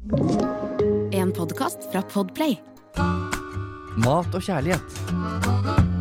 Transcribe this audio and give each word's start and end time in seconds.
En 0.00 1.28
podkast 1.36 1.82
fra 1.92 2.00
Podplay. 2.08 2.54
Mat 4.00 4.32
og 4.32 4.40
kjærlighet. 4.40 4.94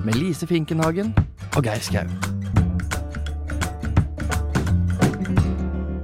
Med 0.05 0.15
Lise 0.15 0.47
Finkenhagen 0.47 1.09
og 1.57 1.65
Geir 1.65 1.83
Skau. 1.83 2.05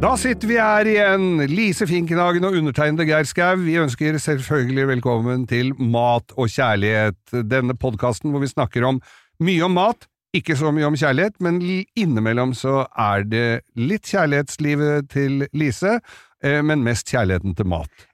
Da 0.04 0.12
sitter 0.20 0.52
vi 0.52 0.60
her 0.60 0.90
igjen, 0.92 1.46
Lise 1.48 1.88
Finkenhagen 1.88 2.44
og 2.44 2.60
undertegnede 2.60 3.08
Geir 3.08 3.24
Skau. 3.32 3.64
Vi 3.64 3.78
ønsker 3.80 4.20
selvfølgelig 4.20 4.90
velkommen 4.92 5.48
til 5.48 5.72
Mat 5.80 6.36
og 6.36 6.52
kjærlighet, 6.52 7.48
denne 7.48 7.80
podkasten 7.80 8.36
hvor 8.36 8.44
vi 8.44 8.52
snakker 8.52 8.84
om 8.92 9.00
mye 9.40 9.64
om 9.64 9.80
mat, 9.80 10.10
ikke 10.36 10.60
så 10.60 10.76
mye 10.76 10.92
om 10.92 11.00
kjærlighet, 11.00 11.40
men 11.40 11.64
innimellom 11.96 12.52
så 12.60 12.82
er 12.92 13.24
det 13.24 13.50
litt 13.80 14.12
kjærlighetslivet 14.12 15.08
til 15.16 15.46
Lise, 15.56 16.02
men 16.44 16.84
mest 16.86 17.08
kjærligheten 17.10 17.56
til 17.56 17.68
mat. 17.72 18.08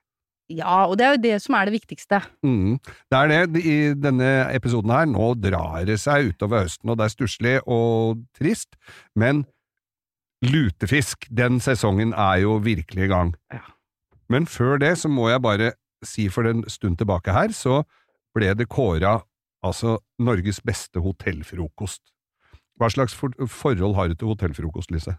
Ja, 0.52 0.86
og 0.90 0.98
det 1.00 1.06
er 1.06 1.16
jo 1.16 1.24
det 1.24 1.38
som 1.44 1.56
er 1.56 1.68
det 1.68 1.76
viktigste. 1.78 2.20
Mm. 2.44 2.78
Det 2.84 3.18
er 3.18 3.32
det. 3.32 3.64
I 3.64 3.78
denne 3.96 4.30
episoden 4.54 4.92
her, 4.94 5.08
nå 5.10 5.34
drar 5.40 5.86
det 5.88 5.98
seg 6.02 6.32
utover 6.34 6.66
høsten, 6.66 6.92
og 6.92 7.00
det 7.00 7.08
er 7.08 7.16
stusslig 7.16 7.56
og 7.66 8.22
trist, 8.38 8.76
men 9.16 9.46
lutefisk, 10.46 11.28
den 11.30 11.62
sesongen 11.64 12.16
er 12.18 12.42
jo 12.44 12.58
virkelig 12.64 13.06
i 13.06 13.12
gang. 13.12 13.36
Ja. 13.54 13.64
Men 14.32 14.48
før 14.48 14.80
det 14.82 14.96
så 15.02 15.12
må 15.12 15.30
jeg 15.30 15.44
bare 15.44 15.74
si 16.06 16.28
for 16.34 16.48
en 16.50 16.64
stund 16.70 16.98
tilbake 16.98 17.34
her, 17.36 17.54
så 17.54 17.84
ble 18.36 18.54
det 18.58 18.70
kåra 18.72 19.20
altså 19.62 20.00
Norges 20.20 20.62
beste 20.66 21.02
hotellfrokost. 21.04 22.02
Hva 22.80 22.90
slags 22.90 23.14
for 23.14 23.36
forhold 23.46 23.94
har 23.96 24.10
du 24.10 24.16
til 24.16 24.32
hotellfrokost, 24.32 24.92
Lise? 24.92 25.14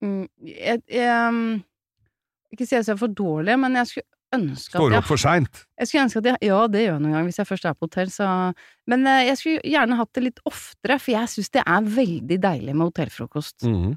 Mm, 0.00 0.26
jeg, 0.40 0.80
jeg, 0.88 1.28
um, 1.28 1.60
ikke 2.56 2.66
si 2.68 2.76
at 2.78 2.86
jeg 2.86 2.94
er 2.94 3.00
for 3.00 3.12
dårlig, 3.20 3.56
men 3.60 3.74
jeg 3.80 3.90
skulle 3.90 4.10
ønske 4.34 4.74
Står 4.74 4.88
at 4.88 4.94
du 4.94 4.98
opp 4.98 5.06
for 5.12 5.20
seint? 5.20 5.60
jeg 5.78 5.86
skulle 5.90 6.04
ønske 6.08 6.18
at 6.22 6.28
jeg, 6.32 6.38
Ja, 6.48 6.60
det 6.66 6.80
gjør 6.84 6.96
jeg 6.96 7.02
noen 7.04 7.12
gang 7.18 7.28
hvis 7.28 7.38
jeg 7.38 7.46
først 7.50 7.66
er 7.70 7.76
på 7.78 7.86
hotell, 7.86 8.10
så 8.10 8.28
Men 8.90 9.06
eh, 9.06 9.26
jeg 9.28 9.36
skulle 9.38 9.74
gjerne 9.74 9.98
hatt 10.00 10.12
det 10.16 10.24
litt 10.24 10.40
oftere, 10.48 10.96
for 10.98 11.14
jeg 11.14 11.30
syns 11.34 11.52
det 11.54 11.62
er 11.66 11.92
veldig 12.00 12.38
deilig 12.42 12.74
med 12.74 12.88
hotellfrokost. 12.90 13.68
Mhm. 13.68 13.94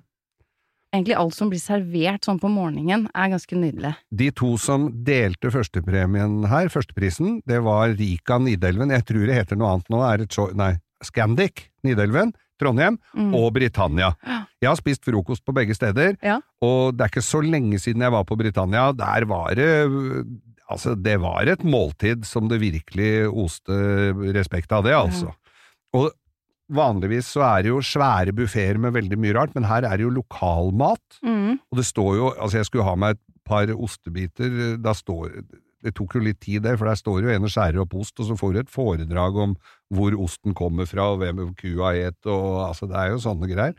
Egentlig 0.95 1.17
alt 1.19 1.35
som 1.35 1.49
blir 1.51 1.59
servert 1.59 2.23
sånn 2.23 2.39
på 2.39 2.47
morgenen, 2.49 3.09
er 3.11 3.27
ganske 3.33 3.57
nydelig. 3.59 3.91
De 4.15 4.29
to 4.31 4.53
som 4.61 4.85
delte 5.03 5.51
førstepremien 5.51 6.45
her, 6.47 6.69
førsteprisen, 6.71 7.41
det 7.45 7.59
var 7.65 7.91
Rika 7.99 8.37
Nidelven, 8.39 8.93
jeg 8.95 9.03
tror 9.09 9.25
det 9.27 9.35
heter 9.35 9.59
noe 9.59 9.73
annet 9.75 9.91
nå, 9.91 9.99
er 10.07 10.23
et 10.23 10.31
show 10.37 10.47
nei, 10.55 10.77
Scandic 11.03 11.67
Nidelven, 11.83 12.31
Trondheim, 12.59 12.97
Mm. 13.15 13.33
og 13.37 13.53
Britannia. 13.53 14.13
Ja. 14.25 14.43
Jeg 14.61 14.69
har 14.71 14.75
spist 14.79 15.03
frokost 15.05 15.45
på 15.45 15.53
begge 15.53 15.75
steder, 15.77 16.17
Ja. 16.23 16.39
og 16.61 16.97
det 16.97 17.01
er 17.05 17.09
ikke 17.13 17.21
så 17.25 17.41
lenge 17.45 17.79
siden 17.79 18.01
jeg 18.01 18.11
var 18.11 18.23
på 18.25 18.37
Britannia. 18.37 18.91
Der 18.91 19.25
var 19.25 19.53
det 19.55 20.25
Altså, 20.69 20.95
det 21.01 21.21
var 21.21 21.47
et 21.47 21.61
måltid 21.63 22.25
som 22.27 22.49
det 22.49 22.59
virkelig 22.59 23.29
oste 23.31 23.71
respekt 24.35 24.69
av 24.75 24.83
det, 24.83 24.91
altså. 24.91 25.29
Og 25.95 26.11
vanligvis 26.69 27.29
så 27.31 27.39
er 27.47 27.61
det 27.63 27.69
jo 27.71 27.77
svære 27.79 28.33
buffeer 28.35 28.77
med 28.77 28.91
veldig 28.91 29.17
mye 29.17 29.33
rart, 29.37 29.53
men 29.55 29.63
her 29.63 29.85
er 29.87 29.95
det 29.95 30.03
jo 30.03 30.09
lokalmat. 30.11 30.99
Mm. 31.23 31.53
Og 31.71 31.79
det 31.79 31.85
står 31.87 32.15
jo 32.17 32.33
Altså, 32.35 32.57
jeg 32.59 32.65
skulle 32.65 32.83
ha 32.83 32.95
meg 32.99 33.15
et 33.15 33.21
par 33.47 33.71
ostebiter, 33.71 34.75
da 34.83 34.91
står 34.91 35.39
Det 35.83 35.93
tok 35.95 36.15
jo 36.17 36.23
litt 36.25 36.39
tid, 36.41 36.63
der, 36.65 36.77
for 36.79 36.89
der 36.89 36.97
står 36.97 37.21
jo 37.21 37.29
en 37.29 37.43
og 37.45 37.51
skjærer 37.53 37.83
opp 37.83 37.93
ost, 37.99 38.15
og 38.19 38.25
så 38.31 38.37
får 38.39 38.53
du 38.55 38.59
et 38.63 38.71
foredrag 38.73 39.35
om 39.43 39.55
hvor 39.93 40.15
osten 40.23 40.55
kommer 40.57 40.87
fra, 40.89 41.11
og 41.13 41.19
hvem 41.21 41.53
kua 41.59 41.91
et, 41.95 42.17
og 42.25 42.69
altså, 42.71 42.87
det 42.89 42.97
er 42.97 43.11
jo 43.13 43.19
sånne 43.21 43.49
greier. 43.51 43.75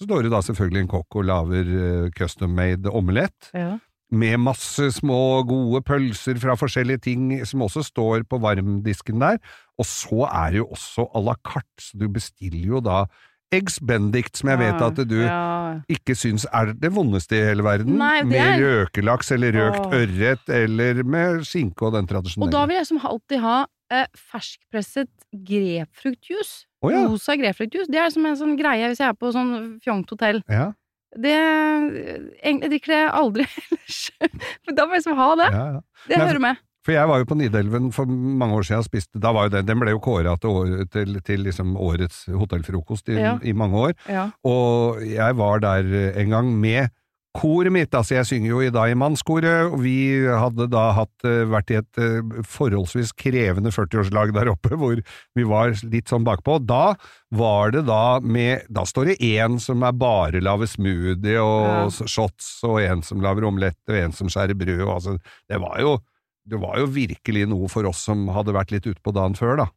Så 0.00 0.06
står 0.08 0.24
det 0.24 0.32
da 0.32 0.40
selvfølgelig 0.42 0.80
en 0.86 0.88
kokk 0.94 1.18
og 1.20 1.26
lager 1.28 1.72
eh, 1.76 2.10
custom-made 2.16 2.90
omelett, 2.90 3.50
Ja. 3.54 3.74
med 4.12 4.40
masse 4.40 4.90
små, 4.92 5.42
gode 5.48 5.80
pølser 5.88 6.36
fra 6.40 6.56
forskjellige 6.58 7.00
ting, 7.06 7.28
som 7.48 7.62
også 7.64 7.84
står 7.86 8.24
på 8.28 8.40
varmdisken 8.42 9.20
der. 9.22 9.38
Og 9.80 9.86
så 9.88 10.26
er 10.28 10.50
det 10.52 10.58
jo 10.58 10.66
også 10.72 11.06
à 11.16 11.22
la 11.24 11.36
carte, 11.44 11.80
så 11.80 11.96
du 12.00 12.08
bestiller 12.12 12.66
jo 12.74 12.80
da 12.84 13.06
Eggs 13.52 13.78
Benedict, 13.84 14.36
som 14.40 14.48
jeg 14.52 14.58
vet 14.62 14.80
at 14.86 15.00
du 15.08 15.18
ja. 15.20 15.40
ikke 15.92 16.14
syns 16.16 16.46
er 16.52 16.72
det 16.72 16.90
vondeste 16.94 17.36
i 17.36 17.42
hele 17.50 17.64
verden. 17.66 17.98
Nei, 18.00 18.22
med 18.24 18.40
er- 18.40 18.62
røkelaks 18.62 19.32
eller 19.36 19.52
røkt 19.58 19.86
Åh. 19.86 19.96
ørret, 20.00 20.48
eller 20.48 21.02
med 21.04 21.44
skinke 21.48 21.86
og 21.88 21.92
den 21.98 22.08
tradisjonelle. 22.10 22.48
Og 22.48 22.54
da 22.56 22.64
vil 22.70 22.80
jeg 22.80 22.88
som 22.88 23.00
alltid 23.04 23.42
ha 23.44 23.56
eh, 23.92 24.06
ferskpresset 24.32 25.10
grepfruktjuice. 25.32 26.66
Oh, 26.82 26.90
ja. 26.92 27.04
Rosa 27.06 27.36
grepfruktjuice. 27.38 27.90
Det 27.92 28.00
er 28.02 28.10
som 28.14 28.26
en 28.26 28.38
sånn 28.40 28.56
greie 28.58 28.88
hvis 28.90 29.00
jeg 29.02 29.12
er 29.12 29.18
på 29.18 29.30
sånn 29.34 29.52
fjongt 29.84 30.10
hotell. 30.16 30.42
Ja, 30.50 30.72
Det 31.12 31.32
Egentlig 32.42 32.70
drikker 32.72 32.92
jeg 32.96 33.08
aldri 33.12 33.44
ellers. 33.62 34.02
Men 34.66 34.76
da 34.78 34.86
må 34.86 34.96
jeg 34.96 35.02
liksom 35.04 35.18
ha 35.20 35.30
det. 35.42 35.48
ja, 35.52 35.64
ja. 35.76 35.80
Det 36.08 36.18
hører 36.18 36.40
med. 36.42 36.62
For 36.84 36.92
jeg 36.96 37.06
var 37.06 37.20
jo 37.22 37.28
på 37.30 37.36
Nidelven 37.38 37.92
for 37.94 38.06
mange 38.10 38.56
år 38.58 38.64
siden 38.66 38.80
og 38.82 38.88
spiste 38.88 39.20
Da 39.22 39.30
var 39.32 39.46
jo 39.46 39.52
den, 39.56 39.66
den 39.68 39.78
ble 39.82 39.92
jo 39.94 40.00
kåra 40.02 40.32
til, 40.42 40.80
til, 40.90 41.20
til 41.22 41.44
liksom 41.46 41.76
årets 41.78 42.24
hotellfrokost 42.32 43.08
i, 43.14 43.20
Ja. 43.20 43.36
i 43.42 43.52
mange 43.54 43.78
år. 43.88 43.92
Ja. 44.10 44.30
Og 44.44 44.98
jeg 45.06 45.36
var 45.38 45.62
der 45.62 45.86
en 46.18 46.30
gang 46.34 46.50
med 46.58 46.90
koret 47.32 47.72
mitt, 47.72 47.94
altså 47.96 48.18
jeg 48.18 48.26
synger 48.28 48.50
jo 48.50 48.58
i 48.60 48.68
dag 48.68 48.90
i 48.92 48.96
mannskoret, 48.98 49.70
og 49.72 49.78
vi 49.80 50.20
hadde 50.28 50.66
da 50.68 50.82
hatt, 50.92 51.14
eh, 51.24 51.46
vært 51.48 51.70
i 51.72 51.78
et 51.78 52.00
eh, 52.02 52.42
forholdsvis 52.44 53.14
krevende 53.16 53.72
40-årslag 53.72 54.34
der 54.36 54.50
oppe, 54.52 54.74
hvor 54.80 55.00
vi 55.00 55.46
var 55.48 55.72
litt 55.88 56.12
sånn 56.12 56.26
bakpå. 56.28 56.58
Da 56.68 56.92
var 57.32 57.72
det 57.72 57.86
da 57.88 58.18
med, 58.20 58.66
da 58.68 58.84
står 58.84 59.14
det 59.14 59.16
en 59.38 59.56
som 59.64 59.80
er 59.88 59.96
bare 59.96 60.42
lager 60.44 60.68
smoothie 60.68 61.38
og 61.40 61.64
Ja. 61.88 61.88
shots, 62.04 62.58
og 62.68 62.82
en 62.84 63.00
som 63.06 63.24
lager 63.24 63.48
omelett, 63.48 63.78
og 63.88 63.96
en 63.96 64.12
som 64.12 64.28
skjærer 64.28 64.52
brød, 64.60 64.82
og 64.84 64.96
altså, 64.98 65.16
det 65.48 65.62
var 65.64 65.80
jo, 65.80 65.94
det 66.48 66.58
var 66.60 66.78
jo 66.82 66.86
virkelig 66.90 67.46
noe 67.48 67.68
for 67.70 67.86
oss 67.86 68.02
som 68.08 68.26
hadde 68.34 68.54
vært 68.56 68.72
litt 68.74 68.86
ute 68.86 69.00
på 69.02 69.12
dagen 69.14 69.34
før 69.38 69.56
da. 69.62 69.68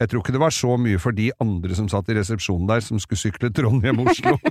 Jeg 0.00 0.08
tror 0.10 0.22
ikke 0.24 0.32
det 0.34 0.40
var 0.42 0.50
så 0.50 0.74
mye 0.80 0.98
for 0.98 1.14
de 1.14 1.28
andre 1.38 1.76
som 1.78 1.86
satt 1.88 2.08
i 2.10 2.14
resepsjonen 2.16 2.66
der, 2.66 2.80
som 2.82 2.98
skulle 2.98 3.20
sykle 3.20 3.50
Trondheim-Oslo. 3.54 4.32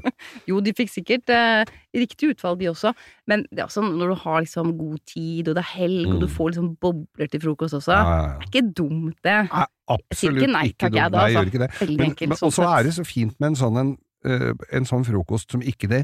Jo, 0.50 0.58
de 0.64 0.72
fikk 0.76 0.90
sikkert 0.92 1.30
eh, 1.32 1.62
riktig 1.96 2.32
utvalg, 2.34 2.58
de 2.60 2.68
også. 2.70 2.90
Men 3.30 3.44
det 3.54 3.62
også 3.64 3.84
når 3.86 4.10
du 4.12 4.16
har 4.24 4.42
liksom 4.44 4.72
god 4.78 4.98
tid, 5.08 5.48
og 5.48 5.56
det 5.56 5.62
er 5.62 5.70
helg, 5.76 6.08
og 6.10 6.18
du 6.20 6.26
Mm. 6.26 6.34
får 6.34 6.50
liksom 6.52 6.68
bobler 6.82 7.30
til 7.32 7.40
frokost 7.44 7.74
også. 7.78 7.94
Ja, 7.94 8.02
ja, 8.02 8.18
ja. 8.20 8.34
Det 8.34 8.48
er 8.48 8.50
ikke 8.50 8.74
dumt, 8.82 9.16
det. 9.24 9.36
Nei, 9.52 9.64
absolutt 9.94 10.42
ikke 10.42 10.52
nei 10.52 10.64
jeg, 10.66 10.76
dumt. 10.80 10.92
da, 10.92 11.06
Nei, 11.06 11.20
altså. 11.22 11.36
gjør 11.38 11.50
ikke 11.52 11.62
det. 11.64 11.70
Veldig 11.80 11.96
Men, 12.00 12.10
enkelt. 12.10 12.28
men, 12.28 12.40
sånn 12.40 12.50
og 12.50 12.56
så 12.58 12.68
er 12.74 12.82
det 12.88 12.94
så 12.98 13.06
fint 13.08 13.36
med 13.40 13.48
en 13.52 13.58
sånn, 13.62 13.80
en, 13.84 13.92
eh, 14.26 14.52
en 14.80 14.88
sånn 14.90 15.06
frokost 15.08 15.50
som 15.54 15.62
ikke 15.62 15.88
det 15.94 16.02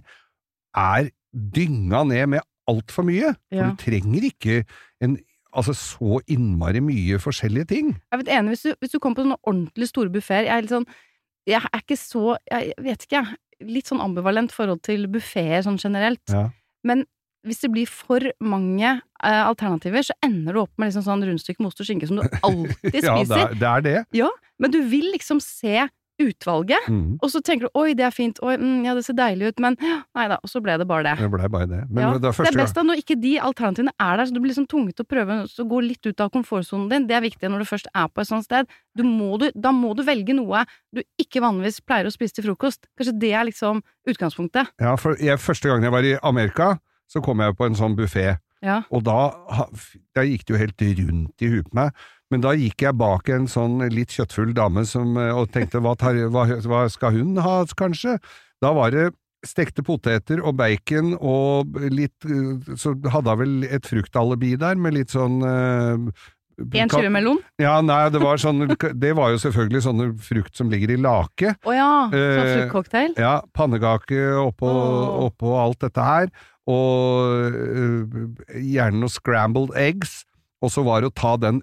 er 0.76 1.10
dynga 1.34 2.04
ned 2.08 2.28
med 2.36 2.40
altfor 2.70 3.06
mye. 3.08 3.32
For 3.52 3.72
du 3.72 3.80
trenger 3.80 4.28
ikke 4.28 4.60
en, 5.04 5.16
altså 5.56 5.74
så 5.76 6.20
innmari 6.32 6.82
mye 6.84 7.18
forskjellige 7.22 7.70
ting. 7.72 7.90
Jeg 8.12 8.22
vet 8.22 8.32
enig, 8.36 8.54
hvis 8.54 8.66
du, 8.68 8.70
hvis 8.82 8.94
du 8.94 9.00
kommer 9.00 9.20
på 9.20 9.26
sånne 9.26 9.40
ordentlig 9.42 9.90
store 9.90 10.12
buffeer 10.12 10.48
Jeg 10.48 10.54
er 10.54 10.64
litt 10.66 10.74
sånn 10.74 10.88
Jeg 11.48 11.62
er 11.62 11.82
ikke 11.82 11.98
så 12.00 12.24
Jeg 12.50 12.72
vet 12.82 13.06
ikke, 13.06 13.22
jeg. 13.22 13.42
Litt 13.72 13.88
sånn 13.88 14.02
ambivalent 14.04 14.52
forhold 14.52 14.82
til 14.84 15.06
buffeer 15.08 15.62
sånn 15.64 15.78
generelt. 15.80 16.20
Ja. 16.28 16.50
Men 16.84 17.06
hvis 17.46 17.62
det 17.62 17.70
blir 17.72 17.88
for 17.88 18.20
mange 18.42 18.88
eh, 18.90 19.42
alternativer, 19.46 20.02
så 20.04 20.16
ender 20.26 20.56
du 20.56 20.60
opp 20.64 20.72
med 20.76 20.90
liksom 20.90 21.04
sånn 21.06 21.22
rundstykke 21.24 21.62
med 21.62 21.70
ost 21.70 21.80
og 21.80 21.88
skinke 21.88 22.08
som 22.10 22.18
du 22.18 22.26
alltid 22.26 22.98
spiser. 23.06 23.38
Ja, 23.38 23.46
det 23.54 23.70
er 23.70 23.86
det. 23.86 23.94
Det. 24.18 24.28
Men 24.60 24.74
du 24.74 24.80
vil 24.90 25.08
liksom 25.14 25.40
se 25.40 25.86
utvalget, 26.22 26.88
Mm, 26.88 27.18
og 27.22 27.28
så 27.30 27.40
tenker 27.42 27.66
du 27.66 27.70
'oi, 27.74 27.94
det 27.94 28.04
er 28.06 28.10
fint', 28.14 28.38
'oi, 28.42 28.56
mm, 28.56 28.84
ja, 28.84 28.94
det 28.94 29.04
ser 29.04 29.14
deilig 29.14 29.48
ut', 29.52 29.60
men 29.60 29.76
nei 30.14 30.28
da, 30.28 30.38
og 30.42 30.48
så 30.48 30.62
ble 30.62 30.78
det 30.78 30.86
bare 30.88 31.02
det. 31.04 31.18
det 31.18 31.30
ble 31.30 31.48
bare 31.48 31.66
det. 31.66 31.82
Men 31.90 32.02
Ja, 32.02 32.12
det 32.18 32.24
er 32.24 32.44
det 32.44 32.54
er 32.54 32.62
best 32.62 32.74
da 32.74 32.82
når 32.82 33.02
ikke 33.02 33.20
de 33.20 33.38
alternativene 33.40 33.92
er 34.00 34.16
der, 34.16 34.24
så 34.24 34.32
du 34.34 34.40
blir 34.40 34.52
liksom 34.54 34.66
tvunget 34.66 34.96
til 34.96 35.04
å 35.04 35.08
prøve 35.08 35.44
å 35.44 35.68
gå 35.68 35.80
litt 35.82 36.06
ut 36.06 36.20
av 36.20 36.30
komfortsonen 36.30 36.88
din. 36.88 37.06
Det 37.06 37.16
er 37.16 37.20
viktig 37.20 37.50
når 37.50 37.58
du 37.58 37.64
først 37.64 37.86
er 37.94 38.08
på 38.08 38.20
et 38.20 38.28
sånt 38.28 38.44
sted. 38.44 38.66
Du 38.96 39.02
må 39.02 39.38
du, 39.38 39.50
da 39.54 39.72
må 39.72 39.94
du 39.94 40.02
velge 40.02 40.34
noe 40.34 40.64
du 40.94 41.02
ikke 41.20 41.40
vanligvis 41.40 41.80
pleier 41.84 42.06
å 42.06 42.12
spise 42.12 42.34
til 42.34 42.44
frokost. 42.44 42.86
Kanskje 42.96 43.18
det 43.18 43.32
er 43.32 43.44
liksom 43.44 43.82
utgangspunktet. 44.08 44.72
Ja, 44.80 44.96
for 44.96 45.16
jeg, 45.20 45.38
første 45.38 45.68
gangen 45.68 45.82
jeg 45.84 45.92
var 45.92 46.04
i 46.04 46.16
Amerika, 46.22 46.78
så 47.08 47.22
kom 47.22 47.40
jeg 47.40 47.56
på 47.56 47.66
en 47.66 47.74
sånn 47.74 47.96
buffé. 47.96 48.38
Ja. 48.64 48.82
Og 48.90 49.04
da, 49.04 49.30
da 50.16 50.24
gikk 50.26 50.46
det 50.46 50.54
jo 50.54 50.60
helt 50.60 50.82
rundt 50.98 51.42
i 51.44 51.50
huet 51.52 51.68
på 51.68 51.76
meg. 51.76 51.92
Men 52.32 52.42
da 52.42 52.56
gikk 52.58 52.82
jeg 52.82 52.98
bak 52.98 53.28
en 53.30 53.46
sånn 53.50 53.78
litt 53.92 54.14
kjøttfull 54.16 54.54
dame 54.56 54.82
som, 54.88 55.14
eh, 55.20 55.30
og 55.30 55.52
tenkte 55.54 55.82
hva, 55.82 55.94
tar, 55.98 56.18
hva, 56.34 56.48
hva 56.66 56.86
skal 56.90 57.14
hun 57.14 57.38
ha, 57.42 57.60
kanskje? 57.78 58.18
Da 58.62 58.72
var 58.74 58.94
det 58.94 59.10
stekte 59.46 59.84
poteter 59.86 60.40
og 60.42 60.56
bacon 60.58 61.12
og 61.20 61.76
litt 61.92 62.26
eh, 62.26 62.72
Så 62.78 62.96
hadde 63.12 63.34
hun 63.34 63.42
vel 63.44 63.68
et 63.68 63.86
fruktalibi 63.86 64.56
der 64.58 64.80
med 64.80 64.96
litt 64.96 65.12
sånn 65.14 65.36
uh, 65.44 66.08
En 66.56 67.12
melon? 67.14 67.38
Ja, 67.62 67.76
nei, 67.84 68.00
det 68.10 68.22
var 68.24 68.40
sånn 68.42 68.64
Det 68.74 69.12
var 69.14 69.34
jo 69.34 69.42
selvfølgelig 69.44 69.84
sånne 69.86 70.08
frukt 70.18 70.58
som 70.58 70.72
ligger 70.72 70.96
i 70.96 70.98
lake. 70.98 71.54
Å 71.62 71.76
ja, 71.76 71.90
sånn 72.10 72.52
fruktcocktail? 72.54 73.16
Ja, 73.20 73.36
pannekake 73.54 74.32
oppå, 74.40 74.66
oh. 74.72 75.28
oppå 75.28 75.54
alt 75.60 75.84
dette 75.84 76.02
her, 76.02 76.32
og 76.66 77.52
uh, 77.52 78.56
gjerne 78.56 79.04
noe 79.04 79.12
scrambled 79.12 79.76
eggs, 79.78 80.24
og 80.64 80.72
så 80.74 80.82
var 80.86 81.04
det 81.04 81.12
å 81.12 81.18
ta 81.20 81.36
den 81.38 81.60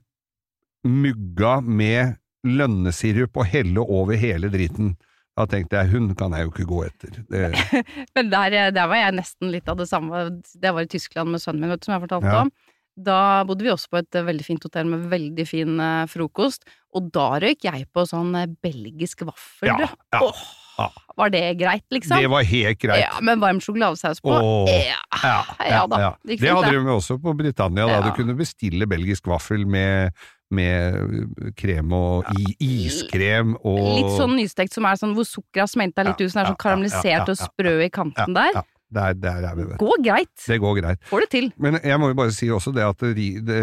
mugga 0.87 1.57
med 1.63 2.15
lønnesirup 2.47 3.37
og 3.39 3.47
helle 3.47 3.83
over 3.83 4.17
hele 4.19 4.49
driten. 4.53 4.93
Da 5.33 5.47
tenkte 5.49 5.79
jeg, 5.79 5.89
hun 5.95 6.11
kan 6.17 6.35
jeg 6.35 6.45
jo 6.45 6.51
ikke 6.51 6.67
gå 6.69 6.81
etter. 6.85 7.15
Det, 7.31 7.47
Men 8.17 8.29
der, 8.33 8.57
der 8.75 8.89
var 8.91 8.99
jeg 8.99 9.15
nesten 9.17 9.49
litt 9.53 9.69
av 9.71 9.79
det 9.79 9.87
samme. 9.89 10.27
Det 10.61 10.73
var 10.75 10.85
i 10.85 10.91
Tyskland 10.91 11.33
med 11.33 11.41
sønnen 11.41 11.65
min, 11.65 11.79
som 11.81 11.95
jeg 11.95 12.03
fortalte 12.05 12.29
Ja. 12.35 12.43
om. 12.45 12.53
Da 12.93 13.41
bodde 13.49 13.65
vi 13.65 13.71
også 13.73 13.89
på 13.89 13.97
et 14.03 14.13
veldig 14.21 14.43
fint 14.45 14.65
hotell 14.67 14.85
med 14.85 15.07
veldig 15.09 15.45
fin 15.49 15.79
eh, 15.81 16.03
frokost, 16.11 16.61
og 16.93 17.07
da 17.15 17.39
røyk 17.41 17.65
jeg 17.65 17.87
på 17.89 18.03
sånn 18.05 18.35
eh, 18.37 18.51
belgisk 18.61 19.23
vaffel. 19.25 19.71
Ja, 19.71 19.87
ja, 20.13 20.19
Åh, 20.21 20.43
ja. 20.77 20.85
Var 21.17 21.31
det 21.33 21.41
greit, 21.57 21.87
liksom? 21.89 22.21
det 22.21 22.29
var 22.29 22.45
helt 22.45 22.79
greit. 22.83 23.01
Ja, 23.01 23.17
med 23.25 23.41
varm 23.41 23.57
sjokoladesaus 23.65 24.21
på. 24.21 24.35
Åh, 24.37 24.69
ja. 24.69 25.01
Ja, 25.23 25.39
Ja 25.71 25.81
da, 25.89 26.03
det 26.21 26.37
Det 26.37 26.53
hadde 26.53 26.69
vi 26.69 26.83
de 26.85 26.93
også 26.93 27.17
på 27.23 27.33
Britannia, 27.41 27.89
da. 27.89 27.97
Du 28.05 28.11
kunne 28.13 28.37
bestille 28.37 28.85
belgisk 28.85 29.25
vaffel 29.33 29.65
med, 29.65 30.13
med 30.53 31.53
krem 31.59 31.93
og 31.97 32.29
i, 32.39 32.53
iskrem 32.87 33.55
og 33.63 33.79
Litt 33.97 34.13
sånn 34.17 34.35
nystekt 34.37 34.73
som 34.77 34.85
er 34.89 34.99
sånn 35.01 35.15
hvor 35.17 35.25
sukkeret 35.27 35.65
har 35.65 35.71
smelta 35.71 36.05
litt 36.07 36.19
Ja, 36.21 36.25
ut, 36.27 36.31
som 36.33 36.41
er 36.43 36.51
sånn 36.51 36.61
karamellisert 36.61 37.09
ja, 37.11 37.23
ja, 37.23 37.31
og 37.33 37.41
sprø 37.41 37.75
i 37.85 37.89
kanten 37.93 38.31
ja, 38.35 38.39
der. 38.41 38.59
ja. 38.61 38.63
Der, 38.93 39.15
det, 39.17 39.25
er 39.25 39.41
det 39.41 39.51
vet 39.57 39.69
du. 39.71 39.77
Går 39.81 40.01
greit. 40.05 40.33
Det 40.45 40.57
går 40.61 40.75
greit. 40.77 40.99
Får 41.09 41.23
det 41.23 41.29
til. 41.33 41.47
Men 41.57 41.79
jeg 41.81 41.97
må 41.97 42.11
jo 42.11 42.17
bare 42.19 42.29
si 42.35 42.45
også 42.53 42.69
det 42.75 42.83
at 42.85 42.99
det, 43.17 43.23
det, 43.41 43.61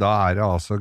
da 0.00 0.08
er 0.26 0.40
det 0.40 0.42
altså 0.42 0.74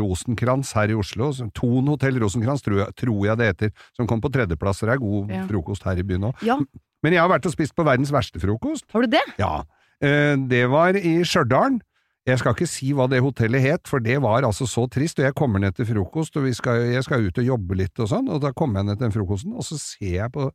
Rosenkrantz 0.00 0.72
her 0.74 0.90
i 0.90 0.96
Oslo, 0.98 1.28
som- 1.32 1.52
Thon 1.54 1.86
hotell 1.86 2.18
Rosenkrantz 2.18 2.64
tror 2.66 2.80
jeg, 2.82 2.94
tror 2.98 3.22
jeg 3.28 3.38
det 3.38 3.46
heter, 3.52 3.70
som 3.94 4.06
kom 4.10 4.20
på 4.20 4.32
tredjeplass. 4.34 4.80
Det 4.82 4.88
er 4.96 4.98
god 4.98 5.30
Ja. 5.30 5.46
frokost 5.46 5.84
her 5.86 5.96
i 5.98 6.02
byen 6.02 6.26
òg. 6.32 6.42
Ja, 6.42 6.58
Men 7.02 7.12
jeg 7.12 7.20
har 7.20 7.28
vært 7.28 7.46
og 7.46 7.52
spist 7.52 7.74
på 7.76 7.84
verdens 7.84 8.10
verste 8.10 8.40
frokost. 8.40 8.82
har 8.92 9.02
du 9.02 9.06
det? 9.06 9.22
Ja. 9.38 9.62
Eh, 10.02 10.34
Det 10.36 10.66
var 10.68 10.96
i 10.96 11.22
Stjørdal. 11.22 11.78
Jeg 12.26 12.40
skal 12.40 12.56
ikke 12.56 12.66
si 12.66 12.88
hva 12.96 13.06
det 13.06 13.20
hotellet 13.22 13.62
het, 13.62 13.84
for 13.86 14.02
det 14.02 14.16
var 14.22 14.42
altså 14.42 14.66
så 14.66 14.88
trist. 14.90 15.20
Og 15.20 15.28
jeg 15.28 15.36
kommer 15.38 15.62
ned 15.62 15.76
til 15.78 15.86
frokost, 15.86 16.34
og 16.36 16.48
skal, 16.58 16.82
jeg 16.90 17.04
skal 17.06 17.28
ut 17.28 17.38
og 17.38 17.50
jobbe 17.52 17.78
litt 17.78 18.02
og 18.02 18.10
sånn, 18.10 18.30
og 18.34 18.40
da 18.42 18.50
kommer 18.56 18.82
jeg 18.82 18.88
ned 18.88 18.98
til 18.98 19.06
den 19.06 19.14
frokosten, 19.14 19.54
og 19.54 19.66
så 19.66 19.78
ser 19.78 20.16
jeg 20.16 20.32
på 20.34 20.50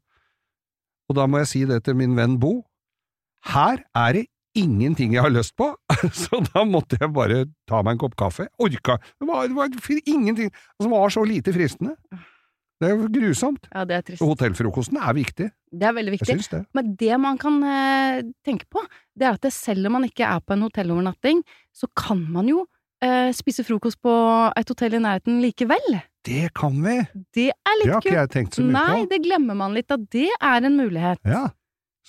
Og 1.12 1.16
da 1.18 1.26
må 1.28 1.42
jeg 1.42 1.48
si 1.50 1.62
det 1.68 1.82
til 1.84 1.96
min 2.00 2.14
venn 2.16 2.38
Bo. 2.40 2.62
Her 3.52 3.82
er 3.98 4.14
det 4.16 4.26
ingenting 4.56 5.16
jeg 5.16 5.24
har 5.24 5.32
lyst 5.32 5.56
på, 5.60 5.70
så 6.24 6.42
da 6.52 6.64
måtte 6.68 7.00
jeg 7.00 7.12
bare 7.16 7.46
ta 7.68 7.82
meg 7.84 7.96
en 7.96 8.04
kopp 8.04 8.16
kaffe. 8.20 8.48
Orka 8.60 8.98
Det 9.00 9.28
var, 9.28 9.48
det 9.48 9.56
var 9.56 9.72
ingenting 10.06 10.52
som 10.80 10.92
var 10.92 11.10
så 11.10 11.24
lite 11.24 11.54
fristende. 11.56 11.96
Det 12.82 12.90
er 12.90 12.96
jo 12.98 13.08
grusomt. 13.14 13.68
Ja, 13.70 13.84
det 13.86 13.96
er 14.00 14.06
trist. 14.08 14.24
Hotellfrokosten 14.26 14.98
er 14.98 15.14
viktig. 15.14 15.52
Det 15.72 15.86
er 15.88 15.94
veldig 15.94 16.16
Jeg 16.18 16.26
viktig. 16.26 16.50
det. 16.50 16.62
Men 16.74 16.96
det 16.98 17.18
man 17.22 17.38
kan 17.38 17.60
eh, 17.64 18.22
tenke 18.44 18.66
på, 18.74 18.82
det 19.16 19.28
er 19.30 19.38
at 19.38 19.42
det 19.46 19.52
selv 19.54 19.86
om 19.86 20.00
man 20.00 20.08
ikke 20.10 20.26
er 20.26 20.42
på 20.42 20.56
en 20.58 20.66
hotellovernatting, 20.66 21.44
så 21.78 21.88
kan 21.96 22.24
man 22.34 22.50
jo 22.50 22.64
eh, 23.06 23.30
spise 23.38 23.64
frokost 23.68 24.02
på 24.02 24.16
et 24.58 24.74
hotell 24.74 24.98
i 24.98 25.04
nærheten 25.06 25.38
likevel. 25.46 26.02
Det 26.26 26.50
kan 26.58 26.74
vi! 26.82 26.98
Det 27.34 27.48
er 27.54 27.78
litt 27.80 27.88
kult. 27.88 27.88
Det 27.88 27.94
har 27.94 28.02
ikke 28.02 28.18
jeg 28.18 28.30
tenkt 28.34 28.58
så 28.58 28.66
mye 28.66 28.74
Nei, 28.76 29.00
på. 29.06 29.10
det 29.14 29.22
glemmer 29.30 29.58
man 29.62 29.74
litt, 29.78 29.90
at 29.94 30.04
det 30.14 30.28
er 30.42 30.68
en 30.68 30.78
mulighet. 30.82 31.22
Ja, 31.26 31.48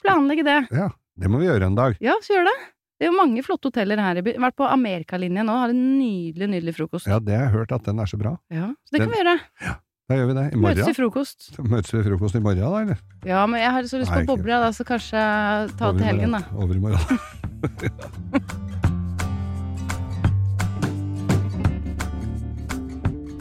Planlegge 0.02 0.42
det. 0.44 0.58
ja, 0.74 0.88
det 1.20 1.28
må 1.30 1.38
vi 1.38 1.46
gjøre 1.46 1.68
en 1.68 1.76
dag. 1.78 1.94
Ja, 2.02 2.16
så 2.24 2.34
gjør 2.34 2.48
det. 2.48 2.56
Det 2.98 3.06
er 3.08 3.10
jo 3.12 3.18
mange 3.18 3.42
flotte 3.44 3.68
hoteller 3.70 3.98
her 3.98 4.18
i 4.20 4.22
byen. 4.22 4.40
Vært 4.42 4.56
på 4.58 4.66
Amerikalinjen 4.66 5.46
nå, 5.48 5.54
har 5.58 5.72
en 5.74 5.80
nydelig, 5.98 6.48
nydelig 6.52 6.74
frokost. 6.76 7.06
Ja, 7.10 7.18
det 7.22 7.34
har 7.36 7.44
jeg 7.48 7.54
hørt 7.56 7.72
at 7.74 7.86
den 7.88 7.98
er 8.02 8.06
så 8.10 8.18
bra. 8.20 8.36
Ja, 8.52 8.68
så 8.86 8.94
det 8.96 9.00
Den- 9.00 9.10
kan 9.10 9.14
vi 9.16 9.22
gjøre. 9.22 9.74
Da 10.12 10.18
gjør 10.20 10.26
vi 10.28 10.34
det. 10.36 10.46
I 10.52 10.56
Møtes 10.60 10.76
til 10.76 10.84
morgen? 10.84 10.96
frokost. 11.00 11.46
Møtes 11.72 11.94
vi 11.96 12.02
frokost 12.10 12.36
i 12.36 12.42
morgen, 12.44 12.60
da, 12.60 12.80
eller? 12.82 12.98
Ja, 13.24 13.46
men 13.48 13.62
jeg 13.62 13.70
har 13.78 13.88
så 13.88 14.00
lyst 14.02 14.12
Nei, 14.12 14.18
på 14.18 14.26
ikke. 14.26 14.32
bobler, 14.36 14.66
da, 14.66 14.68
så 14.76 14.84
kanskje 14.84 15.22
ta 15.78 15.88
Over 15.88 15.96
til 15.98 16.04
i 16.04 16.10
helgen, 16.10 16.30
morgen. 16.30 16.44
da. 16.44 16.60
Over 16.60 16.74
i 16.76 16.82
morgen. 16.84 17.00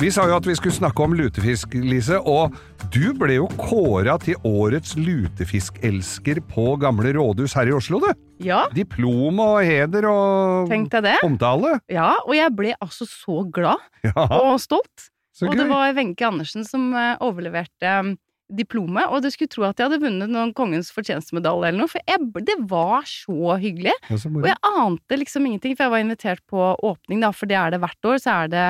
Vi 0.02 0.10
sa 0.10 0.24
jo 0.26 0.34
at 0.40 0.48
vi 0.50 0.56
skulle 0.58 0.74
snakke 0.74 1.04
om 1.06 1.12
lutefisk, 1.14 1.76
Lise, 1.78 2.18
og 2.26 2.56
du 2.92 3.12
ble 3.20 3.36
jo 3.36 3.46
kåra 3.62 4.16
til 4.24 4.34
årets 4.48 4.96
lutefiskelsker 4.98 6.40
på 6.50 6.64
Gamle 6.82 7.12
rådhus 7.20 7.54
her 7.54 7.70
i 7.70 7.76
Oslo, 7.78 8.00
du. 8.02 8.10
Ja, 8.42 8.64
Diplom 8.74 9.38
og 9.44 9.60
heder 9.62 10.08
og 10.10 10.72
tenkte 10.72 10.98
jeg 10.98 11.06
det. 11.06 11.18
omtale. 11.28 11.76
Ja, 11.94 12.16
og 12.26 12.34
jeg 12.34 12.50
ble 12.58 12.74
altså 12.82 13.06
så 13.06 13.44
glad 13.54 13.78
Ja, 14.08 14.26
og 14.42 14.58
stolt. 14.64 15.11
Og 15.50 15.56
det 15.58 15.68
var 15.70 15.94
Wenche 15.98 16.28
Andersen 16.28 16.66
som 16.68 16.92
eh, 16.94 17.16
overleverte 17.24 17.96
um, 18.00 18.12
diplomet, 18.52 19.08
og 19.08 19.22
du 19.24 19.30
skulle 19.32 19.48
tro 19.48 19.64
at 19.64 19.80
jeg 19.80 19.88
hadde 19.88 20.02
vunnet 20.04 20.28
noen 20.30 20.50
Kongens 20.54 20.90
fortjenestemedalje 20.92 21.70
eller 21.70 21.80
noe, 21.86 21.88
for 21.88 22.02
jeg, 22.06 22.20
det 22.48 22.58
var 22.68 23.06
så 23.08 23.56
hyggelig. 23.62 23.94
Ja, 24.10 24.18
så 24.20 24.28
Og 24.34 24.44
jeg 24.50 24.58
ante 24.68 25.18
liksom 25.22 25.46
ingenting, 25.48 25.78
for 25.78 25.88
jeg 25.88 25.94
var 25.96 26.04
invitert 26.04 26.44
på 26.52 26.66
åpning, 26.84 27.22
da, 27.24 27.32
for 27.32 27.48
det 27.48 27.56
er 27.56 27.72
det 27.72 27.80
hvert 27.80 28.10
år, 28.12 28.20
så 28.20 28.36
er 28.44 28.52
det 28.52 28.66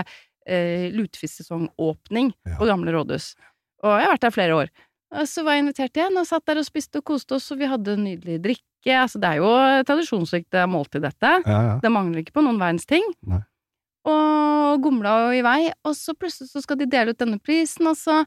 eh, 0.46 0.88
lutefisk-sesongåpning 0.94 2.32
Ja. 2.46 2.58
på 2.60 2.66
Gamle 2.70 2.94
rådhus. 2.94 3.34
Og 3.84 3.98
jeg 3.98 4.06
har 4.06 4.14
vært 4.14 4.22
der 4.28 4.36
flere 4.38 4.56
år. 4.56 4.70
Og 5.12 5.28
så 5.28 5.44
var 5.44 5.58
jeg 5.58 5.66
invitert 5.66 5.98
igjen, 5.98 6.18
og 6.22 6.28
satt 6.30 6.46
der 6.48 6.62
og 6.62 6.66
spiste 6.70 7.02
og 7.02 7.06
koste 7.10 7.36
oss, 7.36 7.50
og 7.52 7.60
vi 7.60 7.68
hadde 7.68 7.98
nydelig 8.00 8.38
drikke. 8.46 8.94
Altså, 8.96 9.20
det 9.22 9.30
er 9.34 9.42
jo 9.42 9.50
tradisjonsrikt 9.90 10.54
eh, 10.58 10.70
måltid, 10.70 11.02
dette. 11.04 11.34
Ja, 11.46 11.58
ja. 11.72 11.74
Det 11.84 11.92
mangler 11.92 12.22
ikke 12.24 12.38
på 12.38 12.46
noen 12.46 12.62
verdens 12.62 12.86
ting. 12.90 13.04
Nei. 13.28 13.42
Og 14.10 14.82
gomla 14.82 15.18
jo 15.28 15.34
i 15.38 15.44
vei, 15.46 15.60
og 15.86 15.94
så 15.98 16.16
plutselig 16.18 16.50
så 16.50 16.64
skal 16.64 16.80
de 16.80 16.88
dele 16.90 17.14
ut 17.14 17.20
denne 17.20 17.38
prisen, 17.44 17.90
og 17.92 17.98
så 18.00 18.24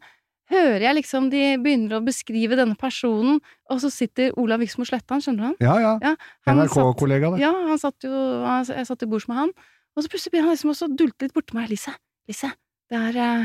hører 0.52 0.84
jeg 0.84 0.98
liksom 0.98 1.30
de 1.32 1.42
begynner 1.64 1.96
å 1.98 2.04
beskrive 2.04 2.58
denne 2.58 2.76
personen, 2.78 3.40
og 3.72 3.80
så 3.82 3.90
sitter 3.90 4.36
Olav 4.40 4.60
Viksmo 4.62 4.86
Slettan, 4.86 5.22
skjønner 5.24 5.40
du 5.40 5.46
han? 5.48 5.56
ja, 5.64 5.76
ja. 5.80 5.94
Ja, 6.04 6.52
NRK-kollega, 6.52 7.32
det. 7.34 7.42
Ja, 7.42 7.52
han 7.70 7.80
satt 7.80 8.06
jo, 8.06 8.12
jeg 8.44 8.86
satt 8.90 9.00
til 9.02 9.10
bords 9.10 9.26
med 9.30 9.40
han, 9.40 9.54
og 9.94 10.04
så 10.04 10.12
plutselig 10.12 10.34
begynner 10.34 10.52
han 10.52 10.58
liksom 10.58 10.74
også 10.74 10.90
å 10.90 10.94
dulte 11.00 11.26
litt 11.26 11.34
borti 11.34 11.56
meg. 11.56 11.70
Lise, 11.72 11.94
Lise, 12.28 12.52
det 12.92 13.00
er, 13.00 13.18
eh, 13.24 13.44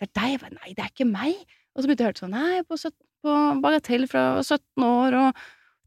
det 0.00 0.08
er 0.08 0.12
deg. 0.18 0.36
Bare, 0.42 0.56
Nei, 0.56 0.74
det 0.76 0.84
er 0.84 0.92
ikke 0.92 1.08
meg. 1.08 1.40
Og 1.72 1.82
så 1.82 1.88
begynte 1.88 2.04
jeg 2.04 2.08
å 2.08 2.12
høre 2.12 2.22
sånn, 2.22 2.36
nei, 2.36 2.62
på, 2.68 2.78
17, 2.80 2.96
på 3.22 3.34
Bagatell 3.64 4.06
fra 4.10 4.22
17 4.42 4.86
år, 4.88 5.18
og 5.20 5.42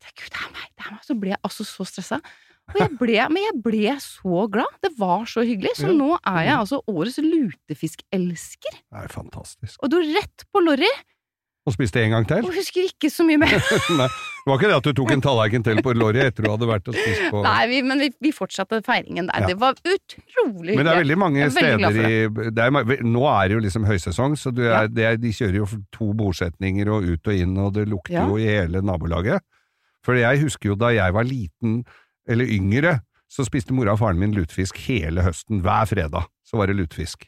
Gud, 0.06 0.30
det 0.30 0.38
er 0.38 0.52
meg, 0.54 0.68
det 0.78 0.86
er 0.86 0.94
meg. 0.94 1.06
Så 1.06 1.16
ble 1.18 1.34
jeg 1.34 1.42
altså 1.42 1.66
så 1.66 1.86
stressa. 1.90 2.20
Og 2.74 2.80
jeg 2.82 2.92
ble, 2.98 3.18
men 3.30 3.44
jeg 3.46 3.58
ble 3.64 3.92
så 4.02 4.46
glad. 4.52 4.72
Det 4.82 4.90
var 4.98 5.26
så 5.30 5.44
hyggelig. 5.46 5.76
Så 5.78 5.88
Ja. 5.92 5.94
nå 5.94 6.16
er 6.26 6.42
jeg 6.48 6.56
altså 6.58 6.80
årets 6.90 7.20
lutefiskelsker. 7.22 8.80
Det 8.92 9.04
er 9.04 9.12
fantastisk. 9.12 9.78
Og 9.84 9.92
du 9.94 10.00
rett 10.02 10.46
på 10.54 10.64
Lorry, 10.66 10.90
Og 11.68 11.74
spiste 11.74 11.98
en 12.04 12.12
gang 12.14 12.26
til? 12.30 12.44
og 12.46 12.54
husker 12.54 12.86
ikke 12.86 13.10
så 13.10 13.24
mye 13.26 13.40
mer. 13.42 13.50
Nei, 13.98 14.06
det 14.06 14.46
var 14.50 14.60
ikke 14.60 14.68
det 14.70 14.76
at 14.78 14.84
du 14.86 14.94
tok 15.00 15.12
en 15.16 15.22
tallerken 15.26 15.64
til 15.66 15.80
på 15.82 15.94
Lorry 15.98 16.20
etter 16.22 16.46
du 16.46 16.50
hadde 16.52 16.68
vært 16.70 16.90
og 16.92 16.94
spist 16.98 17.24
på 17.34 17.42
Nei, 17.42 17.64
vi, 17.72 17.80
men 17.82 18.04
vi, 18.04 18.10
vi 18.22 18.32
fortsatte 18.38 18.82
feiringen 18.86 19.26
der. 19.32 19.42
Ja. 19.42 19.48
Det 19.50 19.58
var 19.62 19.74
utrolig 19.82 20.36
hyggelig. 20.36 20.76
Men 20.78 20.86
det 20.86 20.94
er 20.94 21.00
veldig 21.02 21.18
mange 21.18 21.40
Jeg 21.42 21.50
er 21.50 21.56
veldig 21.58 21.90
steder 21.90 22.94
i 22.94 23.00
er, 23.02 23.04
Nå 23.10 23.26
er 23.32 23.48
det 23.50 23.58
jo 23.58 23.64
liksom 23.66 23.86
høysesong, 23.90 24.38
så 24.38 24.54
du 24.54 24.62
er, 24.68 24.72
Ja. 24.76 24.88
det 24.88 25.06
er, 25.10 25.18
de 25.18 25.34
kjører 25.34 25.58
jo 25.64 25.66
to 25.92 26.12
bordsetninger 26.14 26.90
og 26.94 27.10
ut 27.16 27.28
og 27.34 27.34
inn, 27.46 27.58
og 27.58 27.74
det 27.74 27.88
lukter 27.90 28.22
jo 28.30 28.38
i 28.38 28.46
hele 28.46 28.82
nabolaget. 28.86 29.42
For 30.06 30.14
jeg 30.22 30.44
husker 30.46 30.70
jo 30.70 30.76
da 30.78 30.92
jeg 30.94 31.14
var 31.18 31.26
liten, 31.26 31.80
eller 32.28 32.50
yngre, 32.50 33.00
så 33.32 33.46
spiste 33.46 33.74
mora 33.76 33.96
og 33.96 34.00
faren 34.02 34.20
min 34.22 34.34
lutefisk 34.36 34.78
hele 34.88 35.24
høsten. 35.26 35.62
Hver 35.66 35.88
fredag 35.90 36.28
så 36.46 36.60
var 36.60 36.70
det 36.70 36.78
lutefisk. 36.78 37.26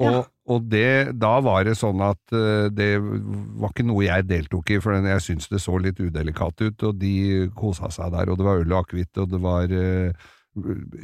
Og, 0.00 0.08
Ja. 0.08 0.20
og 0.48 0.68
det, 0.72 1.18
da 1.20 1.34
var 1.44 1.64
det 1.68 1.74
sånn 1.78 2.00
at 2.02 2.32
eh, 2.32 2.68
det 2.72 2.96
var 3.02 3.70
ikke 3.70 3.84
noe 3.86 4.06
jeg 4.06 4.26
deltok 4.26 4.70
i, 4.72 4.78
for 4.80 4.96
jeg 4.96 5.20
syntes 5.20 5.50
det 5.52 5.60
så 5.60 5.76
litt 5.78 6.00
udelikat 6.00 6.64
ut, 6.64 6.82
og 6.88 6.96
de 6.98 7.50
kosa 7.54 7.90
seg 7.92 8.10
der, 8.14 8.30
og 8.32 8.38
det 8.40 8.46
var 8.46 8.62
øl 8.64 8.72
og 8.72 8.86
akevitt, 8.86 9.12
og 9.20 9.28
det 9.34 9.40
var 9.44 9.68
eh, 9.76 10.30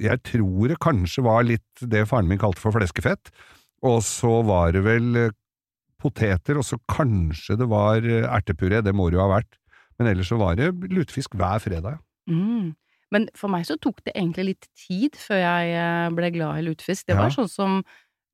Jeg 0.01 0.21
tror 0.29 0.69
det 0.73 0.81
kanskje 0.85 1.23
var 1.25 1.45
litt 1.47 1.85
det 1.85 2.07
faren 2.09 2.29
min 2.29 2.41
kalte 2.41 2.61
for 2.61 2.75
fleskefett, 2.75 3.31
og 3.85 4.01
så 4.05 4.43
var 4.49 4.73
det 4.73 4.83
vel 4.89 5.15
eh, 5.17 5.37
poteter, 6.01 6.59
og 6.59 6.65
så 6.67 6.81
kanskje 6.91 7.57
det 7.61 7.69
var 7.69 8.01
ertepuré, 8.03 8.83
det 8.83 8.95
må 8.95 9.11
det 9.11 9.19
jo 9.19 9.25
ha 9.27 9.31
vært. 9.39 9.57
Men 9.99 10.13
ellers 10.13 10.29
så 10.33 10.37
var 10.41 10.55
det 10.59 10.73
lutefisk 10.93 11.35
hver 11.39 11.59
fredag. 11.61 11.99
Mm. 12.31 12.73
Men 13.15 13.29
for 13.39 13.49
meg 13.49 13.65
så 13.65 13.77
tok 13.81 14.03
det 14.05 14.13
egentlig 14.15 14.45
litt 14.51 14.67
tid 14.77 15.17
før 15.17 15.39
jeg 15.41 15.73
eh, 15.81 16.09
ble 16.17 16.29
glad 16.35 16.59
i 16.61 16.67
lutefisk. 16.67 17.07
Det 17.09 17.15
Ja. 17.17 17.23
var 17.23 17.31
sånn 17.33 17.49
som 17.49 17.79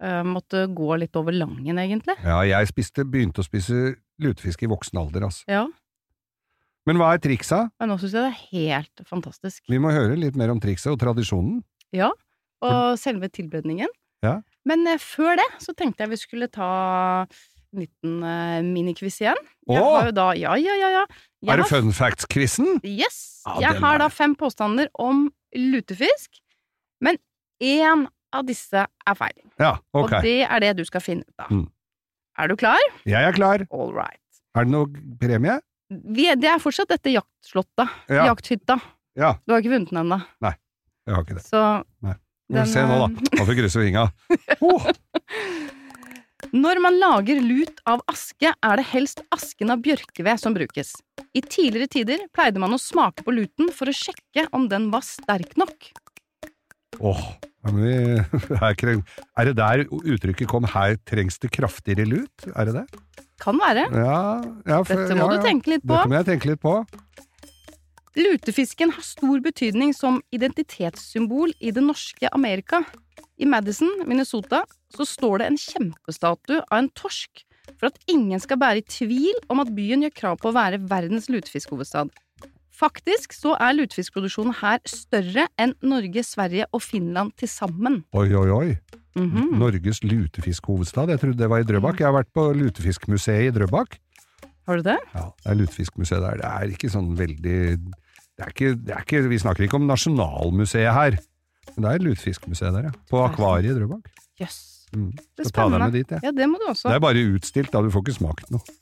uh, 0.03 0.23
måtte 0.27 0.65
gå 0.75 0.99
litt 0.99 1.15
over 1.17 1.33
langen, 1.33 1.79
egentlig. 1.79 2.17
Ja, 2.27 2.41
jeg 2.43 2.67
spiste, 2.73 3.05
begynte 3.07 3.41
å 3.41 3.47
spise 3.47 3.95
lutefisk 4.21 4.63
i 4.67 4.71
voksen 4.71 4.99
alder, 4.99 5.29
altså. 5.31 5.45
Ja, 5.49 5.67
Men 6.87 6.99
hva 7.01 7.15
er 7.15 7.19
triksa? 7.23 7.71
men 7.81 7.89
nå 7.89 7.97
syns 8.01 8.13
jeg 8.13 8.21
det 8.27 8.33
er 8.35 8.43
helt 8.51 9.07
fantastisk. 9.09 9.63
Vi 9.71 9.79
må 9.81 9.89
høre 9.95 10.19
litt 10.21 10.37
mer 10.37 10.51
om 10.53 10.59
trikset 10.61 10.93
og 10.93 10.99
tradisjonen. 11.01 11.63
Ja, 11.97 12.11
og 12.61 12.99
selve 12.99 13.31
tilberedningen. 13.33 13.89
Ja. 14.25 14.43
Men 14.69 14.87
eh, 14.87 14.99
før 15.01 15.37
det 15.41 15.47
så 15.63 15.73
tenkte 15.77 16.05
jeg 16.05 16.11
vi 16.13 16.17
skulle 16.21 16.49
ta 16.53 17.25
liten 17.83 18.23
uh, 18.23 18.61
minikviss 18.63 19.21
igjen. 19.23 19.39
Jeg 19.69 19.81
Åh! 19.83 19.91
har 19.99 20.07
jo 20.11 20.15
da 20.17 20.27
Ja, 20.39 20.55
ja, 20.61 20.75
ja, 20.79 20.89
ja. 21.01 21.05
Jeg 21.45 21.53
Er 21.53 21.57
det 21.61 21.67
har- 21.69 21.81
fun 21.83 21.93
facts-quizen? 21.93 22.81
Yes! 22.85 23.43
Ja, 23.47 23.59
jeg 23.61 23.75
den 23.75 23.83
har 23.83 23.99
da 23.99 24.07
er- 24.07 24.15
fem 24.17 24.35
påstander 24.35 24.89
om 24.99 25.27
lutefisk, 25.55 26.41
men 27.01 27.19
én 27.63 28.07
av 28.33 28.47
disse 28.47 28.75
er 28.87 29.15
feil. 29.15 29.37
Ja, 29.61 29.77
ok. 29.95 30.13
Og 30.13 30.23
det 30.23 30.43
er 30.49 30.61
det 30.61 30.77
du 30.77 30.85
skal 30.85 31.01
finne 31.05 31.23
ut 31.23 31.39
av. 31.45 31.51
Mm. 31.51 31.69
Er 32.39 32.49
du 32.49 32.57
klar? 32.57 32.81
Jeg 33.07 33.23
er 33.29 33.33
klar. 33.37 33.67
All 33.71 33.93
right. 33.95 34.21
Er 34.57 34.65
det 34.65 34.73
noe 34.73 34.87
premie? 35.21 35.61
Vi, 35.91 36.25
det 36.35 36.49
er 36.51 36.59
fortsatt 36.59 36.89
dette 36.91 37.13
jaktslottet. 37.13 37.89
Ja. 38.09 38.25
Jakthytta. 38.33 38.81
Ja, 39.15 39.35
Du 39.47 39.53
har 39.55 39.61
ikke 39.63 39.71
vunnet 39.77 39.91
den 39.93 40.01
ennå. 40.03 40.19
jeg 40.43 41.15
har 41.15 41.23
ikke 41.23 41.37
det. 41.39 41.45
Så 41.47 41.85
Nei. 42.03 42.15
Den, 42.51 42.67
Se 42.67 42.83
nå, 42.83 42.97
da. 42.99 43.07
eh, 43.07 43.39
Nå 43.39 43.45
får 43.45 43.55
vi 43.55 43.61
krysse 43.63 43.81
fingra. 43.81 44.09
Oh, 44.61 44.83
Når 46.55 46.79
man 46.79 46.95
lager 47.03 47.41
lut 47.43 47.81
av 47.91 48.05
aske, 48.07 48.47
er 48.47 48.79
det 48.79 48.85
helst 48.93 49.25
asken 49.35 49.73
av 49.75 49.81
bjørkeved 49.83 50.39
som 50.39 50.55
brukes. 50.55 50.93
I 51.35 51.41
tidligere 51.43 51.91
tider 51.91 52.21
pleide 52.31 52.63
man 52.63 52.77
å 52.77 52.79
smake 52.79 53.25
på 53.27 53.35
luten 53.35 53.73
for 53.75 53.91
å 53.91 53.95
sjekke 53.97 54.45
om 54.55 54.69
den 54.71 54.87
var 54.93 55.03
sterk 55.03 55.57
nok. 55.59 55.89
Åh, 57.03 57.25
kreng, 58.79 59.03
er 59.35 59.51
det 59.51 59.57
der 59.59 59.83
uttrykket 59.91 60.47
kom 60.47 60.63
'her 60.63 60.95
trengs 61.03 61.43
det 61.43 61.51
kraftigere 61.51 62.07
lut'? 62.07 62.47
Er 62.55 62.71
det 62.71 62.77
det? 62.79 62.87
Kan 63.43 63.59
være. 63.59 63.89
Ja, 63.91 64.39
ja 64.63 64.79
for, 64.87 64.95
Dette 64.95 65.19
må 65.19 65.27
ja, 65.27 65.35
du 65.35 65.49
tenke 65.51 65.75
litt 65.75 65.83
på. 65.83 65.91
Dette 65.91 66.13
må 66.13 66.21
jeg 66.21 66.29
tenke 66.31 66.53
litt 66.53 66.63
på. 66.63 66.77
Lutefisken 68.15 68.93
har 68.95 69.03
stor 69.03 69.41
betydning 69.43 69.91
som 69.97 70.21
identitetssymbol 70.35 71.51
i 71.59 71.73
det 71.75 71.83
norske 71.83 72.29
Amerika. 72.31 72.85
I 73.43 73.47
Madison, 73.51 73.91
Minnesota, 74.07 74.63
så 74.95 75.07
står 75.09 75.43
det 75.43 75.49
en 75.49 75.59
kjempestatue 75.59 76.61
av 76.63 76.79
en 76.79 76.91
torsk 76.95 77.43
for 77.73 77.89
at 77.89 77.99
ingen 78.11 78.39
skal 78.43 78.61
bære 78.61 78.83
i 78.83 78.87
tvil 78.87 79.41
om 79.51 79.63
at 79.63 79.73
byen 79.75 80.05
gjør 80.07 80.15
krav 80.21 80.39
på 80.39 80.53
å 80.53 80.55
være 80.55 80.79
verdens 80.87 81.27
lutefiskhovedstad. 81.33 82.13
Faktisk 82.75 83.35
så 83.35 83.55
er 83.63 83.75
lutefiskproduksjonen 83.79 84.55
her 84.61 84.81
større 84.91 85.49
enn 85.59 85.75
Norge, 85.83 86.23
Sverige 86.27 86.67
og 86.75 86.83
Finland 86.87 87.35
til 87.39 87.51
sammen. 87.51 88.03
Oi, 88.15 88.29
oi, 88.35 88.49
oi. 88.51 88.69
Mhm. 89.15 89.59
Norges 89.59 90.03
lutefiskhovedstad. 90.03 91.11
Jeg 91.15 91.23
trodde 91.23 91.39
det 91.39 91.51
var 91.51 91.63
i 91.63 91.67
Drøbak. 91.67 92.01
Jeg 92.03 92.11
har 92.11 92.17
vært 92.17 92.33
på 92.35 92.49
lutefiskmuseet 92.59 93.51
i 93.51 93.55
Drøbak. 93.55 93.99
Har 94.67 94.81
du 94.81 94.87
det? 94.87 94.97
Ja, 95.15 95.29
det 95.45 95.51
er 95.53 95.61
lutefiskmuseet 95.61 96.23
der. 96.25 96.41
Det 96.41 96.51
er 96.51 96.75
ikke 96.75 96.91
sånn 96.91 97.13
veldig 97.19 97.59
det 98.35 98.45
er 98.47 98.53
ikke, 98.55 98.71
det 98.83 98.95
er 98.97 99.03
ikke, 99.07 99.23
Vi 99.31 99.39
snakker 99.43 99.67
ikke 99.67 99.79
om 99.79 99.87
Nasjonalmuseet 99.87 100.93
her, 100.95 101.19
men 101.75 101.87
det 101.87 101.91
er 101.93 102.05
lutefiskmuseet 102.09 102.75
der, 102.77 102.89
ja. 102.91 102.95
På 103.11 103.23
Akvariet 103.25 103.71
i 103.73 103.77
Drøbak. 103.79 104.09
Jøss. 104.41 104.61
Mm. 104.95 105.11
Det 105.39 105.47
Skal 105.49 105.53
ta 105.55 105.63
deg 105.65 105.71
med 105.71 105.79
spennende. 105.79 105.93
dit, 105.99 106.11
jeg. 106.15 106.23
Ja, 106.23 106.33
det 106.35 106.49
må 106.51 106.59
du 106.63 106.67
også. 106.71 106.89
Det 106.91 106.97
er 106.99 107.03
bare 107.03 107.23
utstilt, 107.35 107.71
da. 107.73 107.83
Du 107.83 107.91
får 107.95 108.05
ikke 108.05 108.17
smakt 108.19 108.51
noe. 108.55 108.75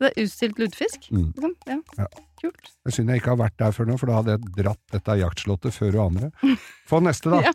Det 0.00 0.08
er 0.10 0.24
utstilt 0.24 0.58
lutefisk? 0.58 1.08
Mm. 1.14 1.32
Ja. 1.68 1.78
Ja. 2.00 2.06
Kult. 2.42 2.64
Det 2.66 2.90
er 2.90 2.96
synd 2.96 3.12
jeg 3.12 3.20
ikke 3.22 3.32
har 3.32 3.40
vært 3.44 3.56
der 3.60 3.72
før 3.76 3.88
nå, 3.88 3.96
for 4.00 4.10
da 4.10 4.16
hadde 4.20 4.34
jeg 4.36 4.54
dratt 4.58 4.80
dette 4.92 5.16
jaktslottet 5.20 5.76
før 5.76 5.92
du 5.94 6.00
andre. 6.04 6.30
Få 6.90 7.00
neste, 7.04 7.30
da. 7.32 7.40
Ja. 7.46 7.52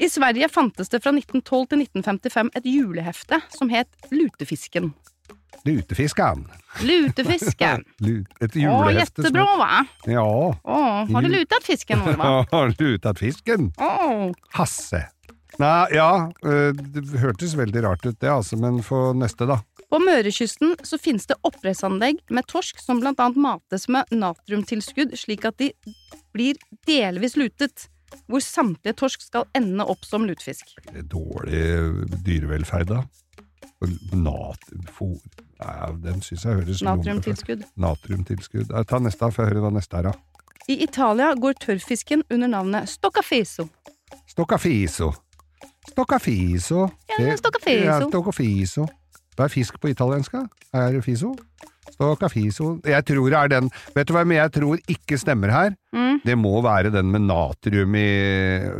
I 0.00 0.08
Sverige 0.08 0.48
fantes 0.48 0.88
det 0.92 1.02
fra 1.04 1.12
1912 1.12 1.66
til 1.72 1.82
1955 1.84 2.50
et 2.56 2.68
julehefte 2.72 3.40
som 3.52 3.68
het 3.72 3.90
Lutefisken. 4.14 4.92
Lutefisken. 5.64 6.46
Lutefisken. 6.88 7.84
Lu- 8.00 8.24
Et 8.40 8.54
julehefte. 8.56 9.22
som- 9.22 9.24
jättebra 9.24 9.56
va? 9.58 9.84
Ja. 10.06 10.24
Åh, 10.64 11.10
har 11.12 11.22
du 11.22 11.28
lutat 11.28 11.64
fisken 11.64 11.98
va? 12.16 12.46
Har 12.52 12.74
lutat 12.80 13.18
fisken. 13.18 13.72
Åh. 13.78 14.30
Hasse. 14.56 15.06
Nei, 15.60 15.86
ja, 15.92 16.30
øh, 16.46 16.72
det 16.72 17.18
hørtes 17.20 17.52
veldig 17.58 17.82
rart 17.84 18.06
ut 18.06 18.16
det, 18.22 18.30
altså, 18.30 18.56
men 18.56 18.78
få 18.86 19.10
neste, 19.18 19.44
da. 19.50 19.58
På 19.90 19.98
Mørekysten 20.00 20.76
så 20.86 20.96
finnes 21.02 21.26
det 21.26 21.36
oppdrettsanlegg 21.44 22.20
med 22.30 22.46
torsk 22.48 22.78
som 22.80 23.00
blant 23.02 23.18
annet 23.20 23.36
mates 23.42 23.88
med 23.90 24.06
natriumtilskudd 24.14 25.12
slik 25.18 25.44
at 25.50 25.58
de 25.60 25.72
blir 26.32 26.54
delvis 26.88 27.34
lutet, 27.36 27.88
hvor 28.30 28.40
samtlige 28.40 28.94
torsk 29.02 29.26
skal 29.26 29.44
ende 29.58 29.84
opp 29.84 30.06
som 30.06 30.24
lutefisk. 30.24 30.70
Dårlig 31.10 31.66
dyrevelferd, 32.24 32.86
da. 32.94 33.02
Og 33.80 33.88
ja, 35.60 35.88
den 36.04 36.20
syns 36.24 36.44
jeg 36.44 36.58
høres 36.58 36.80
ut. 36.82 36.86
Natriumtilskudd. 36.88 37.64
Natriumtilskudd. 37.80 38.74
Ta 38.88 39.00
neste, 39.00 39.24
av 39.24 39.32
får 39.36 39.46
jeg 39.46 39.52
hører 39.54 39.64
hva 39.64 39.72
neste 39.76 40.00
er, 40.00 40.10
da. 40.10 40.12
I 40.70 40.76
Italia 40.84 41.32
går 41.40 41.56
tørrfisken 41.64 42.22
under 42.30 42.50
navnet 42.52 42.90
stoccafiso. 42.92 43.66
Stoccafiso. 44.28 45.12
Stoccafiso. 45.88 46.86
Ja, 47.16 47.36
stoccafiso. 47.40 47.84
Ja, 47.86 48.00
stoccafiso. 48.04 48.86
Det 49.36 49.46
er 49.46 49.52
fisk 49.52 49.80
på 49.80 49.88
italiensk. 49.88 50.34
Er 50.76 50.92
det 50.92 51.04
fiso? 51.04 51.32
Stoccafiso. 51.90 52.74
Jeg 52.84 53.04
tror 53.08 53.30
det 53.32 53.38
er 53.38 53.48
den 53.48 53.70
Vet 53.94 54.08
du 54.08 54.14
hva 54.14 54.24
jeg 54.28 54.52
tror 54.52 54.80
ikke 54.88 55.18
stemmer 55.18 55.52
her? 55.52 55.72
Mm. 55.96 56.20
Det 56.24 56.36
må 56.38 56.60
være 56.62 56.92
den 56.92 57.10
med 57.10 57.24
natrium 57.24 57.94
i, 57.96 58.10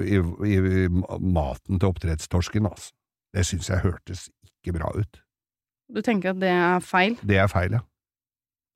i, 0.05 0.21
i 0.21 0.89
maten 1.21 1.81
til 1.81 1.89
oppdrettstorsken, 1.89 2.69
altså. 2.69 2.93
Det 3.35 3.47
syns 3.47 3.71
jeg 3.71 3.85
hørtes 3.85 4.29
ikke 4.61 4.77
bra 4.79 4.91
ut. 4.97 5.21
Du 5.91 6.01
tenker 6.07 6.31
at 6.35 6.41
det 6.41 6.51
er 6.55 6.81
feil? 6.85 7.17
Det 7.27 7.37
er 7.43 7.49
feil, 7.51 7.73
ja. 7.73 7.81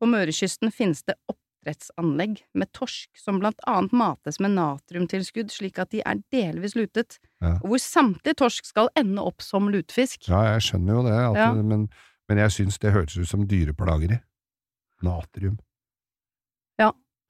På 0.00 0.08
Mørekysten 0.10 0.72
finnes 0.74 1.04
det 1.06 1.14
oppdrettsanlegg 1.30 2.40
med 2.58 2.72
torsk 2.74 3.08
som 3.16 3.38
blant 3.40 3.60
annet 3.70 3.92
mates 3.96 4.40
med 4.42 4.50
natriumtilskudd 4.56 5.52
slik 5.54 5.78
at 5.78 5.92
de 5.94 6.02
er 6.04 6.18
delvis 6.34 6.74
lutet, 6.76 7.18
Ja. 7.40 7.54
og 7.62 7.68
hvor 7.70 7.78
samtlige 7.80 8.34
torsk 8.42 8.66
skal 8.66 8.88
ende 8.96 9.22
opp 9.22 9.40
som 9.42 9.68
lutefisk. 9.70 10.26
Ja, 10.28 10.42
jeg 10.54 10.62
skjønner 10.66 10.94
jo 10.98 11.02
det, 11.06 11.12
alltid, 11.12 11.40
Ja. 11.40 11.52
men, 11.62 11.88
men 12.28 12.38
jeg 12.38 12.50
syns 12.50 12.78
det 12.80 12.92
høres 12.92 13.16
ut 13.16 13.28
som 13.28 13.46
dyreplageri. 13.46 14.18
Natrium. 15.02 15.58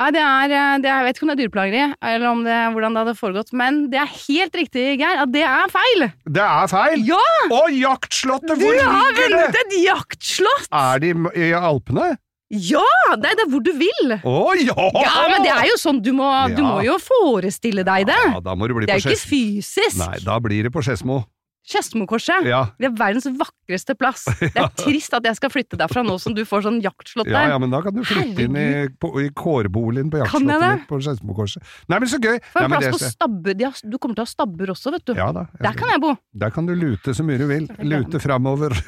Nei, 0.03 0.09
det 0.11 0.23
er, 0.27 0.51
eh, 0.51 0.79
det 0.83 0.91
er 0.91 0.97
Jeg 0.99 1.07
vet 1.07 1.17
ikke 1.19 1.25
om 1.25 1.31
det 1.31 1.35
er 1.35 1.41
dyreplageri, 1.45 1.83
eller 2.03 2.27
om 2.27 2.41
det, 2.43 2.57
hvordan 2.75 2.97
det 2.97 3.03
hadde 3.05 3.15
foregått, 3.19 3.53
men 3.55 3.77
det 3.93 4.01
er 4.03 4.11
helt 4.11 4.57
riktig, 4.59 4.87
Geir, 4.99 5.21
at 5.23 5.31
det 5.31 5.45
er 5.47 5.71
feil! 5.71 6.09
Det 6.27 6.43
er 6.43 6.71
feil! 6.73 7.05
Ja! 7.07 7.21
Å, 7.55 7.61
jaktslottet! 7.71 8.57
hvor 8.59 8.75
ligger 8.75 8.81
det? 8.81 8.83
Du 8.83 8.91
har 8.91 9.17
vunnet 9.21 9.59
et 9.63 9.77
jaktslott! 9.85 10.67
Er 10.75 11.05
de 11.05 11.13
i 11.39 11.53
Alpene? 11.55 12.09
Ja! 12.51 12.83
Det 13.23 13.31
er 13.31 13.39
det 13.39 13.47
hvor 13.53 13.63
du 13.65 13.71
vil! 13.79 14.17
Å 14.19 14.35
ja! 14.59 14.89
Ja, 14.99 15.15
men 15.31 15.47
det 15.47 15.55
er 15.55 15.71
jo 15.71 15.79
sånn, 15.79 16.03
du 16.03 16.11
må, 16.17 16.27
du 16.59 16.65
må 16.67 16.83
jo 16.87 16.99
forestille 17.03 17.87
deg 17.87 18.11
det. 18.11 18.19
Ja, 18.35 18.43
da 18.43 18.59
må 18.59 18.67
du 18.67 18.75
bli 18.75 18.91
Det 18.91 18.99
er 18.99 19.05
på 19.05 19.15
jo 19.15 19.15
ikke 19.15 19.31
fysisk. 19.31 20.03
Nei, 20.03 20.19
da 20.27 20.41
blir 20.43 20.67
det 20.67 20.75
på 20.75 20.83
Skedsmo. 20.83 21.23
Skedsmokorset. 21.65 22.45
Ja. 22.49 22.61
Det 22.77 22.91
er 22.91 22.95
verdens 22.99 23.27
vakreste 23.41 23.95
plass. 23.97 24.27
Det 24.43 24.53
er 24.61 24.69
trist 24.77 25.15
at 25.17 25.25
jeg 25.25 25.39
skal 25.39 25.53
flytte 25.53 25.79
derfra 25.81 26.05
nå 26.05 26.19
som 26.21 26.37
du 26.37 26.43
får 26.49 26.67
sånn 26.67 26.81
jaktslott 26.85 27.31
der. 27.31 27.49
ja, 27.55 27.59
men 27.61 27.73
da 27.73 27.81
kan 27.85 27.97
du 27.97 28.03
flytte 28.05 28.45
inn 28.45 28.59
i, 28.61 28.69
på, 29.01 29.15
i 29.23 29.31
kårboligen 29.33 30.13
på 30.13 30.21
jaktslottet 30.21 30.65
mitt 30.65 30.87
på 30.91 31.01
Skedsmokorset. 31.07 31.65
Nei, 31.89 31.99
men 32.05 32.13
så 32.13 32.21
gøy! 32.21 32.37
Få 32.53 32.67
en 32.67 32.77
plass 32.77 32.91
på 32.93 33.03
stabbur. 33.17 33.55
Du 33.57 33.97
kommer 33.99 34.15
til 34.19 34.25
å 34.25 34.29
ha 34.29 34.33
stabbur 34.35 34.75
også, 34.77 34.95
vet 34.99 35.09
du. 35.09 35.17
Ja 35.19 35.31
da. 35.35 35.49
Der 35.65 35.75
kan 35.79 35.95
jeg 35.95 36.05
bo. 36.05 36.15
Der 36.45 36.55
kan 36.55 36.69
du 36.69 36.75
lute 36.77 37.17
så 37.17 37.25
mye 37.27 37.41
du 37.41 37.49
vil. 37.49 37.69
Lute 37.81 38.21
framover. 38.23 38.77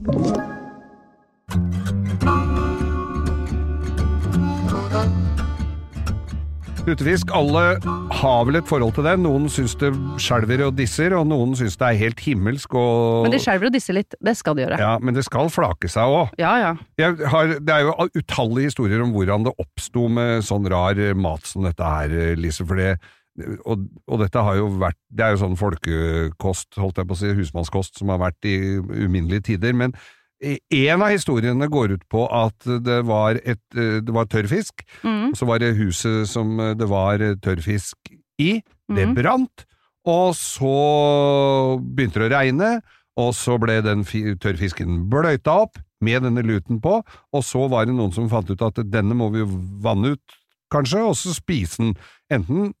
Lutefisk, 6.88 7.28
alle 7.36 7.62
har 8.20 8.44
vel 8.48 8.56
et 8.58 8.68
forhold 8.68 8.94
til 8.96 9.04
det. 9.04 9.12
Noen 9.20 9.48
syns 9.52 9.74
det 9.80 9.90
skjelver 10.22 10.62
og 10.64 10.76
disser, 10.78 11.12
og 11.16 11.26
noen 11.28 11.52
syns 11.58 11.76
det 11.80 11.86
er 11.86 11.98
helt 12.00 12.22
himmelsk 12.24 12.74
og 12.78 13.26
Men 13.26 13.34
de 13.34 13.40
skjelver 13.42 13.68
og 13.68 13.74
disser 13.74 13.98
litt. 13.98 14.16
Det 14.16 14.34
skal 14.38 14.56
de 14.56 14.64
gjøre. 14.64 14.78
Ja, 14.80 14.94
men 15.02 15.16
det 15.16 15.26
skal 15.26 15.50
flake 15.52 15.90
seg 15.92 16.08
òg. 16.08 16.32
Ja, 16.40 16.54
ja. 16.62 17.10
Har, 17.32 17.54
det 17.60 17.74
er 17.74 17.84
jo 17.84 17.94
utallige 18.16 18.72
historier 18.72 19.04
om 19.04 19.12
hvordan 19.14 19.44
det 19.46 19.54
oppsto 19.60 20.06
med 20.12 20.46
sånn 20.46 20.68
rar 20.72 21.00
mat 21.20 21.48
som 21.48 21.68
dette 21.68 21.92
her, 21.94 22.16
Lise. 22.40 22.64
For 22.64 22.80
det, 22.80 22.94
og, 23.64 23.84
og 24.08 24.24
dette 24.24 24.42
har 24.44 24.56
jo 24.58 24.70
vært 24.80 24.98
Det 25.08 25.26
er 25.26 25.34
jo 25.34 25.42
sånn 25.44 25.60
folkekost, 25.60 26.80
holdt 26.80 27.02
jeg 27.02 27.10
på 27.10 27.18
å 27.18 27.20
si, 27.20 27.34
husmannskost, 27.42 28.00
som 28.00 28.14
har 28.14 28.24
vært 28.24 28.48
i 28.48 28.56
uminnelige 28.80 29.50
tider. 29.52 29.76
Men 29.76 29.94
en 30.40 31.02
av 31.04 31.10
historiene 31.12 31.68
går 31.68 31.96
ut 31.98 32.04
på 32.08 32.24
at 32.32 32.64
det 32.84 33.00
var, 33.08 33.40
et, 33.44 33.62
eh, 33.76 34.00
det 34.00 34.14
var 34.14 34.28
tørrfisk, 34.30 34.84
Mm. 35.04 35.30
og 35.30 35.36
så 35.36 35.46
var 35.46 35.58
det 35.58 35.76
huset 35.76 36.28
som 36.28 36.58
eh, 36.60 36.74
det 36.74 36.88
var 36.88 37.18
tørrfisk 37.18 37.96
i, 38.40 38.62
det 38.88 39.06
mm. 39.08 39.14
brant, 39.14 39.66
og 40.08 40.34
så 40.34 41.78
begynte 41.80 42.22
det 42.22 42.30
å 42.30 42.34
regne, 42.34 42.70
og 43.20 43.34
så 43.36 43.58
ble 43.60 43.80
den 43.84 44.04
tørrfisken 44.40 45.04
bløyta 45.12 45.58
opp 45.66 45.80
med 46.00 46.22
denne 46.24 46.42
luten 46.46 46.80
på, 46.80 47.02
og 47.04 47.44
så 47.44 47.66
var 47.68 47.84
det 47.86 47.94
noen 47.94 48.12
som 48.12 48.30
fant 48.32 48.48
ut 48.48 48.62
at 48.64 48.80
denne 48.88 49.16
må 49.16 49.28
vi 49.34 49.44
vanne 49.84 50.14
ut, 50.16 50.38
kanskje, 50.72 51.02
og 51.04 51.16
så 51.18 51.34
spise 51.34 51.82
den, 51.82 51.96
enten 52.32 52.72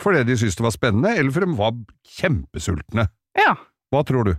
fordi 0.00 0.22
de 0.24 0.38
syntes 0.40 0.56
det 0.56 0.64
var 0.64 0.72
spennende, 0.74 1.10
eller 1.18 1.34
fordi 1.34 1.50
de 1.50 1.58
var 1.58 1.76
kjempesultne. 2.16 3.10
ja. 3.36 3.52
Hva 3.92 4.00
tror 4.08 4.24
du? 4.24 4.30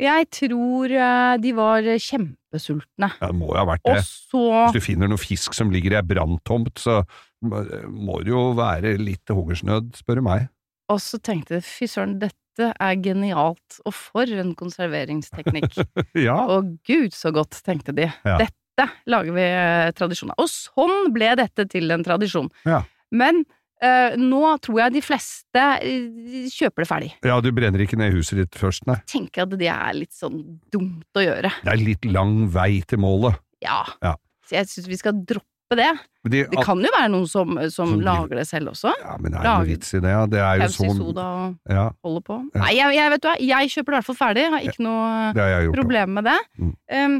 Jeg 0.00 0.26
tror 0.34 0.90
eh, 0.90 1.34
de 1.38 1.52
var 1.54 1.86
kjempesultne. 1.86 3.10
Ja, 3.20 3.28
det 3.30 3.36
må 3.38 3.52
jo 3.52 3.58
ha 3.60 3.66
vært 3.68 3.84
det. 3.86 4.00
så 4.02 4.42
Hvis 4.66 4.78
du 4.78 4.82
finner 4.82 5.10
noe 5.10 5.20
fisk 5.22 5.54
som 5.54 5.70
ligger 5.74 5.94
i 5.94 5.98
ei 6.00 6.06
branntomt, 6.06 6.74
så 6.82 7.02
må 7.44 8.18
det 8.24 8.32
jo 8.32 8.48
være 8.58 8.96
litt 8.98 9.30
hungersnød, 9.30 9.92
spør 10.00 10.20
du 10.20 10.26
meg. 10.26 10.48
Og 10.92 11.00
så 11.00 11.20
tenkte 11.22 11.58
jeg 11.58 11.66
fy 11.66 11.88
søren, 11.88 12.18
dette 12.20 12.70
er 12.72 12.98
genialt, 13.02 13.78
og 13.86 13.94
for 13.96 14.30
en 14.30 14.54
konserveringsteknikk. 14.58 15.78
Ja. 16.26 16.36
og 16.46 16.76
gud 16.86 17.14
så 17.14 17.32
godt, 17.34 17.58
tenkte 17.66 17.94
de. 17.96 18.08
Ja. 18.26 18.38
Dette 18.42 18.88
lager 19.10 19.34
vi 19.36 19.44
eh, 19.46 19.90
tradisjon 19.94 20.32
av. 20.34 20.42
Og 20.42 20.50
sånn 20.50 21.12
ble 21.14 21.34
dette 21.38 21.66
til 21.70 21.94
en 21.94 22.04
tradisjon. 22.06 22.50
Ja. 22.66 22.82
Men 23.14 23.44
eh, 23.82 24.14
nå 24.20 24.42
tror 24.62 24.80
jeg 24.84 24.94
de 24.94 25.02
fleste 25.04 25.64
eh, 25.82 26.44
kjøper 26.52 26.84
det 26.84 26.88
ferdig. 26.90 27.10
ja, 27.24 27.40
du 27.40 27.50
brenner 27.56 27.82
ikke 27.84 27.98
ned 28.00 28.14
huset 28.14 28.38
ditt 28.42 28.54
først, 28.60 28.86
nei. 28.90 29.00
Tenker 29.10 29.46
at 29.46 29.56
det 29.58 29.70
er 29.72 29.96
litt 29.96 30.14
sånn 30.14 30.38
dumt 30.72 31.18
å 31.18 31.24
gjøre. 31.24 31.50
Det 31.64 31.72
er 31.74 31.82
litt 31.82 32.04
lang 32.06 32.44
vei 32.54 32.82
til 32.86 33.02
målet. 33.02 33.40
Ja. 33.64 33.82
Ja. 34.04 34.14
Så 34.44 34.58
jeg 34.58 34.68
syns 34.68 34.88
vi 34.90 34.98
skal 35.00 35.16
droppe 35.24 35.78
det. 35.78 35.90
De, 36.28 36.42
Det 36.48 36.62
kan 36.64 36.80
jo 36.80 36.90
være 36.92 37.08
noen 37.12 37.26
som, 37.28 37.54
som, 37.72 37.94
Som 37.94 38.02
lager 38.04 38.36
det 38.38 38.44
selv 38.48 38.70
også. 38.74 38.92
Ja, 39.00 39.14
men 39.20 39.32
det 39.32 39.40
er 39.40 39.64
jo 39.64 39.68
vits 39.72 39.94
i 39.96 40.00
det, 40.04 40.12
ja. 40.12 40.24
Det 40.30 40.40
er 40.40 40.60
jo 40.60 40.68
sånn 40.72 40.98
Soda 41.00 41.24
og 41.40 41.72
Ja, 41.72 41.86
holder 42.04 42.24
på. 42.28 42.36
Ja. 42.54 42.60
Nei, 42.62 42.72
jeg, 42.76 42.96
jeg 42.98 43.12
vet 43.14 43.24
du 43.24 43.28
hva, 43.30 43.34
jeg 43.48 43.72
kjøper 43.72 43.88
det 43.90 43.96
i 43.96 43.98
hvert 43.98 44.08
fall 44.10 44.18
ferdig. 44.20 44.44
Har 44.54 44.68
ikke 44.68 44.84
noe 44.84 45.72
problem 45.74 46.14
med 46.20 46.28
det. 46.28 46.36
Mm. 46.60 46.74
Um, 47.00 47.16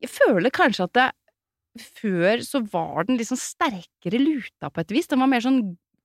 jeg 0.00 0.12
føler 0.14 0.54
kanskje 0.54 0.86
at 0.86 0.94
det 0.96 1.08
før 2.00 2.42
så 2.42 2.62
var 2.72 3.06
den 3.06 3.18
liksom 3.20 3.38
sterkere 3.38 4.18
luta 4.22 4.70
på 4.70 4.82
et 4.82 4.94
vis. 4.94 5.10
Den 5.10 5.20
var 5.22 5.30
mer 5.30 5.44
sånn 5.44 5.60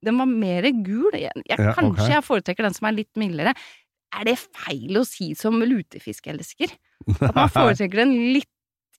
Den 0.06 0.20
var 0.22 0.30
mer 0.30 0.68
gul. 0.86 1.12
Jeg, 1.14 1.32
jeg, 1.42 1.58
Ja, 1.58 1.74
kanskje 1.76 2.06
okay. 2.06 2.14
jeg 2.14 2.26
foretrekker 2.26 2.68
den 2.68 2.76
som 2.76 2.88
er 2.90 2.96
litt 2.96 3.20
mildere. 3.20 3.54
Er 4.16 4.28
det 4.28 4.38
feil 4.40 5.00
å 5.00 5.04
si 5.06 5.32
som 5.38 5.58
lutefiskelsker? 5.60 6.74
At 7.20 7.34
man 7.36 7.50
foretrekker 7.56 8.04
den 8.04 8.14
litt 8.36 8.50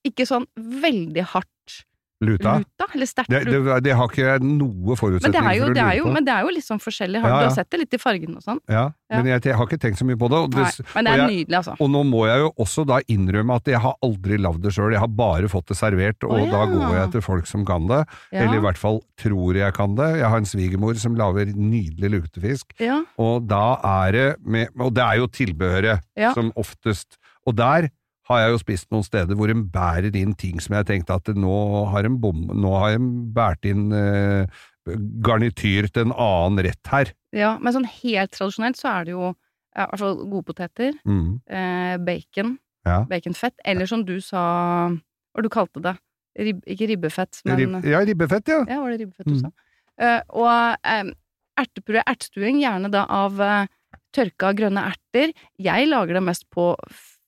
ikke 0.08 0.28
sånn 0.30 0.46
veldig 0.56 1.24
hardt 1.34 1.82
Luta? 2.20 2.58
luta, 2.58 2.86
eller 2.96 3.06
sterkt 3.06 3.30
luta. 3.30 3.52
det, 3.52 3.84
det 3.86 3.94
har 3.94 4.08
ikke 4.10 4.38
noe 4.42 4.88
Men 4.88 4.98
forutsetning 4.98 5.36
jo, 5.38 5.66
for 5.68 5.70
å 5.70 5.74
det 5.78 5.84
lure 5.84 5.98
jo, 6.00 6.04
på. 6.08 6.14
men 6.16 6.26
det 6.26 6.34
er 6.34 6.42
jo 6.48 6.54
litt 6.56 6.66
sånn 6.66 6.80
forskjellig. 6.82 7.20
Har 7.22 7.30
Ja, 7.30 7.36
du 7.38 7.44
ja. 7.44 7.50
har 7.52 7.56
sett 7.60 7.70
det 7.70 7.80
litt 7.84 7.94
i 7.94 8.00
fargen 8.02 8.36
og 8.40 8.42
sånn? 8.42 8.60
Ja, 8.68 8.86
Ja. 9.08 9.18
men 9.22 9.28
jeg, 9.32 9.44
jeg 9.46 9.56
har 9.56 9.66
ikke 9.68 9.78
tenkt 9.80 10.00
så 10.02 10.06
mye 10.10 10.18
på 10.18 10.28
det. 10.34 10.38
Og, 10.42 10.50
det, 10.52 10.58
Nei, 10.66 10.88
men 10.96 11.06
det 11.06 11.12
er 11.14 11.18
jeg- 11.22 11.30
nydelig, 11.30 11.58
altså. 11.62 11.76
og 11.80 11.90
nå 11.94 12.02
må 12.10 12.26
jeg 12.28 12.40
jo 12.42 12.50
også 12.66 12.86
da 12.90 12.98
innrømme 13.08 13.56
at 13.56 13.66
jeg 13.72 13.80
har 13.86 13.94
aldri 14.04 14.38
lagd 14.42 14.62
det 14.66 14.74
sjøl, 14.74 14.92
jeg 14.92 15.00
har 15.00 15.08
bare 15.08 15.48
fått 15.48 15.68
det 15.68 15.78
servert, 15.78 16.24
og 16.26 16.32
oh, 16.42 16.50
da 16.50 16.66
går 16.66 16.96
jeg 16.98 17.12
til 17.12 17.22
folk 17.22 17.46
som 17.48 17.64
kan 17.66 17.88
det. 17.88 18.02
Eller 18.34 18.58
i 18.58 18.64
hvert 18.66 18.78
fall 18.82 19.00
tror 19.22 19.54
jeg 19.56 19.74
kan 19.78 19.96
det. 19.96 20.10
Jeg 20.18 20.28
har 20.30 20.38
en 20.38 20.50
svigermor 20.50 20.98
som 20.98 21.16
lager 21.16 21.54
nydelig 21.56 22.10
lutefisk, 22.18 22.74
ja. 22.82 23.04
og 23.18 23.48
da 23.48 23.78
er 23.84 24.12
det 24.12 24.28
med 24.44 24.68
Og 24.80 24.94
det 24.94 25.04
er 25.04 25.18
jo 25.22 25.28
tilbehøret 25.28 26.02
som 26.34 26.52
oftest. 26.58 27.18
Og 27.48 27.56
der 27.56 27.88
har 28.28 28.40
jeg 28.44 28.52
jo 28.52 28.58
spist 28.62 28.90
noen 28.92 29.04
steder 29.06 29.36
hvor 29.40 29.50
en 29.54 29.66
bærer 29.72 30.16
inn 30.16 30.34
ting 30.36 30.60
som 30.64 30.76
jeg 30.76 30.86
tenkte 30.90 31.16
at 31.16 31.28
nå 31.36 31.88
har 31.92 32.06
en 32.06 32.18
bom, 32.20 32.48
nå 32.54 32.72
har 32.80 32.98
en 32.98 33.10
båret 33.34 33.66
inn 33.70 33.92
eh, 33.96 34.48
garnityr 35.24 35.90
til 35.92 36.08
en 36.08 36.14
annen 36.16 36.64
rett 36.66 36.92
her. 36.92 37.12
ja. 37.36 37.58
Men 37.62 37.74
sånn 37.76 37.88
helt 38.04 38.32
tradisjonelt 38.36 38.80
så 38.80 38.90
er 39.00 39.06
det 39.08 39.16
jo 39.16 39.30
i 39.32 39.84
hvert 39.84 40.00
fall 40.02 40.16
gode 40.26 40.46
poteter, 40.48 40.94
Mm. 41.06 41.42
eh, 41.48 41.98
bacon, 41.98 42.58
Ja. 42.86 43.04
baconfett, 43.06 43.54
eller 43.66 43.86
som 43.86 44.04
du 44.06 44.20
sa 44.22 44.90
Hva 45.36 45.44
du 45.44 45.50
kalte 45.50 45.82
det? 45.84 45.98
Rib, 46.40 46.62
ikke 46.66 46.88
ribbefett, 46.90 47.42
men 47.46 47.58
Rib, 47.58 47.86
ja, 47.86 48.00
ribbefett, 48.00 48.48
ja. 48.48 48.64
Ja, 48.68 48.80
var 48.82 48.90
det 48.92 49.02
ribbefett 49.02 49.26
du 49.28 49.34
Mm. 49.34 49.42
sa? 49.42 49.52
Eh, 50.00 50.22
og 50.30 50.78
eh, 50.84 51.04
ertepuré, 51.60 52.02
ertestuing, 52.08 52.60
gjerne 52.62 52.90
da 52.92 53.06
av 53.08 53.40
eh, 53.40 53.68
tørka 54.14 54.54
grønne 54.56 54.82
erter. 54.94 55.34
Jeg 55.60 55.88
lager 55.90 56.14
det 56.14 56.24
mest 56.24 56.46
på 56.50 56.76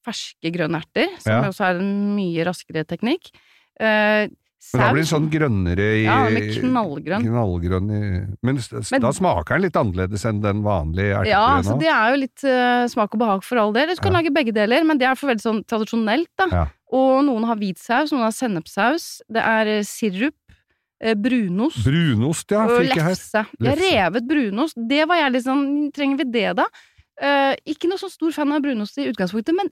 ferske 0.09 0.51
grønnerter, 0.57 1.07
som 1.21 1.31
Ja. 1.33 1.41
også 1.49 1.69
er 1.69 1.79
en 1.79 2.15
mye 2.17 2.45
raskere 2.49 2.85
teknikk. 2.85 3.31
Eh, 3.79 4.27
Men 4.73 4.81
da 4.83 4.87
blir 4.91 5.05
den 5.05 5.07
sånn 5.07 5.29
grønnere 5.31 5.85
i 5.95 6.03
Ja, 6.03 6.17
med 6.29 6.49
knallgrønn. 6.59 7.23
knallgrønn 7.23 7.91
i 7.95 8.01
Men, 8.43 8.59
Men- 8.59 9.01
da 9.01 9.11
smaker 9.15 9.55
den 9.55 9.61
litt 9.61 9.77
annerledes 9.79 10.25
enn 10.27 10.41
den 10.41 10.61
vanlige 10.65 11.25
Ja, 11.25 11.61
ertepureen 11.61 11.63
så 11.63 11.79
det 11.79 11.87
er 11.87 12.09
jo 12.11 12.17
litt 12.19 12.43
uh, 12.43 12.83
smak 12.91 13.13
og 13.15 13.19
behag 13.21 13.43
for 13.47 13.57
all 13.57 13.71
del. 13.71 13.87
Du 13.95 14.01
kan 14.01 14.11
Ja. 14.11 14.19
lage 14.19 14.33
begge 14.35 14.53
deler, 14.53 14.83
men 14.83 14.97
det 14.97 15.07
er 15.07 15.15
for 15.15 15.27
veldig 15.31 15.41
sånn 15.47 15.63
tradisjonelt, 15.65 16.27
da. 16.37 16.47
Ja. 16.51 16.65
Og 16.91 17.23
noen 17.23 17.45
har 17.45 17.55
hvitsaus, 17.55 18.11
noen 18.11 18.27
har 18.27 18.35
sennepssaus. 18.35 19.21
Det 19.31 19.41
er 19.41 19.65
eh, 19.79 19.81
sirup, 19.87 20.33
eh, 21.01 21.13
brunost 21.15 21.81
Brunost, 21.85 22.51
ja, 22.51 22.65
og 22.65 22.81
fikk 22.81 22.95
jeg 22.95 23.03
her. 23.03 23.15
lefse. 23.15 23.45
Ja, 23.61 23.75
revet 24.11 24.27
brunost. 24.27 24.73
Det 24.89 25.07
var 25.07 25.15
jeg 25.23 25.33
liksom 25.41 25.93
Trenger 25.93 26.17
vi 26.17 26.23
det, 26.31 26.55
da? 26.57 26.65
Eh, 27.19 27.55
ikke 27.67 27.89
noe 27.91 27.99
så 27.99 28.07
stor 28.07 28.31
fan 28.31 28.51
av 28.55 28.61
brunost 28.63 28.95
i 29.01 29.09
utgangspunktet, 29.09 29.51
men 29.57 29.67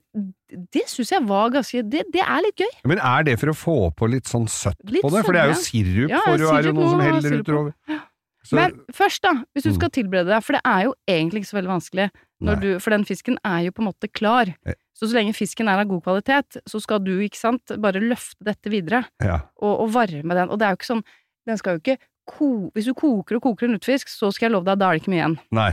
det 0.74 0.82
syns 0.90 1.14
jeg 1.14 1.24
var 1.24 1.48
ganske 1.54 1.80
det, 1.88 2.02
det 2.12 2.20
er 2.20 2.42
litt 2.44 2.60
gøy. 2.60 2.74
Men 2.92 3.00
er 3.00 3.24
det 3.24 3.38
for 3.40 3.52
å 3.52 3.56
få 3.56 3.76
på 3.96 4.08
litt 4.12 4.28
sånn 4.28 4.44
søtt 4.52 4.76
Litt 4.84 5.00
på 5.00 5.08
det? 5.14 5.22
For 5.24 5.32
det 5.32 5.40
er 5.46 5.52
jo 5.54 5.56
sirup, 5.62 6.12
Ja, 6.12 6.20
for 6.26 6.44
er 6.58 6.66
det 6.66 6.74
noen 6.76 6.92
som 6.92 7.00
heller 7.06 7.38
utover. 7.40 7.72
Så, 8.48 8.54
Men 8.56 8.78
først, 8.96 9.20
da, 9.26 9.32
hvis 9.52 9.64
du 9.66 9.70
Mm. 9.70 9.74
skal 9.76 9.90
tilberede 9.92 10.30
deg, 10.30 10.44
for 10.44 10.56
det 10.56 10.60
er 10.64 10.84
jo 10.86 10.92
egentlig 11.10 11.42
ikke 11.42 11.48
så 11.50 11.56
veldig 11.58 11.72
vanskelig, 11.72 12.06
når 12.40 12.60
du, 12.62 12.68
for 12.80 12.94
den 12.94 13.04
fisken 13.04 13.36
er 13.44 13.58
jo 13.66 13.72
på 13.76 13.82
en 13.82 13.88
måte 13.90 14.08
klar. 14.08 14.52
Eh. 14.64 14.76
Så 14.96 15.08
så 15.10 15.18
lenge 15.18 15.34
fisken 15.36 15.68
er 15.68 15.82
av 15.82 15.88
god 15.90 16.00
kvalitet, 16.06 16.56
så 16.64 16.80
skal 16.80 17.02
du, 17.04 17.18
ikke 17.26 17.36
sant, 17.36 17.74
bare 17.76 18.00
løfte 18.00 18.40
dette 18.46 18.70
videre, 18.72 19.02
ja. 19.20 19.40
og, 19.60 19.74
og 19.84 19.92
varme 19.92 20.38
den. 20.38 20.48
Og 20.48 20.56
det 20.56 20.64
er 20.64 20.72
jo 20.72 20.78
ikke 20.80 20.92
sånn, 20.92 21.04
den 21.50 21.60
skal 21.60 21.76
jo 21.76 21.82
ikke 21.82 21.98
ko... 22.24 22.70
Hvis 22.72 22.88
du 22.88 22.94
koker 22.94 23.36
og 23.36 23.42
koker 23.50 23.68
en 23.68 23.76
lutefisk, 23.76 24.08
så 24.08 24.30
skal 24.32 24.48
jeg 24.48 24.54
love 24.56 24.64
deg, 24.70 24.80
da 24.80 24.88
er 24.88 24.96
det 24.96 25.02
ikke 25.02 25.12
mye 25.12 25.20
igjen. 25.20 25.36
Nei. 25.58 25.70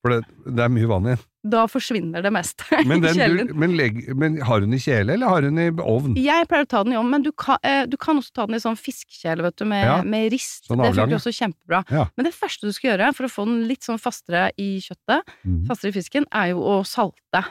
For 0.00 0.14
det, 0.14 0.22
det 0.56 0.62
er 0.64 0.70
mye 0.72 0.88
vann 0.88 1.06
i 1.10 1.12
den. 1.12 1.24
Da 1.52 1.62
forsvinner 1.68 2.20
det 2.24 2.30
mest 2.32 2.62
Men, 2.88 3.00
du, 3.04 3.52
men, 3.56 3.72
legg, 3.76 3.98
men 4.16 4.38
har 4.44 4.60
hun 4.64 4.72
i 4.76 4.78
kjele, 4.80 5.14
eller 5.16 5.28
har 5.28 5.44
hun 5.48 5.58
i 5.60 5.66
ovn? 5.80 6.14
Jeg 6.20 6.48
pleier 6.48 6.64
å 6.66 6.68
ta 6.68 6.82
den 6.84 6.92
i 6.94 6.98
ovn, 7.00 7.08
men 7.12 7.24
du 7.24 7.30
kan, 7.32 7.56
eh, 7.64 7.84
du 7.88 7.96
kan 8.00 8.16
også 8.20 8.32
ta 8.36 8.46
den 8.48 8.56
i 8.56 8.60
sånn 8.64 8.76
fiskekjele, 8.80 9.44
vet 9.44 9.56
du, 9.60 9.64
med, 9.68 9.84
Ja, 9.84 9.98
med 10.04 10.30
rist. 10.32 10.68
sånn 10.68 10.80
det 10.84 10.90
funker 10.96 11.16
også 11.18 11.32
kjempebra. 11.36 11.82
Ja. 11.92 12.06
Men 12.16 12.28
det 12.28 12.34
første 12.36 12.68
du 12.68 12.72
skal 12.76 12.90
gjøre 12.94 13.08
for 13.16 13.28
å 13.28 13.32
få 13.32 13.46
den 13.48 13.62
litt 13.68 13.84
sånn 13.88 14.00
fastere 14.00 14.50
i 14.60 14.68
kjøttet, 14.84 15.24
Mhm. 15.44 15.66
fastere 15.68 15.92
i 15.92 15.96
fisken, 16.00 16.28
er 16.32 16.52
jo 16.54 16.60
å 16.60 16.80
salte. 16.84 17.44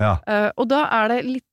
Ja. 0.00 0.18
Uh, 0.28 0.50
og 0.58 0.68
da 0.72 0.84
er 1.02 1.08
det 1.14 1.18
litt, 1.24 1.44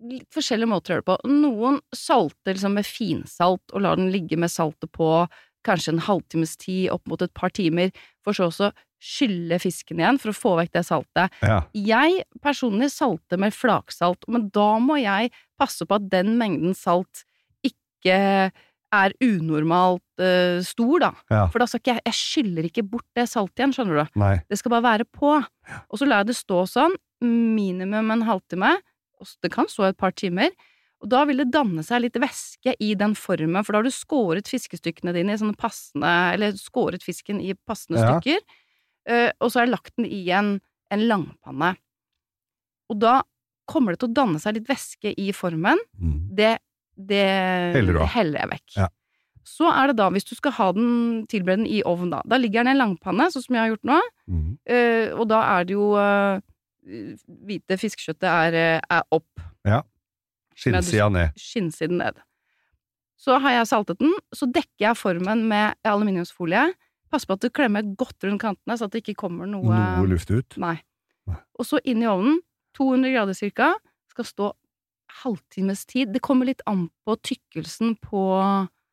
litt 0.00 0.28
forskjellige 0.32 0.68
måter 0.70 0.92
å 0.92 0.96
gjøre 0.96 1.04
det 1.04 1.10
på. 1.12 1.18
Noen 1.28 1.80
salter 1.92 2.54
liksom 2.54 2.76
med 2.78 2.86
finsalt 2.86 3.72
og 3.74 3.82
lar 3.82 3.96
den 3.96 4.12
ligge 4.12 4.36
med 4.38 4.48
saltet 4.52 4.92
på 4.94 5.26
kanskje 5.66 5.92
en 5.96 6.04
halvtimes 6.06 6.56
tid, 6.56 6.88
opp 6.94 7.02
mot 7.10 7.20
et 7.20 7.34
par 7.34 7.50
timer, 7.50 7.90
for 8.24 8.32
så 8.32 8.46
også 8.48 8.70
skylle 8.98 9.58
fisken 9.62 10.00
igjen 10.02 10.18
for 10.18 10.32
å 10.32 10.36
få 10.36 10.54
vekk 10.58 10.72
det 10.74 10.84
saltet. 10.88 11.34
Ja. 11.44 11.60
Jeg 11.74 12.24
personlig 12.44 12.90
salter 12.94 13.40
med 13.40 13.54
flaksalt, 13.54 14.26
men 14.28 14.48
da 14.54 14.70
må 14.82 14.98
jeg 15.00 15.30
passe 15.58 15.86
på 15.86 15.98
at 15.98 16.08
den 16.10 16.36
mengden 16.40 16.74
salt 16.78 17.24
ikke 17.66 18.50
er 18.94 19.12
unormalt 19.20 20.00
uh, 20.22 20.58
stor, 20.64 20.94
da. 21.02 21.10
Ja. 21.30 21.42
For 21.52 21.60
da 21.60 21.66
skal 21.68 21.82
ikke 21.82 21.96
jeg 21.98 22.06
Jeg 22.08 22.18
skyller 22.18 22.68
ikke 22.70 22.86
bort 22.88 23.06
det 23.18 23.26
saltet 23.28 23.60
igjen, 23.60 23.74
skjønner 23.76 24.00
du. 24.00 24.18
Nei. 24.22 24.34
Det 24.48 24.58
skal 24.60 24.72
bare 24.74 24.86
være 24.86 25.06
på. 25.12 25.34
Og 25.38 26.00
så 26.00 26.08
lar 26.08 26.24
jeg 26.24 26.30
det 26.32 26.38
stå 26.38 26.62
sånn, 26.70 26.96
minimum 27.24 28.14
en 28.14 28.24
halvtime, 28.28 28.76
det 29.42 29.50
kan 29.50 29.66
stå 29.68 29.88
et 29.88 29.98
par 29.98 30.14
timer. 30.14 30.52
Og 31.02 31.10
da 31.10 31.24
vil 31.28 31.42
det 31.42 31.50
danne 31.54 31.82
seg 31.86 32.04
litt 32.04 32.16
væske 32.18 32.74
i 32.82 32.92
den 32.98 33.14
formen, 33.18 33.60
for 33.62 33.74
da 33.74 33.80
har 33.82 33.86
du 33.86 33.94
skåret 33.94 34.50
fiskestykkene 34.50 35.14
dine 35.14 35.34
i 35.34 35.38
sånne 35.38 35.58
passende 35.58 36.10
Eller 36.34 36.56
skåret 36.58 37.04
fisken 37.06 37.42
i 37.42 37.52
passende 37.54 38.00
Ja. 38.02 38.16
stykker, 38.16 38.40
og 39.08 39.48
så 39.48 39.58
har 39.58 39.66
jeg 39.66 39.72
lagt 39.72 39.94
den 39.96 40.04
i 40.04 40.20
en, 40.36 40.50
en 40.92 41.04
langpanne. 41.08 41.70
Og 42.92 42.98
da 43.00 43.20
kommer 43.68 43.94
det 43.94 44.02
til 44.02 44.10
å 44.10 44.16
danne 44.16 44.40
seg 44.42 44.58
litt 44.58 44.68
væske 44.68 45.12
i 45.16 45.30
formen. 45.36 45.80
Mm. 46.00 46.20
Det, 46.36 46.54
det 47.10 47.24
Heller 47.76 48.04
heller 48.14 48.42
jeg 48.44 48.52
vekk. 48.54 48.78
Ja. 48.78 48.88
Så 49.48 49.68
er 49.72 49.90
det 49.90 49.98
da, 50.00 50.10
hvis 50.12 50.26
du 50.28 50.34
skal 50.36 50.54
ha 50.58 50.68
den 50.76 51.24
tilberedt 51.30 51.68
i 51.70 51.80
ovnen, 51.88 52.12
da. 52.12 52.20
Da 52.28 52.36
ligger 52.40 52.62
den 52.62 52.72
i 52.72 52.76
en 52.76 52.82
langpanne, 52.82 53.30
sånn 53.32 53.44
som 53.46 53.56
jeg 53.56 53.64
har 53.64 53.72
gjort 53.72 53.88
nå. 53.88 53.98
Mm. 54.28 54.48
Uh, 54.68 55.06
og 55.16 55.24
da 55.30 55.42
er 55.56 55.68
det 55.68 55.76
jo 55.76 55.90
uh, 55.96 56.40
Hvite 57.48 57.76
fiskekjøttet 57.76 58.24
er, 58.24 58.54
eh, 58.56 58.78
er 58.80 59.02
opp, 59.12 59.42
Skinnsida 60.56 61.10
ned. 61.12 61.34
skinnsiden 61.36 61.98
ned. 62.00 62.16
Så 63.20 63.36
har 63.42 63.58
jeg 63.58 63.68
saltet 63.68 63.98
den, 64.00 64.14
så 64.32 64.48
dekker 64.48 64.86
jeg 64.86 64.96
formen 64.96 65.42
med 65.50 65.76
aluminiumsfolie. 65.84 66.62
Pass 67.12 67.24
på 67.28 67.36
at 67.38 67.44
du 67.44 67.48
klemmer 67.54 67.86
godt 67.98 68.24
rundt 68.26 68.42
kantene, 68.42 68.76
så 68.76 68.88
at 68.88 68.94
det 68.94 69.02
ikke 69.04 69.16
kommer 69.24 69.48
noe 69.48 69.72
Noe 69.72 70.08
luft 70.10 70.30
ut. 70.30 70.58
Nei. 70.60 70.76
Nei. 71.28 71.38
Og 71.58 71.68
så 71.68 71.80
inn 71.88 72.02
i 72.04 72.08
ovnen, 72.08 72.40
200 72.78 73.14
grader 73.14 73.36
cirka, 73.36 73.72
skal 74.12 74.26
stå 74.28 74.50
halvtimes 75.22 75.86
tid. 75.88 76.12
Det 76.12 76.20
kommer 76.24 76.48
litt 76.48 76.60
an 76.68 76.88
på 77.06 77.16
tykkelsen 77.24 77.96
på 78.04 78.24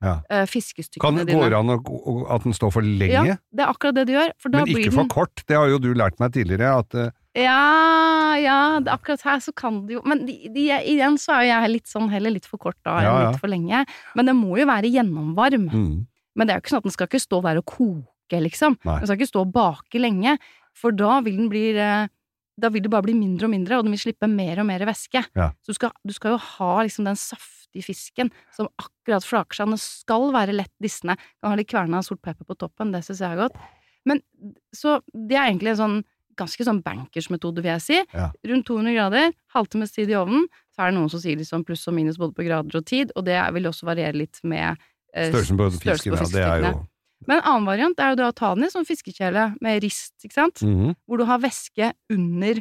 Ja. 0.03 0.19
uh, 0.29 0.45
fiskestykkene 0.45 1.25
det 1.25 1.33
Kan 1.33 1.41
det 1.43 1.51
gå 1.51 1.59
an 1.59 1.71
å, 1.75 2.15
at 2.35 2.43
den 2.43 2.55
står 2.55 2.71
for 2.75 2.85
lenge? 2.85 3.11
Ja, 3.15 3.37
det 3.51 3.63
er 3.63 3.71
akkurat 3.71 3.95
det 3.95 4.07
du 4.07 4.15
gjør, 4.15 4.31
for 4.39 4.53
da 4.53 4.63
men 4.63 4.71
ikke 4.73 4.89
den 4.89 4.97
for 4.99 5.11
kort. 5.11 5.43
Det 5.47 5.55
har 5.57 5.69
jo 5.71 5.79
du 5.79 5.93
lært 5.93 6.19
meg 6.19 6.35
tidligere, 6.35 6.79
at 6.79 6.95
Uh... 6.95 7.11
Ja, 7.35 8.35
ja, 8.39 8.79
det, 8.79 8.93
akkurat 8.93 9.19
her 9.27 9.41
så 9.43 9.51
kan 9.51 9.81
det 9.87 9.97
jo 9.97 10.01
Men 10.07 10.21
de, 10.23 10.37
de, 10.55 10.69
igjen 10.71 11.17
så 11.19 11.33
er 11.35 11.41
jo 11.43 11.49
jeg 11.49 11.71
litt 11.73 11.89
sånn 11.91 12.07
heller 12.07 12.31
litt 12.31 12.45
for 12.47 12.61
kort 12.61 12.77
da, 12.87 12.93
enn 13.01 13.09
Ja, 13.09 13.15
ja. 13.19 13.31
litt 13.33 13.41
for 13.41 13.51
lenge. 13.51 13.81
Men 14.15 14.29
den 14.31 14.37
må 14.39 14.55
jo 14.55 14.67
være 14.69 14.87
gjennomvarm. 14.87 15.67
mm. 15.67 15.95
Men 16.35 16.47
det 16.47 16.53
er 16.53 16.59
jo 16.59 16.65
ikke 16.65 16.73
sånn 16.73 16.83
at 16.83 16.89
den 16.89 16.95
skal 16.95 17.09
ikke 17.09 17.23
stå 17.23 17.39
der 17.45 17.61
og 17.61 17.65
koke, 17.71 18.41
liksom. 18.43 18.77
Nei. 18.87 18.99
Den 19.01 19.09
skal 19.09 19.19
ikke 19.19 19.31
stå 19.31 19.43
og 19.45 19.53
bake 19.55 20.01
lenge, 20.01 20.37
for 20.75 20.95
da 20.95 21.19
vil 21.25 21.39
den 21.39 21.51
bli 21.51 21.69
eh, 21.73 22.11
Da 22.55 22.69
vil 22.71 22.85
det 22.85 22.91
bare 22.91 23.03
bli 23.03 23.13
mindre 23.17 23.49
og 23.49 23.51
mindre, 23.51 23.75
og 23.75 23.83
den 23.83 23.91
vil 23.91 23.99
slippe 23.99 24.29
mer 24.31 24.61
og 24.61 24.67
mer 24.69 24.85
væske. 24.87 25.25
Ja. 25.35 25.49
Så 25.59 25.73
du 25.73 25.75
skal, 25.75 25.91
du 26.07 26.13
skal 26.15 26.37
jo 26.37 26.37
ha 26.39 26.69
liksom 26.87 27.03
den 27.03 27.17
saftige 27.19 27.83
fisken 27.83 28.29
som 28.55 28.69
akkurat 28.79 29.27
flaker 29.27 29.57
seg. 29.57 29.73
Den 29.73 29.81
skal 29.81 30.29
være 30.31 30.55
lett 30.55 30.71
dissende. 30.79 31.17
Kan 31.43 31.51
ha 31.51 31.57
litt 31.59 31.67
kverna 31.67 31.99
sort 31.99 32.21
pepper 32.23 32.47
på 32.47 32.55
toppen, 32.55 32.93
det 32.95 33.03
syns 33.03 33.19
jeg 33.19 33.35
er 33.35 33.41
godt. 33.43 33.59
Men 34.07 34.23
så 34.71 35.01
det 35.11 35.35
er 35.35 35.49
egentlig 35.49 35.73
en 35.73 35.81
sånn 35.81 35.99
ganske 36.39 36.67
sånn 36.67 36.81
bankersmetode, 36.83 37.63
vil 37.63 37.73
jeg 37.75 37.83
si. 37.83 37.99
Ja. 38.15 38.29
Rundt 38.51 38.67
200 38.67 38.95
grader, 38.95 39.35
halvtimes 39.55 39.95
tid 39.95 40.11
i 40.11 40.17
ovnen. 40.19 40.47
Så 40.75 40.83
er 40.83 40.91
det 40.91 40.97
noen 40.99 41.11
som 41.11 41.21
sier 41.23 41.39
liksom 41.39 41.63
pluss 41.67 41.85
og 41.89 41.95
minus 41.95 42.19
både 42.21 42.35
på 42.35 42.45
grader 42.47 42.79
og 42.79 42.87
tid, 42.87 43.13
og 43.15 43.27
det 43.27 43.37
vil 43.55 43.69
også 43.69 43.87
variere 43.87 44.19
litt 44.19 44.41
med 44.43 44.81
Størrelsen 45.15 45.57
på 45.57 45.69
fisken, 45.79 46.13
ja. 46.13 46.27
Det 46.35 46.43
er 46.43 46.65
jo. 46.71 46.85
Men 47.27 47.37
en 47.39 47.45
annen 47.47 47.65
variant 47.69 47.99
er 48.03 48.09
jo 48.11 48.15
da 48.19 48.27
å 48.29 48.35
ta 48.35 48.53
den 48.55 48.65
i 48.67 48.69
sånn 48.73 48.85
fiskekjele 48.85 49.55
med 49.63 49.81
rist, 49.85 50.13
ikke 50.27 50.35
sant? 50.35 50.61
Mhm. 50.61 50.95
Hvor 51.07 51.17
du 51.17 51.25
har 51.25 51.39
væske 51.39 51.93
under 52.11 52.59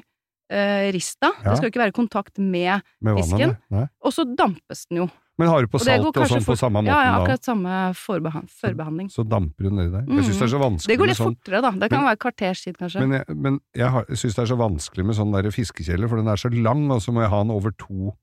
eh, 0.51 0.93
rista. 0.95 1.33
Ja. 1.43 1.51
Det 1.51 1.57
skal 1.59 1.67
jo 1.69 1.73
ikke 1.75 1.83
være 1.83 1.93
kontakt 1.97 2.39
med 2.39 2.81
Med 3.03 3.17
Fisken? 3.19 3.57
Og 4.05 4.13
så 4.15 4.25
dampes 4.37 4.87
den 4.89 5.03
jo. 5.03 5.09
Men 5.37 5.49
har 5.51 5.65
du 5.65 5.67
på 5.67 5.81
salt 5.83 6.15
og 6.15 6.29
sånn 6.31 6.45
på 6.47 6.55
samme 6.55 6.79
måten 6.79 6.93
Ja, 6.95 7.01
ja, 7.03 7.15
da? 7.19 7.23
akkurat 7.25 7.43
samme 7.43 7.79
forbehandling. 7.99 8.51
førbehandling. 8.55 9.09
Så 9.11 9.25
damper 9.27 9.65
hun 9.67 9.75
nedi 9.81 9.91
der. 9.91 10.05
Jeg 10.07 10.29
syns 10.29 10.39
det 10.39 10.47
er 10.47 10.53
så 10.53 10.61
vanskelig 10.63 10.71
med 10.71 10.79
sånn 10.85 10.93
Det 10.93 10.99
går 11.01 11.07
litt 11.11 11.19
sånn 11.19 11.35
fortere, 11.35 11.61
da. 11.65 11.71
Det 11.73 11.89
kan 11.91 11.99
Men- 12.05 12.09
være 12.13 12.21
kvarters 12.23 12.63
tid, 12.63 12.79
kanskje. 12.79 13.01
Men 13.01 13.11
jeg, 13.19 13.37
men 13.37 13.61
jeg, 13.75 13.89
har- 13.91 14.07
jeg 14.09 14.17
syns 14.23 14.35
det 14.37 14.43
er 14.45 14.51
så 14.55 14.59
vanskelig 14.63 15.05
med 15.05 15.17
sånn 15.19 15.33
der 15.35 15.51
fiskekjele, 15.51 16.09
for 16.09 16.17
den 16.23 16.29
er 16.29 16.37
så 16.39 16.51
lang, 16.55 16.89
og 16.93 17.01
så 17.03 17.11
må 17.13 17.21
jeg 17.27 17.31
ha 17.31 17.43
den 17.43 17.51
over 17.51 17.71
to 17.73 18.15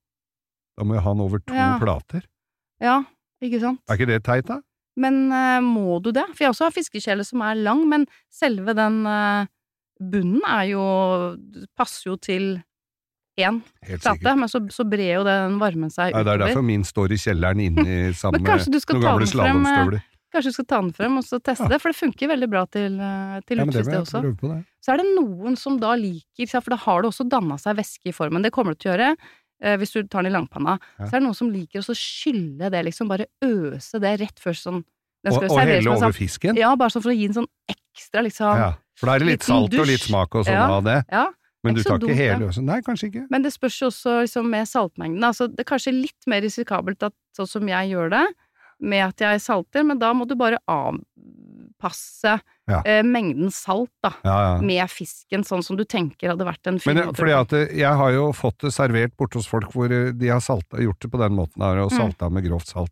Da 0.80 0.86
må 0.88 0.94
jeg 0.96 1.04
ha 1.04 1.14
den 1.14 1.20
over 1.22 1.40
to 1.40 1.54
Ja. 1.54 1.78
plater. 1.80 2.24
Ja, 2.80 3.04
ikke 3.42 3.62
sant? 3.64 3.82
Er 3.90 4.00
ikke 4.00 4.12
det 4.12 4.22
teit, 4.28 4.48
da? 4.50 4.60
Men 5.00 5.24
uh, 5.32 5.62
må 5.64 6.00
du 6.04 6.12
det? 6.16 6.26
For 6.36 6.46
jeg 6.46 6.54
også 6.54 6.68
har 6.68 6.76
fiskekjele 6.76 7.26
som 7.28 7.44
er 7.46 7.60
lang, 7.64 7.86
men 7.90 8.06
selve 8.34 8.76
den 8.78 9.02
uh, 9.08 9.48
bunnen 10.02 10.44
er 10.50 10.68
jo 10.74 10.84
Passer 11.78 12.12
jo 12.12 12.18
til 12.20 12.54
én 13.40 13.62
plate, 14.04 14.36
men 14.36 14.50
så, 14.52 14.60
så 14.74 14.84
brer 14.86 15.22
jo 15.22 15.26
den 15.26 15.58
varmen 15.62 15.92
seg 15.94 16.12
Nei, 16.12 16.24
det 16.26 16.34
er 16.34 16.36
utover. 16.36 16.48
derfor 16.50 16.66
min 16.68 16.84
står 16.86 17.16
i 17.16 17.20
kjelleren 17.22 17.62
inne 17.64 17.86
sammen 18.22 18.44
du 18.44 18.50
med 18.50 18.66
noen 18.68 19.06
gamle 19.06 19.26
eh, 19.26 19.32
slalåmstøvler. 19.32 20.08
Kanskje 20.32 20.52
du 20.52 20.56
skal 20.56 20.68
ta 20.68 20.80
den 20.84 20.92
frem 20.96 21.16
og 21.20 21.26
så 21.28 21.40
teste 21.44 21.66
Ja. 21.66 21.72
det, 21.74 21.80
for 21.84 21.92
det 21.92 22.00
funker 22.00 22.30
veldig 22.32 22.50
bra 22.52 22.66
til, 22.72 23.00
til 23.48 23.62
Ja, 23.62 23.66
det 23.68 23.86
det 23.88 23.98
også. 24.00 24.22
Så 24.84 24.94
er 24.94 25.02
det 25.02 25.08
noen 25.16 25.58
som 25.60 25.80
da 25.80 25.96
liker, 26.00 26.48
for 26.54 26.72
da 26.72 26.80
har 26.86 27.04
det 27.04 27.12
også 27.12 27.26
danna 27.28 27.58
seg 27.60 27.80
væske 27.80 28.12
i 28.12 28.16
formen. 28.16 28.44
Det 28.44 28.54
kommer 28.56 28.76
det 28.76 28.84
til 28.84 28.92
å 28.92 28.96
gjøre 28.96 29.10
hvis 29.78 29.92
du 29.94 30.02
tar 30.08 30.24
den 30.26 30.32
i 30.32 30.36
langpanna. 30.36 30.78
Ja. 31.00 31.06
Så 31.06 31.14
er 31.16 31.20
det 31.20 31.26
noen 31.28 31.38
som 31.38 31.52
liker 31.54 31.80
å 31.86 31.96
skylle 31.98 32.70
det, 32.74 32.82
liksom. 32.88 33.08
Bare 33.12 33.28
øse 33.46 34.00
det 34.02 34.16
rett 34.22 34.40
før 34.42 34.58
sånn 34.58 34.82
den 35.24 35.34
skal 35.36 35.46
Og, 35.46 35.52
og 35.54 35.60
helle 35.62 35.86
over 35.92 36.02
sånn- 36.08 36.16
fisken? 36.18 36.58
Ja, 36.58 36.72
bare 36.76 36.90
sånn 36.90 37.04
for 37.04 37.12
å 37.14 37.18
gi 37.18 37.26
en 37.30 37.34
sånn 37.36 37.48
ekstra, 37.70 38.24
liksom. 38.26 38.58
Ja. 38.58 38.72
For 38.98 39.06
da 39.06 39.14
er 39.16 39.20
det 39.22 39.28
litt 39.28 39.44
salt 39.46 39.70
salt 39.72 39.80
og 39.84 39.88
litt 39.88 40.02
smak 40.02 40.34
og 40.36 40.46
sånn 40.48 40.54
Ja. 40.58 40.66
av 40.74 40.84
det. 40.84 41.06
Ja, 41.12 41.28
Men 41.64 41.76
du 41.76 41.84
tar 41.84 42.00
ikke 42.00 42.16
hele 42.18 42.48
øsen? 42.50 42.66
Nei, 42.66 42.80
kanskje 42.82 43.12
ikke. 43.12 43.28
Men 43.30 43.44
det 43.44 43.52
spørs 43.54 43.78
jo 43.84 43.88
også 43.92 44.22
liksom, 44.26 44.50
med 44.50 44.66
saltmengden. 44.66 45.22
Altså, 45.24 45.46
det 45.48 45.60
er 45.62 45.70
kanskje 45.76 45.94
litt 45.94 46.26
mer 46.26 46.42
risikabelt 46.42 47.04
at, 47.04 47.14
sånn 47.38 47.48
som 47.48 47.68
jeg 47.70 47.92
gjør 47.94 48.10
det, 48.10 48.26
med 48.82 49.04
at 49.06 49.18
jeg 49.22 49.42
salter, 49.42 49.84
men 49.86 50.00
da 50.00 50.12
må 50.18 50.26
du 50.28 50.34
bare 50.36 50.58
avpasse 50.68 52.40
Ja. 52.72 52.82
eh, 52.88 53.02
mengden 53.04 53.52
salt, 53.54 53.92
da. 54.04 54.14
Ja, 54.26 54.38
ja. 54.48 54.54
Med 54.66 54.90
fisken, 54.90 55.44
sånn 55.48 55.64
som 55.66 55.78
du 55.80 55.84
tenker 55.86 56.32
hadde 56.34 56.48
vært 56.48 56.68
en 56.72 56.80
fin 56.82 56.96
Men 56.96 57.14
fordi 57.18 57.36
at 57.38 57.54
eh, 57.58 57.78
jeg 57.84 57.94
har 58.02 58.12
jo 58.16 58.30
fått 58.34 58.60
det 58.66 58.74
servert 58.74 59.16
borte 59.20 59.40
hos 59.42 59.50
folk 59.52 59.72
hvor 59.76 59.92
eh, 59.92 60.12
de 60.16 60.32
har 60.32 60.40
salta, 60.44 60.80
gjort 60.82 61.00
det 61.04 61.12
på 61.12 61.20
den 61.22 61.36
måten 61.38 61.62
og 61.86 61.92
Mm. 61.92 62.34
med 62.34 62.48
grovt 62.48 62.68
salt. 62.72 62.92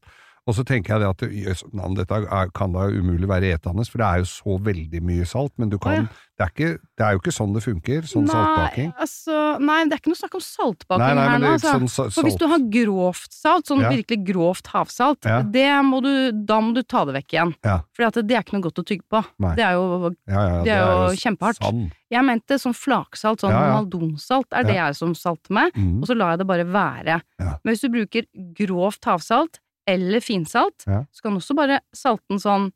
Og 0.49 0.55
så 0.57 0.63
tenker 0.65 0.95
jeg 0.95 1.03
det 1.03 1.09
at 1.13 1.21
jøss, 1.29 1.61
dette 1.99 2.17
er, 2.25 2.49
kan 2.57 2.73
da 2.73 2.87
umulig 2.89 3.27
være 3.29 3.51
etende, 3.53 3.83
for 3.85 4.01
det 4.01 4.07
er 4.07 4.21
jo 4.23 4.29
så 4.31 4.55
veldig 4.65 5.01
mye 5.05 5.27
salt, 5.29 5.53
men 5.61 5.69
du 5.69 5.75
kan, 5.77 5.91
oh, 5.91 6.07
ja. 6.07 6.23
det, 6.39 6.45
er 6.47 6.49
ikke, 6.55 6.69
det 6.97 7.05
er 7.05 7.11
jo 7.13 7.19
ikke 7.21 7.33
sånn 7.35 7.53
det 7.53 7.61
funker, 7.67 8.07
sånn 8.09 8.25
Nei, 8.25 8.33
saltbaking. 8.33 8.89
altså, 9.05 9.35
nei, 9.61 9.77
det 9.85 9.93
er 9.93 10.01
ikke 10.01 10.13
noe 10.15 10.19
snakk 10.23 10.37
om 10.39 10.43
saltbaking 10.47 11.03
Nei, 11.05 11.13
nei, 11.19 11.27
her 11.29 11.43
nå. 11.43 11.51
Altså. 11.53 11.73
sånn 11.75 11.91
sa- 11.93 12.07
For 12.15 12.25
hvis 12.25 12.39
du 12.41 12.47
har 12.49 12.65
grovt 12.73 13.37
salt, 13.37 13.69
sånn 13.69 13.83
Ja. 13.85 13.91
virkelig 13.93 14.19
grovt 14.31 14.71
havsalt, 14.73 15.29
Ja. 15.29 15.41
det 15.43 15.67
må 15.85 16.01
du, 16.01 16.31
da 16.31 16.59
må 16.65 16.73
du 16.73 16.81
ta 16.81 17.05
det 17.05 17.13
vekk 17.19 17.37
igjen. 17.37 17.53
For 17.93 18.09
det 18.09 18.31
er 18.33 18.41
ikke 18.41 18.57
noe 18.57 18.65
godt 18.71 18.81
å 18.81 18.87
tygge 18.89 19.05
på. 19.11 19.21
Det 19.55 19.63
er 19.69 19.73
jo 19.77 20.09
det 20.25 20.73
er 20.73 20.81
jo 20.81 21.13
kjempehardt. 21.13 21.61
Sand. 21.61 21.91
Jeg 22.09 22.25
mente 22.25 22.57
sånn 22.57 22.73
flaksalt, 22.73 23.41
sånn 23.45 23.53
maldonsalt, 23.53 24.49
er 24.51 24.63
det 24.65 24.73
jeg 24.81 24.95
som 24.97 25.13
salter 25.13 25.53
med, 25.53 25.73
Mm. 25.77 26.01
og 26.01 26.07
så 26.09 26.17
lar 26.17 26.31
jeg 26.31 26.39
det 26.39 26.47
bare 26.47 26.65
være. 26.65 27.21
Men 27.37 27.59
hvis 27.75 27.81
du 27.81 27.89
bruker 27.89 28.25
grovt 28.57 29.05
havsalt, 29.05 29.59
eller 29.93 30.19
finsalt, 30.23 30.85
Ja. 30.87 31.03
så 31.11 31.21
kan 31.25 31.33
du 31.33 31.39
også 31.41 31.55
bare 31.57 31.79
salte 31.95 32.23
den 32.29 32.39
sånn, 32.43 32.69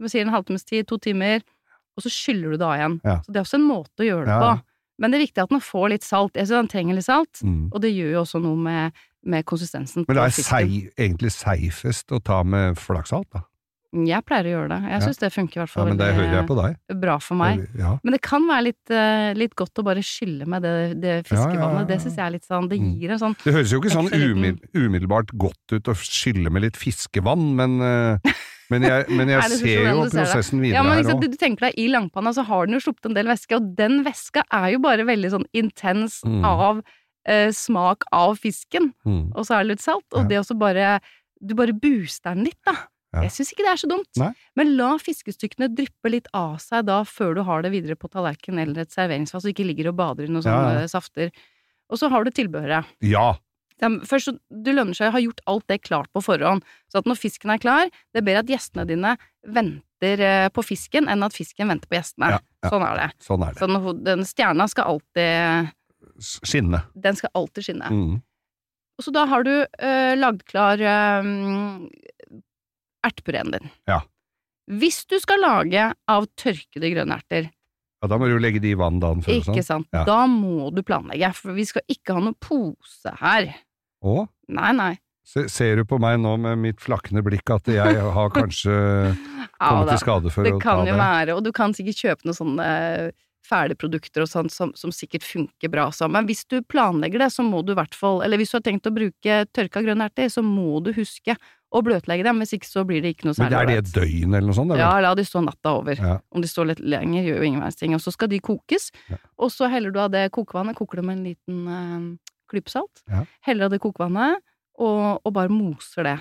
vi 0.00 0.08
sier 0.10 0.22
en 0.26 0.32
halvtimes 0.34 0.64
tid, 0.66 0.86
to 0.90 0.98
timer, 0.98 1.42
og 1.96 2.02
så 2.02 2.10
skyller 2.10 2.54
du 2.54 2.56
det 2.58 2.66
av 2.66 2.76
igjen. 2.78 3.00
Ja. 3.04 3.16
Så 3.22 3.32
det 3.32 3.36
er 3.40 3.44
også 3.46 3.58
en 3.60 3.68
måte 3.68 4.02
å 4.02 4.08
gjøre 4.08 4.26
det 4.26 4.38
på. 4.42 4.52
Men 4.98 5.10
det 5.10 5.18
er 5.18 5.24
viktig 5.26 5.42
at 5.42 5.50
den 5.50 5.60
får 5.60 5.88
litt 5.90 6.02
salt. 6.06 6.34
Jeg 6.38 6.46
synes 6.46 6.62
den 6.64 6.68
trenger 6.70 6.94
litt 6.94 7.04
salt, 7.06 7.40
Mm. 7.42 7.68
og 7.72 7.80
det 7.82 7.90
gjør 7.94 8.12
jo 8.12 8.20
også 8.22 8.40
noe 8.42 8.56
med, 8.56 8.92
med 9.24 9.44
konsistensen 9.46 10.04
Men 10.06 10.16
det 10.16 10.22
er 10.24 10.30
fisken. 10.30 10.44
sei, 10.44 10.90
egentlig 10.98 11.30
seifest 11.32 12.06
å 12.12 12.22
ta 12.22 12.42
med 12.44 12.76
flaksalt, 12.76 13.26
da. 13.32 13.40
Jeg 13.94 14.24
pleier 14.26 14.44
å 14.48 14.52
gjøre 14.54 14.68
det. 14.74 14.78
Jeg 14.90 15.00
Ja. 15.00 15.12
det 15.20 15.32
funker 15.32 15.54
i 15.56 15.60
hvert 15.62 15.70
Ja, 15.70 15.74
fall 15.74 15.86
men 15.88 15.96
det 15.96 16.14
hører 16.14 16.32
jeg 16.34 16.46
på 16.48 16.56
deg. 16.60 17.00
bra 17.00 17.18
for 17.18 17.34
meg. 17.36 17.68
Ja. 17.78 17.98
Men 18.02 18.12
det 18.12 18.20
kan 18.22 18.42
være 18.48 18.62
litt, 18.64 18.90
eh, 18.90 19.34
litt 19.34 19.54
godt 19.54 19.74
å 19.78 19.84
bare 19.84 20.02
skylle 20.02 20.46
med 20.46 20.62
det, 20.62 21.00
det 21.00 21.08
Ja, 21.08 21.14
ja, 21.16 21.22
fiskevannet. 21.22 21.58
ja, 21.60 21.78
ja. 21.78 21.84
Det 21.84 21.98
syns 22.02 22.16
jeg 22.16 22.26
er 22.26 22.30
litt 22.30 22.44
sånn 22.48 22.68
Det 22.68 22.80
Mm. 22.80 22.98
gir 23.00 23.10
en 23.12 23.18
sånn 23.18 23.36
Det 23.44 23.54
høres 23.54 23.70
jo 23.70 23.80
ikke 23.80 23.94
sånn 23.94 24.10
umiddelbart 24.74 25.30
godt 25.38 25.72
ut 25.72 25.84
å 25.84 25.94
skylle 25.94 26.50
med 26.50 26.62
litt 26.62 26.76
fiskevann, 26.76 27.54
men, 27.54 27.80
eh, 27.80 28.18
men 28.70 28.82
jeg, 28.82 29.08
men 29.10 29.28
jeg 29.28 29.40
Nei, 29.44 29.48
ser 29.48 29.84
sånn 29.84 29.94
jo 29.94 30.04
det? 30.08 30.26
prosessen 30.26 30.60
videre 30.60 30.74
Ja, 30.74 30.82
men 30.82 30.92
her 30.92 31.02
liksom, 31.02 31.18
òg. 31.18 31.20
du, 31.22 31.28
du 31.28 31.36
tenker 31.36 31.60
deg, 31.68 31.74
I 31.78 31.88
langpanna 31.88 32.34
så 32.34 32.44
har 32.44 32.66
den 32.66 32.74
jo 32.74 32.80
sluppet 32.80 33.06
en 33.06 33.14
del 33.14 33.26
væske, 33.26 33.54
og 33.56 33.76
den 33.76 34.02
væska 34.04 34.42
er 34.52 34.72
jo 34.72 34.78
bare 34.80 35.04
veldig 35.06 35.30
sånn 35.30 35.46
intens 35.54 36.20
Mm. 36.24 36.44
av 36.44 36.82
eh, 37.26 37.48
smak 37.52 38.02
av 38.12 38.36
fisken, 38.38 38.92
Mm. 39.06 39.32
og 39.34 39.46
så 39.46 39.54
er 39.56 39.62
det 39.64 39.68
litt 39.68 39.80
salt. 39.80 40.04
Og 40.12 40.22
Ja. 40.24 40.28
det 40.28 40.38
også 40.44 40.58
bare 40.58 41.00
Du 41.44 41.54
bare 41.54 41.72
booster 41.74 42.32
den 42.34 42.44
litt, 42.44 42.56
da. 42.64 42.72
Jeg 43.22 43.32
syns 43.36 43.52
ikke 43.54 43.64
det 43.66 43.72
er 43.72 43.80
så 43.80 43.88
dumt. 43.90 44.10
Nei. 44.20 44.30
Men 44.58 44.74
la 44.78 44.90
fiskestykkene 45.00 45.70
dryppe 45.76 46.10
litt 46.12 46.28
av 46.36 46.56
seg 46.62 46.86
da 46.88 47.00
før 47.08 47.38
du 47.38 47.42
har 47.46 47.64
det 47.64 47.70
videre 47.74 47.96
på 47.98 48.10
tallerken 48.10 48.58
eller 48.58 48.84
et 48.84 48.94
serveringsfat, 48.94 49.44
så 49.44 49.50
du 49.50 49.54
ikke 49.54 49.68
ligger 49.68 49.92
og 49.92 49.98
bader 50.00 50.26
i 50.26 50.32
noen 50.32 50.44
sånne 50.46 50.84
ja. 50.84 50.90
safter. 50.90 51.30
Og 51.92 52.00
så 52.00 52.10
har 52.12 52.26
du 52.26 52.32
tilbehøret. 52.34 52.90
Ja. 53.04 53.34
Først, 54.08 54.30
du 54.48 54.70
lønner 54.72 54.96
seg 54.96 55.10
å 55.10 55.14
ha 55.16 55.22
gjort 55.22 55.42
alt 55.50 55.66
det 55.68 55.80
klart 55.84 56.10
på 56.14 56.22
forhånd, 56.24 56.64
så 56.88 57.02
at 57.02 57.08
når 57.10 57.18
fisken 57.20 57.52
er 57.52 57.60
klar, 57.60 57.90
det 58.14 58.22
er 58.22 58.26
bedre 58.26 58.44
at 58.44 58.52
gjestene 58.52 58.86
dine 58.88 59.16
venter 59.44 60.22
eh, 60.24 60.48
på 60.54 60.64
fisken, 60.64 61.10
enn 61.10 61.26
at 61.26 61.34
fisken 61.36 61.68
venter 61.72 61.90
på 61.90 61.98
gjestene. 61.98 62.36
Ja, 62.36 62.38
ja. 62.64 62.70
Sånn 62.70 62.86
er 62.86 63.00
det. 63.00 63.08
Sånn 63.26 63.44
er 63.44 63.56
det. 63.56 63.60
Så 63.60 63.96
den, 64.06 64.28
stjerna 64.28 64.68
skal 64.70 64.94
alltid 64.94 65.72
Skinne. 66.22 66.84
Den 66.94 67.16
skal 67.18 67.32
alltid 67.34 67.66
skinne. 67.66 67.88
Mm. 67.90 68.18
Og 68.94 69.02
så 69.02 69.10
da 69.14 69.24
har 69.26 69.42
du 69.42 69.50
øh, 69.50 70.12
lagd 70.14 70.44
klar 70.46 70.78
uh, 70.78 71.26
ertepureen 73.04 73.52
din. 73.54 73.70
Ja. 73.90 74.00
Hvis 74.70 75.02
du 75.10 75.18
skal 75.20 75.42
lage 75.44 75.90
av 76.08 76.26
tørkede 76.40 76.90
grønne 76.94 77.18
erter, 77.20 77.50
Ja, 78.04 78.08
da 78.08 78.18
må 78.20 78.26
du 78.28 78.34
jo 78.34 78.40
legge 78.42 78.60
de 78.60 78.70
i 78.74 78.76
vann 78.76 78.98
dagen 79.00 79.22
før 79.24 79.32
ikke 79.38 79.62
sånn. 79.64 79.64
sant, 79.64 79.88
Ja. 79.96 80.02
da 80.04 80.26
må 80.28 80.68
du 80.74 80.82
planlegge, 80.84 81.30
for 81.34 81.52
vi 81.56 81.64
skal 81.64 81.82
ikke 81.88 82.12
ha 82.16 82.20
noen 82.20 82.34
pose 82.40 83.12
her. 83.20 83.46
Å? 84.04 84.26
Nei, 84.52 84.72
nei. 84.76 84.90
Se, 85.24 85.46
ser 85.48 85.76
du 85.80 85.84
på 85.88 85.96
meg 85.98 86.18
nå 86.20 86.34
med 86.38 86.58
mitt 86.60 86.80
flakkende 86.84 87.22
blikk 87.24 87.48
at 87.54 87.64
jeg 87.72 87.96
har 88.12 88.28
kanskje 88.34 88.74
kommet 89.60 89.88
til 89.94 90.02
skade 90.02 90.30
for 90.34 90.44
Det 90.44 90.52
å 90.52 90.58
ta 90.60 90.60
det? 90.60 90.60
det? 90.60 90.64
kan 90.66 90.86
jo 90.90 90.96
være, 91.00 91.36
og 91.38 91.44
du 91.46 91.52
kan 91.56 91.72
sikkert 91.72 91.96
kjøpe 92.02 92.28
noen 92.28 92.36
sånne 92.36 92.68
ferdigprodukter 93.44 94.24
og 94.24 94.28
sånt 94.30 94.52
som, 94.52 94.72
som 94.76 94.92
sikkert 94.92 95.24
funker 95.24 95.68
bra 95.72 95.88
sammen. 95.92 96.18
Men 96.22 96.28
hvis 96.30 96.44
du 96.48 96.58
planlegger 96.64 97.24
det, 97.24 97.30
så 97.32 97.44
må 97.44 97.60
du 97.64 97.72
i 97.74 97.78
hvert 97.78 97.96
fall, 97.96 98.22
eller 98.24 98.40
hvis 98.40 98.52
du 98.52 98.58
har 98.58 98.64
tenkt 98.64 98.88
å 98.88 98.92
bruke 98.94 99.40
tørka 99.52 99.82
grønne 99.84 100.06
erter, 100.08 100.28
så 100.32 100.44
må 100.44 100.80
du 100.84 100.92
huske 100.96 101.36
å 101.74 101.82
bløtlegge 101.82 102.22
dem, 102.26 102.38
hvis 102.42 102.54
ikke 102.56 102.68
så 102.70 102.84
blir 102.86 103.02
det 103.02 103.14
ikke 103.16 103.26
noe 103.28 103.34
særlig. 103.34 103.50
Men 103.50 103.60
er 103.60 103.66
det 103.70 103.78
et 103.82 103.92
døgn 103.96 104.34
eller 104.36 104.46
noe 104.46 104.56
sånt? 104.60 104.76
Ja, 104.78 104.92
la 105.02 105.10
de 105.18 105.24
stå 105.26 105.42
natta 105.42 105.72
over. 105.80 105.98
Ja. 105.98 106.18
Om 106.30 106.44
de 106.44 106.50
står 106.50 106.70
litt 106.70 106.82
lenger, 106.84 107.26
gjør 107.26 107.40
jo 107.42 107.48
ingen 107.50 107.64
verdens 107.64 107.80
ting. 107.80 107.96
Og 107.96 108.02
så 108.04 108.12
skal 108.14 108.30
de 108.30 108.38
kokes, 108.44 108.90
Ja. 109.10 109.18
og 109.38 109.50
så 109.50 109.68
heller 109.72 109.90
du 109.90 109.98
av 110.00 110.12
det 110.14 110.28
kokevannet, 110.36 110.78
koker 110.78 111.02
det 111.02 111.04
med 111.08 111.18
en 111.18 111.24
liten 111.24 111.68
eh, 111.68 112.06
klype 112.52 112.70
salt, 112.70 113.02
Ja. 113.10 113.24
heller 113.48 113.66
av 113.66 113.74
det 113.74 113.80
kokevannet, 113.82 114.38
og, 114.78 115.20
og 115.24 115.32
bare 115.34 115.50
moser 115.50 116.06
det. 116.06 116.18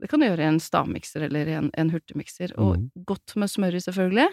Det 0.00 0.08
kan 0.08 0.20
du 0.20 0.26
gjøre 0.26 0.40
i 0.44 0.48
en 0.48 0.60
stavmikser 0.60 1.26
eller 1.26 1.48
i 1.48 1.56
en, 1.58 1.70
en 1.76 1.90
hurtigmikser, 1.92 2.52
og 2.56 2.76
mm. 2.78 3.04
godt 3.08 3.36
med 3.36 3.50
smør 3.52 3.76
i, 3.76 3.82
selvfølgelig. 3.84 4.28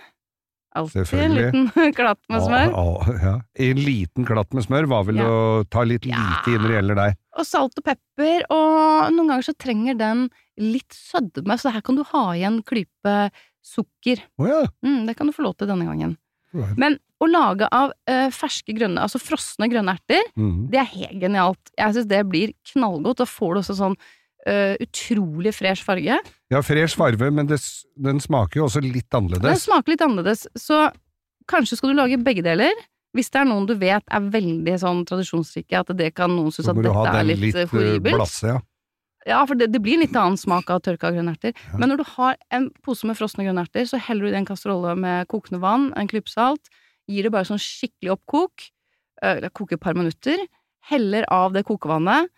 Alltid 0.77 1.13
en 1.17 1.34
liten 1.34 1.69
klatt 1.97 2.19
med 2.30 2.43
smør. 2.43 2.71
Ja, 2.75 2.84
ja, 3.08 3.15
ja. 3.23 3.36
En 3.71 3.80
liten 3.82 4.27
klatt 4.27 4.51
med 4.53 4.65
smør 4.67 4.88
var 4.91 5.06
vel 5.08 5.21
Ja. 5.21 5.27
å 5.27 5.63
ta 5.71 5.84
litt 5.88 6.06
Ja. 6.06 6.19
lite 6.19 6.53
inn 6.53 6.62
når 6.62 6.67
det 6.67 6.77
gjelder 6.77 6.99
deg. 7.01 7.17
Og 7.39 7.45
salt 7.47 7.80
og 7.80 7.84
pepper, 7.88 8.43
og 8.51 9.13
noen 9.15 9.32
ganger 9.32 9.47
så 9.47 9.56
trenger 9.58 9.97
den 9.97 10.27
litt 10.58 10.93
sødme, 10.96 11.58
så 11.62 11.72
her 11.74 11.82
kan 11.86 11.96
du 12.00 12.04
ha 12.13 12.24
i 12.38 12.43
en 12.48 12.62
klype 12.65 13.30
sukker. 13.65 14.22
Oh, 14.39 14.48
ja. 14.50 14.63
Mm, 14.86 15.06
det 15.10 15.17
kan 15.17 15.28
du 15.30 15.34
få 15.36 15.43
lov 15.46 15.58
til 15.60 15.67
denne 15.70 15.86
gangen. 15.88 16.15
Right. 16.56 16.78
Men 16.80 16.96
å 17.22 17.28
lage 17.30 17.67
av 17.74 17.91
eh, 18.08 18.30
ferske 18.34 18.74
grønne, 18.78 19.02
altså 19.04 19.20
frosne 19.20 19.67
grønne 19.70 19.93
erter, 19.98 20.24
Mhm. 20.38 20.70
det 20.72 20.80
er 20.80 20.89
helt 20.93 21.20
genialt. 21.22 21.72
Jeg 21.78 21.93
syns 21.98 22.08
det 22.08 22.22
blir 22.30 22.54
knallgodt. 22.72 23.17
Da 23.17 23.26
får 23.26 23.54
du 23.54 23.60
også 23.62 23.76
sånn 23.78 23.98
eh, 24.48 24.78
utrolig 24.80 25.52
fresh 25.54 25.84
farge. 25.84 26.17
Ja, 26.50 26.62
fresh 26.63 26.96
farge, 26.96 27.30
men 27.32 27.48
det, 27.50 27.60
den 28.00 28.22
smaker 28.24 28.62
jo 28.62 28.65
også 28.70 28.80
litt 28.82 29.10
annerledes. 29.12 29.43
Den 29.43 29.60
smaker 29.60 29.91
litt 29.91 30.02
annerledes, 30.06 30.46
så 30.56 30.86
kanskje 31.52 31.76
skal 31.82 31.91
du 31.91 31.98
lage 32.00 32.17
begge 32.24 32.41
deler. 32.46 32.72
Hvis 33.15 33.30
det 33.34 33.41
er 33.41 33.46
noen 33.50 33.65
du 33.67 33.74
vet 33.76 34.04
er 34.13 34.20
veldig 34.32 34.78
sånn 34.80 35.04
tradisjonsrike, 35.10 35.80
at 35.82 35.91
det 35.98 36.13
kan 36.15 36.30
noen 36.32 36.52
synes 36.54 36.70
at 36.70 36.76
dette 36.80 37.13
er 37.17 37.24
litt, 37.28 37.39
litt 37.43 37.56
eh, 37.60 37.67
horribelt. 37.72 38.15
blasse, 38.15 38.48
ja. 38.56 38.60
Ja, 39.28 39.42
for 39.48 39.60
det, 39.60 39.70
det 39.74 39.82
blir 39.84 40.00
litt 40.00 40.16
annen 40.16 40.40
smak 40.40 40.70
av 40.72 40.80
tørka 40.86 41.12
grønnerter. 41.12 41.52
Ja. 41.52 41.80
Men 41.82 41.92
når 41.92 42.02
du 42.02 42.06
har 42.16 42.38
en 42.56 42.70
pose 42.86 43.08
med 43.10 43.18
frosne 43.20 43.44
grønnerter, 43.44 43.84
så 43.90 44.00
heller 44.00 44.28
du 44.28 44.32
i 44.32 44.40
en 44.40 44.48
kasserolle 44.48 44.96
med 45.00 45.28
kokende 45.32 45.60
vann, 45.63 45.90
en 46.00 46.08
klype 46.08 46.32
salt, 46.32 46.72
gir 47.12 47.28
det 47.28 47.34
bare 47.36 47.48
sånn 47.50 47.62
skikkelig 47.62 48.16
oppkok, 48.16 48.70
øh, 49.24 49.34
eller 49.34 49.52
koker 49.52 49.76
et 49.76 49.84
par 49.84 49.98
minutter, 50.00 50.44
heller 50.88 51.28
av 51.34 51.56
det 51.56 51.66
kokevannet, 51.68 52.32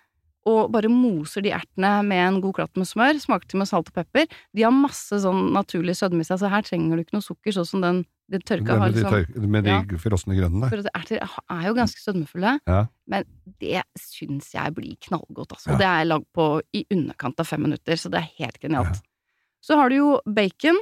og 0.49 0.71
bare 0.73 0.89
moser 0.89 1.43
de 1.45 1.51
ertene 1.53 1.99
med 2.07 2.23
en 2.23 2.39
god 2.41 2.57
klatt 2.57 2.79
med 2.79 2.87
smør, 2.89 3.19
smaker 3.21 3.51
til 3.51 3.61
med 3.61 3.69
salt 3.69 3.91
og 3.91 3.97
pepper. 3.99 4.25
De 4.55 4.65
har 4.65 4.73
masse 4.73 5.19
sånn 5.21 5.51
naturlig 5.53 5.97
sødme 5.99 6.23
i 6.23 6.27
seg, 6.27 6.39
så 6.41 6.49
her 6.49 6.65
trenger 6.65 6.97
du 6.97 7.03
ikke 7.03 7.19
noe 7.19 7.25
sukker, 7.25 7.53
sånn 7.53 7.69
som 7.69 7.83
den 7.85 8.01
Det 8.29 8.43
tørka 8.45 8.75
har 8.77 8.79
med 8.83 8.93
de, 8.93 9.03
liksom 9.03 9.49
med 9.49 9.63
de 9.65 9.71
Ja. 9.73 9.97
frosne 9.97 10.35
grønnene. 10.37 10.69
For 10.69 10.77
erter 10.93 11.17
er 11.25 11.63
jo 11.67 11.73
ganske 11.73 11.97
sødmefulle, 12.03 12.59
Ja. 12.67 12.85
men 13.07 13.23
det 13.59 13.81
syns 13.97 14.51
jeg 14.53 14.75
blir 14.75 14.95
knallgodt, 15.01 15.51
altså. 15.57 15.67
Ja. 15.69 15.73
Og 15.73 15.79
det 15.79 15.87
er 15.87 16.05
lagd 16.05 16.27
på 16.35 16.61
i 16.73 16.85
underkant 16.91 17.39
av 17.39 17.47
fem 17.47 17.61
minutter, 17.65 17.93
så 17.97 18.11
det 18.11 18.21
er 18.21 18.29
helt 18.45 18.59
genialt. 18.61 19.01
Så 19.61 19.75
har 19.75 19.89
du 19.89 19.95
jo 19.95 20.19
bacon 20.27 20.77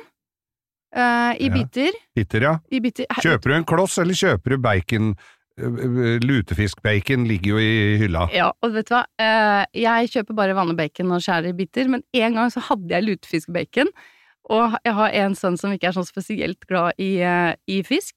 Uh, 0.96 1.36
i 1.36 1.50
biter. 1.52 1.92
Bitter, 2.16 2.42
ja. 2.42 2.54
Biter. 2.72 3.06
Kjøper 3.20 3.52
du 3.52 3.54
en 3.58 3.66
kloss, 3.66 3.98
eller 4.00 4.16
kjøper 4.16 4.56
du 4.56 4.58
bacon? 4.58 5.10
Eh, 5.60 5.66
eh, 5.66 6.20
Lutefiskbacon 6.24 7.26
ligger 7.28 7.58
jo 7.58 7.58
i 7.60 7.98
hylla. 8.00 8.30
Ja, 8.34 8.52
og 8.64 8.72
vet 8.74 8.88
du 8.88 8.94
hva, 8.96 9.04
jeg 9.76 10.10
kjøper 10.14 10.38
bare 10.38 10.56
vanlig 10.56 10.78
bacon 10.78 11.12
og 11.12 11.20
skjærer 11.26 11.50
i 11.52 11.58
biter, 11.58 11.90
men 11.92 12.04
en 12.16 12.38
gang 12.40 12.50
så 12.54 12.62
hadde 12.70 12.88
jeg 12.94 13.04
lutefiskbacon, 13.04 13.92
og 14.50 14.78
jeg 14.86 14.94
har 14.94 15.10
en 15.24 15.36
sønn 15.36 15.58
som 15.60 15.72
ikke 15.76 15.90
er 15.90 15.96
sånn 15.98 16.08
spesielt 16.08 16.60
glad 16.70 16.94
i, 16.98 17.18
eh, 17.22 17.54
i 17.68 17.82
fisk. 17.84 18.16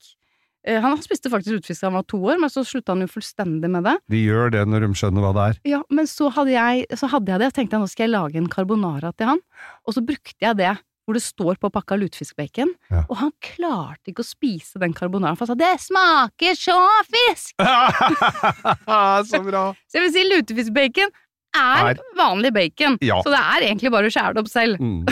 Eh, 0.67 0.81
Han 0.81 0.99
spiste 1.01 1.31
faktisk 1.33 1.57
utfisk 1.63 1.81
da 1.81 1.87
han 1.89 1.95
var 1.95 2.03
to 2.05 2.19
år, 2.21 2.39
men 2.39 2.51
så 2.53 2.61
slutta 2.65 2.93
han 2.93 3.01
jo 3.01 3.07
fullstendig 3.09 3.71
med 3.71 3.83
det. 3.85 3.97
De 4.13 4.19
gjør 4.27 4.51
det 4.53 4.67
når 4.69 4.81
de 4.87 4.93
skjønner 5.01 5.25
hva 5.25 5.33
det 5.33 5.45
er. 5.49 5.61
Ja, 5.71 5.83
men 5.91 6.05
så 6.07 6.29
hadde 6.31 6.53
jeg, 6.53 6.87
så 7.01 7.09
hadde 7.09 7.33
jeg 7.33 7.41
det, 7.41 7.47
og 7.49 7.55
tenkte 7.57 7.73
jeg 7.79 7.81
nå 7.81 7.89
skal 7.89 8.05
jeg 8.09 8.13
lage 8.15 8.37
en 8.37 8.49
carbonara 8.53 9.13
til 9.17 9.27
han, 9.27 9.41
og 9.87 9.95
så 9.97 10.05
brukte 10.05 10.37
jeg 10.41 10.57
det 10.61 10.77
hvor 11.09 11.15
det 11.17 11.23
står 11.25 11.57
på 11.59 11.71
pakka 11.73 11.97
lutefiskbacon, 11.99 12.69
Ja. 12.91 13.01
og 13.09 13.17
han 13.17 13.33
klarte 13.43 14.13
ikke 14.13 14.23
å 14.23 14.29
spise 14.29 14.79
den 14.79 14.93
carbonaraen, 14.95 15.35
for 15.37 15.47
han 15.49 15.57
sa 15.57 15.59
'det 15.59 15.81
smaker 15.81 16.55
så 16.55 16.77
fisk'! 17.09 17.57
Så 19.31 19.41
bra! 19.43 19.73
Så 19.89 19.99
jeg 19.99 20.03
vil 20.05 20.13
si 20.15 20.25
lutefiskbacon 20.29 21.11
er, 21.57 21.89
Er- 21.91 21.99
vanlig 22.17 22.53
bacon, 22.55 22.99
Ja. 23.01 23.21
så 23.23 23.31
det 23.33 23.41
er 23.41 23.67
egentlig 23.73 23.91
bare 23.91 24.07
å 24.07 24.13
skjære 24.13 24.35
det 24.35 24.39
opp 24.45 24.49
selv. 24.53 24.79
Mm. 24.79 25.07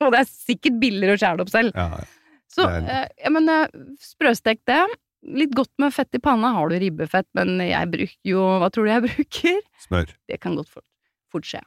Og 0.06 0.14
det 0.14 0.22
er 0.22 0.30
sikkert 0.32 0.80
billigere 0.82 1.16
å 1.16 1.20
skjære 1.20 1.38
det 1.40 1.46
opp 1.46 1.52
selv. 1.52 1.76
Ja. 1.76 2.00
Så, 2.50 2.66
eh, 2.66 3.06
ja, 3.22 3.30
men 3.30 3.46
sprøstek 4.02 4.62
det. 4.66 4.80
Litt 5.36 5.52
godt 5.54 5.70
med 5.78 5.92
fett 5.92 6.16
i 6.16 6.22
panna. 6.24 6.54
Har 6.56 6.70
du 6.72 6.78
ribbefett, 6.80 7.28
men 7.36 7.58
jeg 7.62 7.90
bruker 7.92 8.30
jo 8.32 8.46
Hva 8.62 8.70
tror 8.72 8.88
du 8.88 8.90
jeg 8.94 9.04
bruker? 9.10 9.60
Smør. 9.84 10.14
Det 10.30 10.40
kan 10.42 10.56
godt 10.58 10.72
fort, 10.72 10.86
fort 11.30 11.46
skje. 11.46 11.60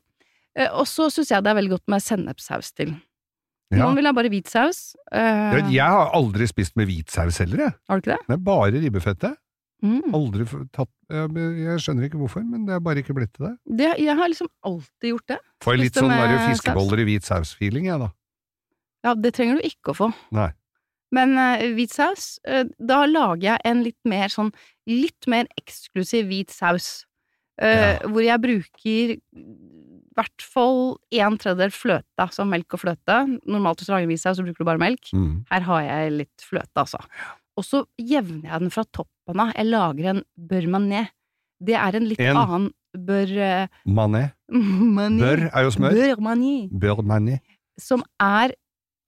Eh, 0.58 0.70
og 0.74 0.86
så 0.90 1.08
syns 1.14 1.32
jeg 1.34 1.46
det 1.46 1.54
er 1.54 1.60
veldig 1.62 1.76
godt 1.78 1.88
med 1.94 2.04
sennepssaus 2.04 2.74
til. 2.78 2.96
Ja. 3.74 3.86
Noen 3.86 3.96
vil 3.98 4.06
ha 4.10 4.14
bare 4.14 4.30
hvit 4.30 4.50
saus. 4.52 4.92
Eh, 5.14 5.56
jeg, 5.60 5.70
Jeg 5.78 5.96
har 5.96 6.12
aldri 6.14 6.46
spist 6.50 6.76
med 6.78 6.90
hvit 6.90 7.10
saus 7.14 7.40
heller, 7.42 7.64
jeg. 7.68 7.78
har 7.90 7.98
du 7.98 8.04
ikke 8.04 8.18
det? 8.18 8.28
Det 8.28 8.36
er 8.36 8.44
bare 8.50 8.74
ribbefettet. 8.84 9.40
Mm. 9.84 10.14
Aldri 10.16 10.46
tatt 10.72 10.92
jeg, 11.12 11.80
skjønner 11.84 12.06
ikke 12.08 12.20
hvorfor, 12.22 12.44
men 12.48 12.62
det 12.68 12.76
er 12.78 12.84
bare 12.86 13.02
ikke 13.04 13.16
blitt 13.18 13.34
til 13.36 13.50
det. 13.50 13.56
det? 13.82 13.90
Jeg 14.00 14.16
har 14.16 14.30
liksom 14.32 14.48
alltid 14.64 15.10
gjort 15.10 15.26
det. 15.34 15.40
Får 15.66 15.80
litt 15.82 15.98
sånn 16.00 16.14
fiskeboller 16.48 17.02
i 17.04 17.08
hvit 17.10 17.28
saus-feeling, 17.28 17.90
jeg, 17.90 18.00
da. 18.00 18.08
Ja, 19.04 19.14
det 19.20 19.34
trenger 19.36 19.60
du 19.60 19.68
ikke 19.68 19.94
å 19.94 19.98
få. 19.98 20.12
Nei. 20.36 20.50
Men 21.14 21.36
uh, 21.38 21.62
hvit 21.76 21.94
saus, 21.94 22.38
uh, 22.50 22.64
da 22.82 23.04
lager 23.06 23.52
jeg 23.52 23.64
en 23.70 23.84
litt 23.86 24.00
mer 24.10 24.32
sånn 24.34 24.50
litt 24.90 25.28
mer 25.30 25.50
eksklusiv 25.60 26.30
hvit 26.32 26.54
saus. 26.54 27.04
Uh, 27.62 27.70
Ja. 27.70 27.92
Hvor 28.10 28.24
jeg 28.26 28.42
bruker 28.42 29.14
i 29.14 30.18
hvert 30.18 30.46
fall 30.46 30.98
en 31.18 31.38
tredjedel 31.42 31.74
fløte, 31.74 32.22
altså 32.22 32.46
melk 32.50 32.76
og 32.76 32.82
fløte. 32.84 33.18
Normalt 33.50 33.82
hvis 33.82 33.90
du 33.90 33.94
lager 33.94 34.10
hvit 34.10 34.22
saus, 34.22 34.38
så 34.40 34.46
bruker 34.46 34.62
du 34.62 34.70
bare 34.70 34.82
melk. 34.82 35.10
Mm. 35.14 35.44
Her 35.50 35.66
har 35.70 35.86
jeg 35.86 36.14
litt 36.20 36.46
fløte, 36.46 36.74
altså. 36.82 37.02
Og 37.58 37.66
så 37.66 37.84
jevner 38.02 38.50
jeg 38.50 38.64
den 38.66 38.74
fra 38.74 38.86
toppen 38.90 39.42
av. 39.42 39.54
Jeg 39.58 39.70
lager 39.70 40.10
en 40.14 40.24
beurre. 40.38 41.04
Det 41.64 41.76
er 41.78 41.98
en 41.98 42.08
litt 42.10 42.22
En? 42.22 42.38
annen 42.42 42.70
beurre 42.94 43.68
Mané. 43.90 44.24
mané. 44.98 45.22
Bør 45.22 45.44
er 45.50 45.66
jo 45.66 45.74
smør. 45.74 45.98
Beurre 46.70 47.40
som 47.82 48.04
er 48.22 48.54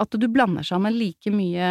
at 0.01 0.17
du 0.19 0.27
blander 0.31 0.65
sammen 0.67 0.95
like 0.97 1.31
mye 1.31 1.69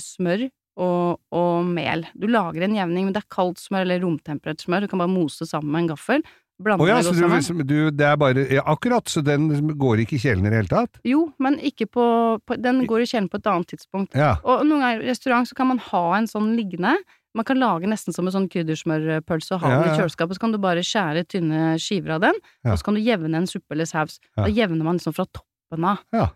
smør 0.00 0.48
og, 0.80 1.20
og 1.32 1.68
mel. 1.68 2.04
Du 2.16 2.26
lager 2.28 2.66
en 2.66 2.76
jevning, 2.76 3.06
men 3.06 3.14
det 3.14 3.22
er 3.24 3.30
kaldt 3.32 3.60
smør 3.62 3.86
eller 3.86 4.02
romtemperert 4.04 4.64
smør. 4.64 4.84
Du 4.84 4.92
kan 4.92 5.00
bare 5.02 5.12
mose 5.12 5.48
sammen 5.48 5.72
med 5.72 5.84
en 5.84 5.94
gaffel. 5.94 6.26
Blande 6.56 6.84
oh 6.84 6.88
ja, 6.88 6.96
det 6.96 7.04
så 7.04 7.12
du, 7.12 7.20
sammen. 7.20 7.66
du, 7.68 7.90
det 7.92 8.04
er 8.08 8.14
bare 8.16 8.46
ja, 8.48 8.62
Akkurat, 8.64 9.04
så 9.12 9.20
den 9.20 9.74
går 9.76 10.00
ikke 10.06 10.16
i 10.16 10.20
kjelen 10.22 10.46
i 10.46 10.52
det 10.52 10.62
hele 10.62 10.70
tatt? 10.70 11.02
Jo, 11.04 11.26
men 11.42 11.58
ikke 11.60 11.84
på, 11.84 12.06
på 12.48 12.56
Den 12.56 12.80
går 12.88 13.04
i 13.04 13.08
kjelen 13.10 13.28
på 13.28 13.42
et 13.42 13.50
annet 13.52 13.68
tidspunkt. 13.74 14.16
Ja. 14.16 14.38
Og 14.40 14.64
noen 14.64 14.80
ganger 14.80 15.04
i 15.04 15.10
restaurant 15.10 15.48
så 15.50 15.58
kan 15.58 15.68
man 15.68 15.82
ha 15.90 16.04
en 16.16 16.28
sånn 16.30 16.54
liggende. 16.56 16.94
Man 17.36 17.44
kan 17.44 17.60
lage 17.60 17.88
nesten 17.90 18.16
som 18.16 18.24
en 18.28 18.32
sånn 18.32 18.48
kryddersmørpølse 18.52 19.58
og 19.58 19.66
ha 19.66 19.74
den 19.74 19.90
i 19.90 19.98
kjøleskapet. 20.00 20.38
Så 20.38 20.46
kan 20.46 20.56
du 20.56 20.60
bare 20.62 20.84
skjære 20.86 21.26
tynne 21.28 21.74
skiver 21.82 22.16
av 22.16 22.24
den, 22.24 22.40
og 22.64 22.80
så 22.80 22.88
kan 22.88 22.96
du 22.96 23.04
jevne 23.04 23.42
en 23.42 23.50
suppe 23.50 23.76
eller 23.76 23.88
saus. 23.90 24.16
Da 24.38 24.48
jevner 24.48 24.88
man 24.88 24.96
liksom 24.96 25.16
fra 25.16 25.28
toppen 25.28 25.88
av. 25.92 26.00
Ja. 26.16 26.30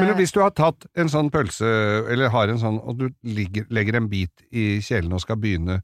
Men 0.00 0.08
Eh, 0.12 0.16
hvis 0.20 0.32
du 0.32 0.40
har 0.40 0.50
tatt 0.56 0.86
en 0.96 1.08
sånn 1.12 1.30
pølse, 1.30 1.66
eller 2.12 2.28
har 2.32 2.48
en 2.52 2.58
sånn, 2.62 2.78
og 2.82 2.98
du 2.98 3.08
ligger, 3.24 3.66
legger 3.70 3.96
en 4.00 4.08
bit 4.08 4.32
i 4.52 4.78
kjelen 4.84 5.12
og 5.12 5.20
skal 5.24 5.36
begynne 5.36 5.80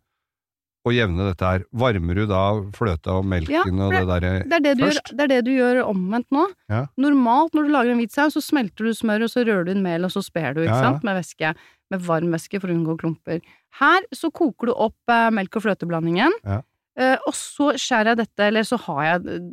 å 0.85 0.91
jevne 0.91 1.29
dette 1.29 1.47
her, 1.47 1.63
varmer 1.79 2.15
du 2.19 2.25
da 2.27 2.41
fløta 2.75 3.13
og 3.21 3.25
melken 3.31 3.55
Ja, 3.55 3.63
og 3.87 3.93
det, 3.93 4.01
det 4.01 4.09
derre 4.11 4.33
Det 4.51 4.57
er 4.57 4.65
det, 4.65 4.73
du 4.77 4.83
gjør, 4.83 4.97
først? 4.97 5.13
det 5.17 5.23
er 5.23 5.31
det 5.31 5.41
du 5.47 5.53
gjør 5.55 5.83
omvendt 5.87 6.27
nå. 6.35 6.47
Ja. 6.73 6.81
Normalt 6.99 7.55
når 7.55 7.69
du 7.69 7.71
lager 7.77 7.93
en 7.95 8.01
hvit 8.03 8.13
saus, 8.17 8.35
så 8.35 8.43
smelter 8.43 8.89
du 8.91 8.95
smør, 8.99 9.23
og 9.29 9.31
så 9.31 9.45
rører 9.47 9.65
du 9.69 9.71
inn 9.77 9.85
mel, 9.85 10.03
og 10.05 10.11
så 10.11 10.23
sper 10.27 10.55
du, 10.59 10.65
ikke 10.65 10.75
Ja, 10.75 10.83
sant, 10.91 11.05
med 11.07 11.21
væske. 11.21 11.55
Med 11.95 12.03
varm 12.03 12.33
væske 12.35 12.59
for 12.61 12.73
å 12.73 12.75
unngå 12.75 12.99
klumper. 12.99 13.41
Her 13.79 14.03
så 14.17 14.33
koker 14.35 14.73
du 14.73 14.75
opp 14.75 15.13
eh, 15.13 15.31
melk- 15.31 15.55
og 15.61 15.63
fløteblandingen, 15.69 16.35
Ja. 16.45 16.59
eh, 16.99 17.17
og 17.29 17.33
så 17.39 17.73
skjærer 17.79 18.17
jeg 18.17 18.23
dette, 18.25 18.49
eller 18.51 18.63
så 18.67 18.77
har 18.89 19.05
jeg 19.13 19.53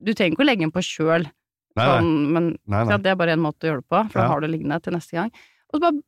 Du 0.00 0.12
trenger 0.16 0.32
ikke 0.36 0.44
å 0.44 0.48
legge 0.48 0.64
den 0.64 0.72
på 0.72 0.80
kjøl, 0.84 1.24
Nei, 1.76 1.84
nei. 1.86 1.98
sånn, 2.00 2.32
men 2.34 2.48
nei, 2.66 2.84
så 2.88 2.98
det 3.02 3.12
er 3.12 3.20
bare 3.20 3.36
en 3.36 3.44
måte 3.44 3.66
å 3.68 3.70
gjøre 3.70 3.82
det 3.84 3.88
på, 3.92 4.00
for 4.10 4.18
Ja. 4.20 4.26
da 4.26 4.32
har 4.34 4.40
du 4.40 4.48
liggende 4.50 4.80
til 4.82 4.92
neste 4.96 5.12
gang. 5.20 5.30
Og 5.70 5.78
så 5.78 5.80
bare, 5.86 6.02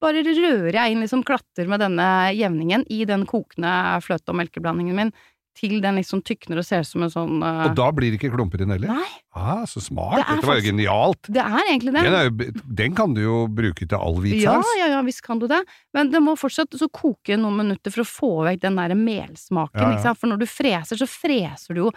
bare 0.00 0.22
rører 0.24 0.72
jeg 0.72 0.92
inn, 0.94 1.00
liksom 1.02 1.24
klatter 1.26 1.66
med 1.68 1.80
denne 1.82 2.06
jevningen 2.36 2.86
i 2.88 3.04
den 3.04 3.26
kokende 3.26 3.74
fløte- 4.06 4.30
og 4.30 4.36
melkeblandingen 4.40 4.94
min, 4.94 5.12
til 5.60 5.80
den 5.82 5.96
liksom 5.98 6.22
tykner 6.22 6.60
og 6.60 6.64
ser 6.64 6.84
ut 6.84 6.86
som 6.86 7.02
en 7.02 7.10
sånn 7.10 7.42
uh... 7.42 7.66
Og 7.66 7.74
da 7.76 7.88
blir 7.92 8.12
det 8.14 8.20
ikke 8.20 8.30
klumper 8.32 8.62
inn 8.62 8.70
heller? 8.70 8.86
Nei, 8.94 9.08
Ah, 9.34 9.64
så 9.68 9.82
smart! 9.82 10.14
Det 10.22 10.36
Dette 10.36 10.46
var 10.46 10.54
jo 10.54 10.60
faktisk- 10.60 10.70
genialt! 10.70 11.22
det 11.26 11.42
er 11.42 11.64
egentlig 11.66 11.92
det. 11.92 12.04
Den, 12.06 12.14
jo, 12.54 12.62
den 12.80 12.94
kan 12.94 13.12
du 13.14 13.20
jo 13.20 13.40
bruke 13.50 13.82
til 13.88 13.98
all 13.98 14.14
hvit 14.22 14.38
Ja, 14.40 14.54
saus. 14.62 14.70
ja, 14.78 14.86
ja, 14.94 15.02
visst 15.02 15.22
kan 15.26 15.38
du 15.42 15.48
det. 15.50 15.58
Men 15.92 16.10
det 16.14 16.22
må 16.22 16.36
fortsatt 16.38 16.70
så 16.78 16.88
koke 16.88 17.36
noen 17.36 17.58
minutter 17.58 17.90
for 17.90 18.06
å 18.06 18.08
få 18.08 18.30
vekk 18.46 18.60
den 18.62 18.78
der 18.78 18.94
melsmaken, 18.94 19.74
Ja, 19.74 19.90
ja. 19.90 19.96
ikke 19.98 20.06
sant. 20.06 20.18
For 20.22 20.30
når 20.32 20.38
du 20.38 20.46
freser, 20.46 20.96
så 21.02 21.10
freser 21.10 21.74
du 21.74 21.82
jo 21.82 21.90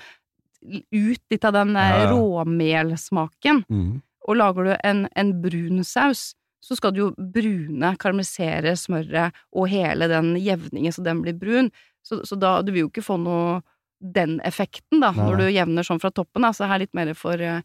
ut 0.64 1.22
litt 1.34 1.46
av 1.46 1.54
den 1.58 1.76
Ja, 1.76 2.06
ja. 2.06 2.12
råmelsmaken. 2.14 3.64
Mm. 3.70 4.02
Og 4.28 4.40
lager 4.40 4.70
du 4.70 4.74
en, 4.84 5.06
en 5.20 5.34
brun 5.44 5.84
saus, 5.84 6.32
så 6.64 6.78
skal 6.80 6.94
du 6.96 7.02
jo 7.02 7.10
brune, 7.18 7.90
karamellisere 8.00 8.76
smøret 8.80 9.36
og 9.52 9.68
hele 9.68 10.08
den 10.08 10.34
jevningen 10.40 10.96
så 10.96 11.04
den 11.04 11.20
blir 11.26 11.36
brun. 11.36 11.72
Så, 12.04 12.22
så 12.28 12.38
da, 12.40 12.62
du 12.64 12.72
vil 12.72 12.86
jo 12.86 12.92
ikke 12.92 13.04
få 13.04 13.18
noe 13.20 13.62
den 14.04 14.38
effekten, 14.44 15.00
da, 15.04 15.12
Nei, 15.16 15.28
når 15.28 15.40
du 15.40 15.46
jevner 15.52 15.88
sånn 15.88 16.00
fra 16.04 16.12
toppen. 16.12 16.44
Da. 16.44 16.52
Så 16.56 16.68
her 16.68 16.82
litt 16.82 16.94
mer 16.96 17.12
for 17.16 17.40
eh, 17.40 17.62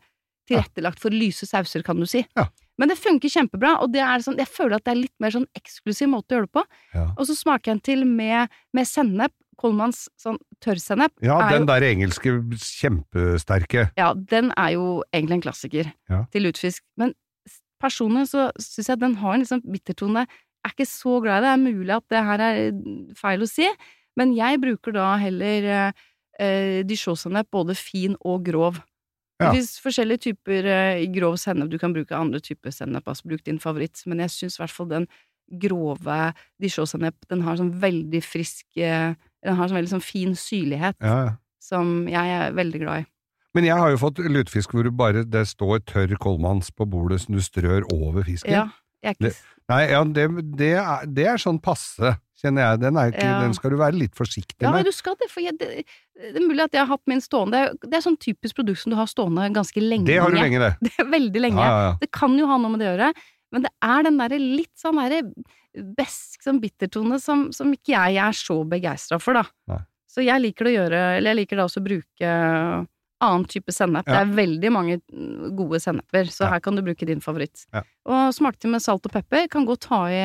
tilrettelagt 0.50 1.02
for 1.02 1.14
lyse 1.14 1.46
sauser, 1.46 1.82
kan 1.86 1.98
du 1.98 2.06
si. 2.10 2.22
Ja. 2.38 2.46
Men 2.78 2.90
det 2.92 2.98
funker 3.00 3.30
kjempebra, 3.32 3.76
og 3.82 3.90
det 3.94 4.02
er 4.06 4.22
sånn, 4.22 4.38
jeg 4.38 4.50
føler 4.50 4.78
at 4.78 4.86
det 4.86 4.94
er 4.94 5.00
litt 5.00 5.14
mer 5.22 5.34
sånn 5.34 5.48
eksklusiv 5.58 6.10
måte 6.12 6.34
å 6.34 6.38
gjøre 6.38 6.48
det 6.50 6.54
på. 6.60 6.64
Ja. 6.94 7.06
Og 7.18 7.26
så 7.26 7.34
smaker 7.38 7.72
jeg 7.72 7.78
den 7.78 7.86
til 7.90 8.06
med, 8.06 8.54
med 8.74 8.86
sennep. 8.88 9.34
Kolmans 9.58 10.04
sånn 10.22 10.38
tørrsennep. 10.64 11.12
Ja, 11.22 11.38
den 11.50 11.62
jo- 11.62 11.66
der 11.70 11.86
engelske 11.86 12.32
kjempesterke. 12.58 13.90
Ja, 13.98 14.12
den 14.14 14.52
er 14.56 14.72
jo 14.74 15.04
egentlig 15.12 15.38
en 15.38 15.42
klassiker 15.42 15.92
Ja. 16.10 16.24
til 16.32 16.42
lutefisk. 16.42 16.82
Men 16.96 17.14
personlig 17.80 18.28
så 18.28 18.50
syns 18.58 18.88
jeg 18.88 18.98
den 19.00 19.14
har 19.16 19.34
en 19.34 19.40
liksom 19.44 19.62
bittertone. 19.62 20.26
Jeg 20.26 20.64
er 20.64 20.70
ikke 20.74 20.88
så 20.90 21.22
glad 21.22 21.38
i 21.38 21.40
det. 21.40 21.48
Det 21.48 21.52
er 21.54 21.72
mulig 21.72 21.96
at 21.96 22.08
det 22.10 22.24
her 22.24 22.40
er 22.40 23.14
feil 23.14 23.40
å 23.40 23.48
si, 23.48 23.68
men 24.16 24.34
jeg 24.34 24.60
bruker 24.60 24.92
da 24.92 25.16
heller 25.16 25.62
eh, 25.64 25.92
eh, 26.40 26.82
dijon-sennep, 26.82 27.46
både 27.50 27.76
fin 27.76 28.16
og 28.24 28.44
grov. 28.44 28.82
Ja. 29.40 29.52
Det 29.52 29.60
finnes 29.60 29.80
forskjellige 29.80 30.18
typer 30.34 30.66
eh, 30.66 31.06
grov 31.14 31.36
sennep. 31.38 31.68
Du 31.70 31.78
kan 31.78 31.92
bruke 31.94 32.10
andre 32.16 32.40
typer 32.40 32.70
sennep, 32.74 33.04
altså 33.06 33.24
bruk 33.30 33.44
din 33.44 33.58
favoritt, 33.60 34.02
men 34.06 34.18
jeg 34.18 34.30
syns 34.30 34.58
i 34.58 34.62
hvert 34.64 34.74
fall 34.74 34.88
den 34.90 35.06
grove 35.48 36.34
dijon-sennep, 36.60 37.14
den 37.30 37.40
har 37.42 37.56
sånn 37.56 37.72
veldig 37.80 38.20
frisk 38.22 38.66
eh, 38.76 39.14
Den 39.44 39.54
har 39.58 39.68
sånn 39.70 39.78
veldig 39.78 39.92
sånn 39.96 40.02
fin 40.04 40.34
syrlighet, 40.34 40.96
Ja, 41.00 41.18
ja. 41.24 41.36
som 41.62 42.08
jeg 42.10 42.34
er 42.38 42.52
veldig 42.56 42.80
glad 42.82 43.04
i. 43.04 43.06
Men 43.54 43.64
jeg 43.64 43.76
har 43.80 43.90
jo 43.90 43.96
fått 43.98 44.18
lutefisk 44.18 44.70
hvor 44.74 44.84
du 44.84 44.90
bare, 44.90 45.24
det 45.24 45.46
står 45.48 45.80
tørr 45.88 46.16
Kolmans 46.20 46.70
på 46.70 46.86
bordet 46.90 47.20
som 47.22 47.34
du 47.34 47.40
strør 47.40 47.86
over 47.94 48.22
fisken. 48.26 48.50
Ja, 48.52 48.66
jeg 49.02 49.10
er 49.10 49.14
ikke 49.14 49.30
Det- 49.30 49.54
Nei, 49.68 49.82
ja, 49.90 50.02
det, 50.02 50.56
det, 50.56 50.68
er, 50.80 51.02
det 51.06 51.26
er 51.28 51.36
sånn 51.36 51.58
passe, 51.60 52.14
kjenner 52.40 52.62
jeg. 52.70 52.80
Den, 52.80 52.94
ikke, 52.96 53.20
Ja. 53.22 53.40
den 53.42 53.52
skal 53.52 53.70
du 53.70 53.76
være 53.76 53.98
litt 53.98 54.14
forsiktig 54.16 54.62
Ja, 54.64 54.70
med. 54.72 54.86
du 54.86 54.92
skal 54.92 55.14
det, 55.20 55.28
for 55.30 55.40
jeg, 55.42 55.58
det, 55.58 55.84
er 56.24 56.40
mulig 56.40 56.62
at 56.64 56.72
jeg 56.72 56.80
har 56.80 56.86
hatt 56.86 57.02
min 57.06 57.20
stående 57.20 57.52
Det 57.52 57.60
er, 57.84 57.88
det 57.90 57.94
er 57.98 58.00
sånn 58.10 58.16
typisk 58.18 58.56
produkt 58.56 58.78
som 58.80 58.90
du 58.92 58.96
har 58.96 59.04
stående 59.06 59.44
ganske 59.52 59.76
lenge. 59.82 60.06
Det 60.06 60.16
har 60.18 60.30
du 60.30 60.36
lenge, 60.40 60.58
det. 60.58 60.72
Det 60.88 60.92
er 60.98 61.04
veldig 61.04 61.40
lenge. 61.40 61.60
Ja, 61.60 61.68
ja, 61.68 61.82
ja. 61.90 61.96
Det 62.00 62.10
kan 62.10 62.32
jo 62.38 62.46
ha 62.46 62.56
noe 62.56 62.70
med 62.70 62.80
det 62.80 62.88
å 62.88 62.96
gjøre, 62.96 63.12
men 63.52 63.64
det 63.64 63.70
er 63.84 64.02
den 64.04 64.18
derre 64.20 64.38
litt 64.38 64.74
sånn 64.76 64.98
derre 65.00 65.22
besk 65.96 66.42
sånn 66.44 66.60
bittertone 66.60 67.20
som, 67.22 67.48
som 67.54 67.70
ikke 67.72 67.94
jeg 67.94 68.18
er 68.20 68.36
så 68.36 68.60
begeistra 68.68 69.18
for, 69.22 69.38
da. 69.38 69.44
Nei. 69.70 69.82
Så 70.08 70.24
jeg 70.24 70.40
liker 70.40 70.66
å 70.66 70.70
gjøre 70.72 71.00
Eller 71.18 71.34
jeg 71.34 71.38
liker 71.42 71.58
da 71.60 71.66
også 71.68 71.82
å 71.82 71.84
bruke 71.84 72.28
annen 73.18 73.44
type 73.50 73.72
sennep. 73.74 74.06
Ja. 74.06 74.14
Det 74.14 74.20
er 74.22 74.36
veldig 74.38 74.70
mange 74.72 74.96
gode 75.58 75.80
senneper, 75.82 76.28
så 76.30 76.44
Ja. 76.46 76.50
her 76.54 76.60
kan 76.62 76.76
du 76.78 76.82
bruke 76.86 77.04
din 77.06 77.20
favoritt. 77.20 77.64
Ja. 77.74 77.82
Og 78.06 78.32
smake 78.36 78.58
til 78.62 78.70
med 78.70 78.80
salt 78.82 79.04
og 79.06 79.12
pepper. 79.12 79.48
Kan 79.50 79.66
godt 79.66 79.88
ta 79.88 80.04
i 80.06 80.22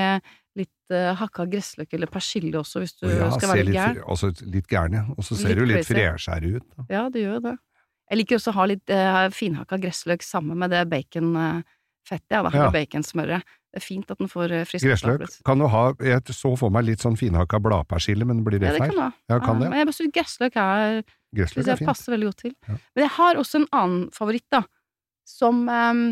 litt 0.55 0.93
uh, 0.93 1.15
hakka 1.17 1.47
gressløk 1.49 1.93
eller 1.97 2.05
persille 2.13 2.53
også, 2.53 2.83
hvis 2.83 2.93
du 2.99 3.07
skal 3.09 3.49
være 3.49 3.65
litt, 3.65 3.73
gæren. 3.75 4.03
også 4.05 4.29
litt 4.45 4.67
gæren, 4.69 4.93
ja. 4.93 5.05
Og 5.17 5.25
så 5.25 5.35
ser 5.39 5.55
du 5.57 5.65
litt 5.65 5.87
crazy. 5.87 6.53
ut. 6.55 6.63
Da. 6.77 6.85
Ja, 6.93 7.09
det 7.09 7.23
gjør 7.25 7.41
det. 7.41 7.55
Jeg 8.11 8.17
liker 8.19 8.37
også 8.37 8.51
å 8.53 8.57
ha 8.59 8.65
litt 8.69 8.89
uh, 8.93 9.29
finhakka 9.33 9.79
gressløk 9.81 10.21
sammen 10.21 10.59
med 10.61 10.69
det 10.69 10.83
baconfettet, 10.91 11.65
ja, 12.11 12.41
da. 12.43 12.49
Ja. 12.53 12.69
Baconsmøret. 12.73 13.43
Det 13.73 13.81
er 13.81 13.85
fint 13.87 14.11
at 14.13 14.19
den 14.21 14.29
får 14.29 14.51
eh, 14.53 14.65
frisk 14.69 14.85
Gressløk 14.85 15.23
kan 15.47 15.57
du 15.57 15.65
ha 15.71 15.83
Jeg 16.05 16.21
så 16.35 16.51
for 16.59 16.69
meg 16.69 16.85
litt 16.85 17.01
sånn 17.01 17.15
finhakka 17.17 17.57
bladpersille, 17.63 18.25
men 18.29 18.43
blir 18.45 18.59
det 18.61 18.67
Ja, 18.69 18.73
det 18.75 18.83
feil? 18.83 18.91
kan 18.91 18.97
du 18.97 19.01
ha. 19.01 19.11
Ja, 19.31 19.39
kan 19.41 19.59
det. 19.63 19.69
Men 19.71 19.79
jeg 19.81 19.87
bare 19.89 19.97
syns 19.97 20.13
gressløk 20.13 20.57
er 20.61 20.99
Gressløk 21.33 21.67
er 21.67 21.79
fint. 21.81 21.87
passer 21.89 22.13
veldig 22.13 22.27
godt 22.29 22.41
til. 22.43 22.53
Ja. 22.67 22.75
Men 22.95 23.01
jeg 23.07 23.13
har 23.15 23.39
også 23.41 23.55
en 23.63 23.67
annen 23.73 24.03
favoritt, 24.13 24.45
da, 24.53 24.61
som 25.25 25.63
um, 25.69 26.03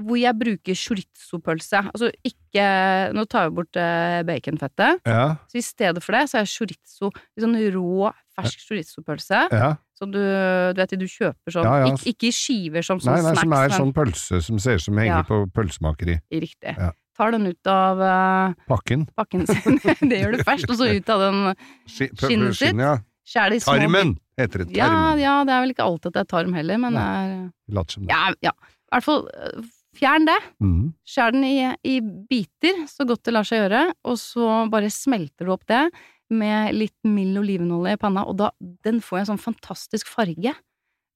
hvor 0.00 0.16
jeg 0.18 0.34
bruker 0.40 0.74
chorizo-pølse. 0.74 1.84
Altså 1.92 2.10
ikke 2.26 3.12
Nå 3.14 3.24
tar 3.30 3.46
vi 3.50 3.54
bort 3.60 3.76
eh, 3.78 4.22
baconfettet. 4.26 5.04
Ja, 5.06 5.36
Så 5.46 5.60
i 5.60 5.62
stedet 5.62 6.02
for 6.02 6.16
det, 6.16 6.24
så 6.32 6.40
er 6.40 6.48
chorizo 6.50 7.12
litt 7.12 7.44
sånn 7.44 7.54
rå, 7.76 8.10
fersk 8.40 8.66
chorizo-pølse. 8.66 9.44
ja. 9.52 9.70
Som 10.00 10.14
du, 10.14 10.16
du 10.16 10.78
vet 10.80 10.94
du 10.96 11.04
kjøper 11.04 11.52
sånn, 11.52 11.66
Ja, 11.68 11.72
ja. 11.82 11.88
Ikke, 11.92 12.14
ikke 12.14 12.28
i 12.30 12.32
skiver 12.32 12.80
som 12.86 12.96
Nei, 13.04 13.18
sånn 13.20 13.26
nei, 13.26 13.34
snacks, 13.36 13.42
som 13.42 13.52
er 13.58 13.74
sånn 13.74 13.90
pølse 13.92 14.38
som 14.46 14.60
ser 14.64 14.78
ut 14.80 14.84
som 14.86 14.96
henger 14.96 15.26
på 15.28 15.42
pølsemakeri. 15.52 16.14
riktig. 16.32 16.72
Tar 17.20 17.34
den 17.34 17.50
ut 17.50 17.68
av 17.68 18.00
uh, 18.00 18.54
Pakken. 18.70 19.02
pakken 19.18 19.42
sin. 19.44 19.76
det 20.08 20.22
gjør 20.22 20.38
du 20.38 20.44
først, 20.46 20.70
og 20.72 20.78
så 20.80 20.88
ut 20.88 21.10
av 21.12 21.20
den 21.26 21.40
Skinnet 21.84 22.56
sitt? 22.56 22.62
skinnet, 22.62 22.80
ja. 22.86 22.94
Skjær 23.28 23.52
det 23.52 23.58
i 23.60 23.64
små 23.66 23.74
Tarmen 23.76 24.14
heter 24.40 24.62
det. 24.64 24.70
Ja, 24.78 24.86
Tarmen. 24.88 25.20
ja, 25.20 25.34
det 25.44 25.52
er 25.52 25.60
vel 25.66 25.74
ikke 25.74 25.84
alltid 25.90 26.08
at 26.08 26.16
det 26.16 26.22
er 26.24 26.30
tarm 26.32 26.56
heller, 26.56 26.80
men 26.80 26.96
det 26.96 27.02
er 27.04 27.34
Later 27.76 27.98
som 27.98 28.06
det. 28.06 28.14
Ja, 28.16 28.32
ja. 28.48 28.54
I 28.88 28.94
hvert 28.96 29.06
fall 29.10 29.26
øh, 29.28 29.68
fjern 30.00 30.24
det. 30.30 30.38
Mm. 30.64 30.86
Skjær 31.12 31.36
den 31.36 31.44
i, 31.44 31.58
i 31.84 31.98
biter, 32.00 32.80
så 32.88 33.04
godt 33.04 33.22
det 33.28 33.36
lar 33.36 33.44
seg 33.46 33.66
gjøre, 33.66 33.84
og 34.08 34.16
så 34.18 34.48
bare 34.72 34.88
smelter 34.94 35.44
du 35.44 35.52
opp 35.58 35.68
det 35.68 35.84
med 36.30 36.74
litt 36.76 36.96
mild 37.06 37.38
olivenolje 37.42 37.96
i 37.96 38.00
panna, 38.00 38.24
og 38.28 38.38
da 38.40 38.50
den 38.86 39.00
får 39.04 39.22
en 39.22 39.30
sånn 39.32 39.42
fantastisk 39.42 40.10
farge. 40.10 40.54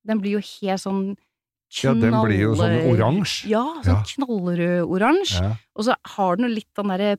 Den 0.05 0.21
blir 0.21 0.37
jo 0.37 0.43
helt 0.43 0.83
sånn 0.83 1.05
Ja, 1.81 1.95
den 1.97 2.13
blir 2.21 2.39
jo 2.43 2.53
sånn 2.55 2.77
oransje. 2.91 3.49
Ja, 3.49 3.65
sånn 3.83 3.97
Ja. 3.97 4.03
knallrød-oransje. 4.11 5.41
Ja. 5.41 5.55
Og 5.75 5.87
så 5.87 5.95
har 6.15 6.35
den 6.35 6.49
jo 6.49 6.55
litt 6.55 6.69
den 6.77 6.87
derre 6.93 7.17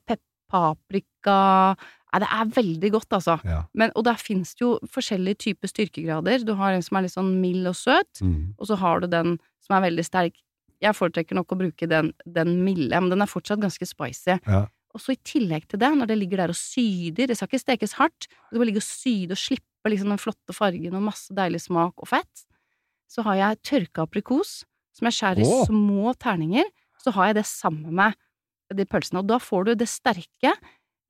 paprika 0.48 1.76
Nei, 2.16 2.22
det 2.22 2.28
er 2.32 2.52
veldig 2.54 2.90
godt, 2.94 3.12
altså. 3.12 3.34
Ja. 3.44 3.58
Men, 3.74 3.90
og 3.94 4.04
der 4.06 4.16
finnes 4.16 4.54
det 4.56 4.62
jo 4.62 4.78
forskjellige 4.88 5.36
typer 5.50 5.68
styrkegrader. 5.68 6.46
Du 6.46 6.54
har 6.56 6.72
en 6.72 6.84
som 6.84 6.96
er 6.96 7.04
litt 7.04 7.12
sånn 7.12 7.34
mild 7.42 7.66
og 7.68 7.76
søt, 7.76 8.22
mm. 8.22 8.54
og 8.56 8.70
så 8.70 8.78
har 8.80 9.02
du 9.02 9.06
den 9.12 9.34
som 9.60 9.76
er 9.76 9.90
veldig 9.90 10.04
sterk. 10.06 10.38
Jeg 10.80 10.96
foretrekker 10.96 11.36
nok 11.36 11.52
å 11.52 11.58
bruke 11.60 11.88
den, 11.90 12.14
den 12.24 12.64
milde, 12.64 12.96
men 13.00 13.10
den 13.12 13.24
er 13.24 13.28
fortsatt 13.28 13.60
ganske 13.60 13.84
spicy. 13.88 14.38
Ja. 14.46 14.62
Og 14.96 15.02
så 15.02 15.12
i 15.12 15.20
tillegg 15.28 15.66
til 15.68 15.80
det, 15.82 15.90
når 15.92 16.08
det 16.08 16.16
ligger 16.16 16.40
der 16.40 16.52
og 16.54 16.56
syder, 16.56 17.28
det 17.28 17.36
skal 17.36 17.50
ikke 17.50 17.60
stekes 17.60 17.96
hardt, 17.98 18.28
det 18.30 18.48
skal 18.48 18.62
bare 18.62 18.68
ligge 18.70 18.80
og 18.80 18.86
syde 18.88 19.36
og 19.36 19.40
slippe 19.40 19.92
liksom 19.92 20.12
den 20.14 20.22
flotte 20.22 20.56
fargen 20.56 20.96
og 20.96 21.04
masse 21.04 21.36
deilig 21.36 21.60
smak 21.66 22.00
og 22.00 22.08
fett, 22.14 22.46
så 23.12 23.22
har 23.26 23.36
jeg 23.38 23.60
tørka 23.68 24.06
aprikos, 24.06 24.62
som 24.96 25.10
jeg 25.10 25.18
skjærer 25.18 25.44
i 25.44 25.50
små 25.68 26.14
terninger, 26.18 26.66
så 27.02 27.12
har 27.14 27.30
jeg 27.30 27.38
det 27.42 27.46
sammen 27.50 27.92
med 27.94 28.16
de 28.74 28.88
pølsene, 28.88 29.20
og 29.20 29.28
da 29.30 29.38
får 29.38 29.68
du 29.68 29.72
det 29.78 29.86
sterke, 29.90 30.54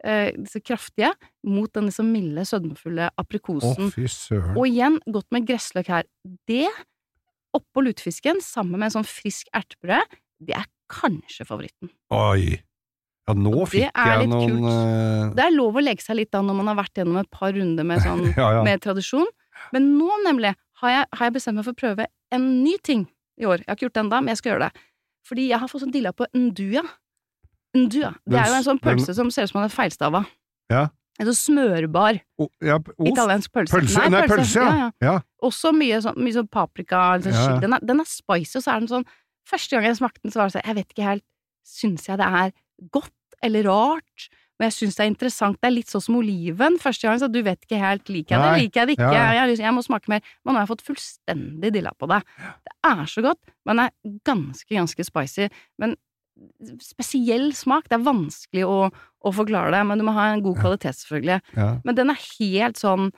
eh, 0.04 0.34
disse 0.34 0.60
kraftige, 0.60 1.14
mot 1.46 1.72
den 1.72 1.88
liksom 1.88 2.10
milde, 2.12 2.44
sødmefulle 2.44 3.08
aprikosen. 3.16 3.88
søren. 4.10 4.56
Og 4.58 4.66
igjen, 4.68 5.00
godt 5.06 5.30
med 5.32 5.46
gressløk 5.48 5.88
her. 5.88 6.04
Det, 6.50 6.68
oppå 7.56 7.86
lutefisken, 7.86 8.42
sammen 8.44 8.76
med 8.76 8.90
en 8.90 8.98
sånn 8.98 9.08
frisk 9.08 9.48
ertebrød, 9.56 10.18
det 10.44 10.58
er 10.58 10.66
kanskje 10.92 11.46
favoritten. 11.48 11.94
Oi. 12.12 12.60
Ja, 13.26 13.34
nå 13.34 13.64
fikk 13.66 13.88
jeg 13.90 14.28
noen 14.30 14.52
kult. 14.52 14.70
eh, 14.70 15.30
Det 15.34 15.44
er 15.44 15.54
lov 15.56 15.74
å 15.74 15.82
leke 15.82 16.02
seg 16.04 16.16
litt 16.20 16.30
da 16.30 16.42
når 16.46 16.54
man 16.60 16.66
har 16.70 16.76
vært 16.78 16.94
gjennom 17.00 17.16
et 17.18 17.30
par 17.34 17.52
runder 17.52 17.84
med 17.84 17.98
sånn 18.04 18.22
Ja, 18.38 18.52
ja. 18.58 18.62
med 18.62 18.80
tradisjon. 18.84 19.26
Men 19.72 19.88
nå 19.98 20.10
nemlig 20.24 20.52
har 20.82 20.90
jeg, 20.92 21.06
har 21.12 21.26
jeg 21.26 21.34
bestemt 21.34 21.56
meg 21.58 21.64
for 21.66 21.74
å 21.74 21.80
prøve 21.80 22.06
en 22.32 22.46
ny 22.62 22.76
ting 22.84 23.06
i 23.40 23.44
år. 23.48 23.58
Jeg 23.64 23.68
har 23.68 23.74
ikke 23.76 23.86
gjort 23.88 23.96
det 23.98 24.04
ennå, 24.04 24.20
men 24.22 24.28
jeg 24.34 24.38
skal 24.42 24.52
gjøre 24.54 24.68
det. 24.68 24.84
Fordi 25.26 25.48
jeg 25.48 25.58
har 25.58 25.68
fått 25.72 25.82
sånn 25.82 25.92
dilla 25.96 26.12
på 26.14 26.26
ndua. 26.36 26.84
Ndua. 27.76 28.12
Det 28.24 28.38
er 28.38 28.46
jo 28.52 28.54
en 28.60 28.64
sånn 28.64 28.78
den- 28.80 28.84
pølse 28.96 29.14
som 29.14 29.30
ser 29.30 29.42
ut 29.44 29.50
som 29.50 29.60
den 29.60 29.70
er 29.70 29.74
feilstava. 29.74 30.22
Ja. 30.70 30.84
En 31.18 31.26
sånn 31.26 31.38
smørbar 31.56 32.20
O- 32.38 32.50
ja, 32.60 32.76
ost. 32.76 33.08
italiensk 33.10 33.50
pølse. 33.52 33.72
Pølse? 33.72 34.08
Nei, 34.12 34.22
pølse, 34.28 34.60
ja. 34.60 34.64
ja, 34.68 34.76
ja. 34.76 34.90
ja. 35.00 35.20
Også 35.42 35.72
mye 35.74 35.98
sånn, 36.04 36.16
mye 36.20 36.32
sånn 36.36 36.48
paprika. 36.52 37.16
Liksom. 37.18 37.60
Den, 37.60 37.72
er, 37.72 37.80
den 37.82 38.00
er 38.00 38.04
spicy, 38.08 38.58
og 38.58 38.62
så 38.64 38.74
er 38.76 38.80
den 38.84 38.88
sånn 38.88 39.06
Første 39.46 39.70
gang 39.76 39.84
jeg 39.86 39.96
smakte 40.00 40.22
den, 40.24 40.32
så 40.34 40.40
var 40.40 40.48
det 40.50 40.56
sånn 40.56 40.66
Jeg 40.66 40.74
vet 40.74 40.88
ikke 40.92 41.04
helt 41.06 41.24
Syns 41.66 42.06
jeg 42.08 42.18
det 42.18 42.26
er 42.26 42.52
godt 42.92 43.12
eller 43.44 43.66
rart? 43.68 44.28
Men 44.58 44.70
jeg 44.70 44.76
syns 44.78 44.96
det 44.96 45.04
er 45.04 45.10
interessant. 45.10 45.58
Det 45.60 45.68
er 45.68 45.74
litt 45.74 45.90
sånn 45.92 46.00
som 46.00 46.16
oliven. 46.16 46.78
Første 46.80 47.04
gang 47.04 47.18
så 47.20 47.28
du 47.28 47.42
vet 47.44 47.60
ikke 47.66 47.76
helt 47.76 48.08
Liker 48.08 48.38
jeg 48.38 48.40
det, 48.40 48.62
liker 48.62 48.80
jeg 48.80 48.88
det 48.88 48.94
ikke? 48.96 49.10
Ja. 49.12 49.34
Jeg, 49.44 49.58
jeg 49.60 49.74
må 49.76 49.82
smake 49.84 50.08
mer. 50.08 50.22
Men 50.44 50.54
nå 50.54 50.56
har 50.56 50.64
jeg 50.64 50.70
fått 50.72 50.86
fullstendig 50.86 51.72
dilla 51.74 51.92
på 52.00 52.08
det. 52.08 52.22
Det 52.64 52.72
er 52.88 53.04
så 53.12 53.24
godt, 53.26 53.42
men 53.68 53.82
det 53.82 53.84
er 53.90 54.16
ganske, 54.24 54.70
ganske 54.72 55.04
spicy. 55.04 55.50
Men 55.82 55.92
spesiell 56.80 57.50
smak. 57.56 57.88
Det 57.90 57.98
er 57.98 58.04
vanskelig 58.06 58.64
å, 58.68 58.78
å 58.88 59.32
forklare 59.36 59.72
det, 59.76 59.84
men 59.88 60.00
du 60.00 60.06
må 60.08 60.14
ha 60.16 60.30
en 60.32 60.42
god 60.44 60.58
kvalitet, 60.60 60.96
selvfølgelig. 61.02 61.38
ja. 61.56 61.68
Men 61.84 61.96
den 62.00 62.12
er 62.16 62.20
helt 62.40 62.80
sånn 62.80 63.10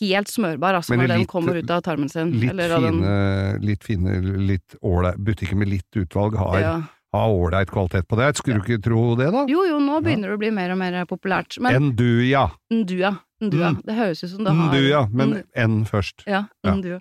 Helt 0.00 0.30
smørbar, 0.32 0.72
altså, 0.78 0.94
når 0.96 1.02
når 1.02 1.10
den 1.12 1.26
kommer 1.28 1.58
ut 1.60 1.70
av 1.74 1.82
tarmen 1.84 2.08
sin. 2.08 2.30
Litt 2.40 2.48
eller 2.54 2.72
av 2.72 2.80
den- 2.86 3.02
fine, 3.02 3.58
litt 3.60 3.82
fine, 3.84 4.14
litt 4.48 4.76
ålreit 4.80 5.18
Butikker 5.20 5.58
med 5.60 5.68
litt 5.68 5.98
utvalg 6.00 6.32
har 6.40 6.56
ja. 6.62 6.70
Har 7.14 7.28
ålreit 7.28 7.70
kvalitet 7.70 8.06
på 8.08 8.16
det. 8.18 8.36
Skulle 8.36 8.60
du 8.60 8.66
ikke 8.66 8.82
tro 8.82 9.14
det, 9.16 9.30
da? 9.32 9.44
Jo, 9.48 9.64
jo, 9.64 9.78
nå 9.80 10.00
begynner 10.04 10.28
det 10.32 10.36
å 10.36 10.38
bli 10.42 10.50
mer 10.50 10.70
og 10.74 10.78
mer 10.78 11.04
populært. 11.06 11.58
Men 11.60 11.74
Enduja. 11.92 12.50
ndua, 12.72 13.18
ndua, 13.42 13.70
Mm. 13.76 13.82
det 13.84 13.94
høres 13.94 14.24
ut 14.24 14.30
som 14.30 14.44
det 14.44 14.52
har 14.52 14.68
Enduja, 14.74 15.08
men 15.12 15.44
N- 15.54 15.84
først. 15.84 16.24
Ja, 16.26 16.46
Ja. 16.64 16.72
ndua. 16.74 17.00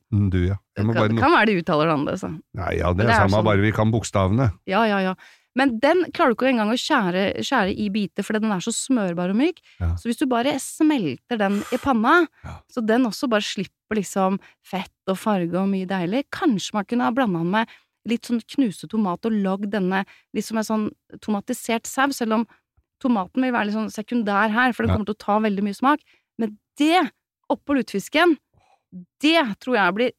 Det 0.76 0.86
kan, 0.86 0.94
bare 0.94 1.08
det 1.10 1.20
kan 1.20 1.32
være 1.32 1.46
de 1.48 1.62
uttaler 1.64 1.86
det 1.88 1.94
annerledes. 1.98 2.24
Nei, 2.54 2.76
ja, 2.78 2.94
det 2.94 3.04
er 3.06 3.08
det 3.08 3.16
er 3.16 3.20
samme, 3.28 3.32
sånn- 3.40 3.44
bare 3.46 3.62
vi 3.62 3.72
kan 3.72 3.92
bokstavene. 3.92 4.52
Ja, 4.68 4.84
ja, 4.86 5.00
ja. 5.00 5.16
Men 5.58 5.80
den 5.80 6.04
klarer 6.12 6.36
du 6.36 6.36
ikke 6.36 6.50
engang 6.52 6.68
å 6.70 6.76
skjære, 6.76 7.38
skjære 7.40 7.78
i 7.80 7.88
biter, 7.90 8.24
fordi 8.24 8.42
den 8.42 8.52
er 8.52 8.60
så 8.60 8.74
smørbar 8.76 9.30
og 9.30 9.38
myk. 9.38 9.60
Ja. 9.80 9.96
Så 9.96 10.08
hvis 10.12 10.18
du 10.18 10.26
bare 10.26 10.52
smelter 10.60 11.38
den 11.38 11.64
i 11.72 11.78
panna, 11.78 12.28
Ja. 12.44 12.60
så 12.70 12.86
den 12.86 13.06
også 13.06 13.30
bare 13.30 13.40
slipper 13.40 13.96
liksom 13.96 14.38
fett 14.62 14.92
og 15.08 15.16
farge 15.18 15.56
og 15.56 15.70
mye 15.70 15.88
deilig, 15.88 16.26
kanskje 16.30 16.74
man 16.74 16.84
kunne 16.84 17.04
ha 17.04 17.12
blanda 17.12 17.40
den 17.40 17.52
med 17.52 17.68
litt 18.10 18.30
sånn 18.30 18.42
knuse 18.56 18.90
tomat 18.92 19.26
og 19.28 19.36
lagd 19.46 19.72
denne 19.74 20.04
litt 20.36 20.46
som 20.48 20.62
en 20.62 20.68
sånn 20.68 20.88
tomatisert 21.26 21.90
saus, 21.90 22.20
selv 22.22 22.40
om 22.40 22.48
tomaten 23.02 23.44
vil 23.44 23.54
være 23.54 23.70
litt 23.70 23.78
sånn 23.78 23.94
sekundær 23.94 24.54
her, 24.54 24.74
for 24.74 24.86
den 24.86 24.96
kommer 24.96 25.10
til 25.10 25.18
å 25.18 25.24
ta 25.26 25.38
veldig 25.44 25.66
mye 25.66 25.78
smak. 25.78 26.04
Men 26.42 26.58
det, 26.80 27.06
oppå 27.52 27.78
lutefisken, 27.78 28.38
det 29.24 29.42
tror 29.64 29.80
jeg 29.80 29.98
blir 29.98 30.14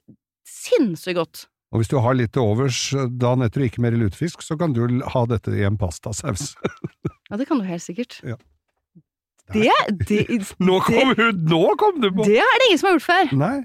sinnssykt 0.47 1.19
godt. 1.19 1.47
Og 1.75 1.83
hvis 1.83 1.91
du 1.91 1.97
har 2.01 2.15
litt 2.17 2.33
til 2.37 2.47
overs 2.47 2.79
dagen 3.19 3.45
etter 3.45 3.65
og 3.65 3.71
ikke 3.71 3.83
mer 3.85 3.97
lutefisk, 3.99 4.45
så 4.45 4.57
kan 4.59 4.75
du 4.77 4.85
ha 5.13 5.23
dette 5.29 5.55
i 5.55 5.65
en 5.67 5.79
pastasaus. 5.81 6.55
Ja, 7.27 7.35
det 7.35 7.49
kan 7.49 7.59
du 7.59 7.65
helt 7.67 7.83
sikkert. 7.83 8.21
Ja. 8.23 8.37
Det, 9.51 9.71
det, 10.07 10.21
Nå 10.63 10.77
kom, 10.87 11.11
hun, 11.19 11.41
nå 11.43 11.63
kom 11.75 11.97
du 11.99 12.07
på! 12.15 12.23
det 12.23 12.39
er 12.39 12.61
det 12.61 12.69
ingen 12.69 12.79
som 12.79 12.87
har 12.87 12.95
gjort 12.95 13.07
før! 13.07 13.33
Nei, 13.41 13.57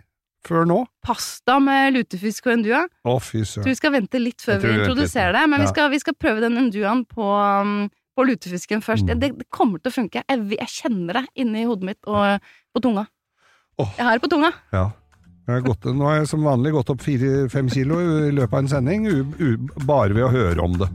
før 0.48 0.68
nå. 0.70 0.78
Pasta 1.06 1.58
med 1.64 1.96
lutefisk 1.98 2.50
og 2.50 2.56
endua. 2.58 2.84
Å, 3.08 3.16
fy 3.24 3.44
søren. 3.46 3.68
vi 3.70 3.76
skal 3.78 3.96
vente 3.96 4.22
litt 4.22 4.44
før 4.44 4.62
vi 4.64 4.76
introduserer 4.80 5.36
det, 5.38 5.44
men 5.52 5.66
vi, 5.66 5.72
skal, 5.72 5.92
vi 5.94 6.02
skal 6.02 6.18
prøve 6.18 6.44
den 6.44 6.60
enduaen 6.62 7.04
på, 7.10 7.28
um, 7.28 7.90
på 8.18 8.28
lutefisken 8.28 8.84
først. 8.86 9.10
Mm. 9.10 9.22
Det, 9.22 9.32
det 9.44 9.50
kommer 9.54 9.82
til 9.82 9.94
å 9.94 9.98
funke. 10.00 10.24
Jeg, 10.26 10.48
jeg 10.58 10.74
kjenner 10.78 11.22
det 11.22 11.28
inni 11.44 11.68
hodet 11.70 11.92
mitt 11.92 12.10
og 12.10 12.52
på 12.72 12.84
tunga. 12.84 13.06
Oh. 13.80 13.94
Jeg 13.98 14.08
har 14.08 14.18
det 14.18 14.26
på 14.26 14.32
tunga. 14.32 14.52
Ja. 14.74 14.90
Har 15.50 15.64
gått, 15.66 15.88
nå 15.90 16.06
har 16.06 16.22
jeg 16.22 16.30
som 16.30 16.46
vanlig 16.46 16.72
gått 16.76 16.92
opp 16.94 17.02
fire-fem 17.04 17.70
kilo 17.74 17.98
i 18.00 18.30
løpet 18.32 18.54
av 18.54 18.60
en 18.62 18.70
sending, 18.72 19.08
u, 19.10 19.24
u, 19.42 19.50
bare 19.90 20.14
ved 20.16 20.28
å 20.28 20.32
høre 20.32 20.64
om 20.64 20.78
det. 20.80 20.88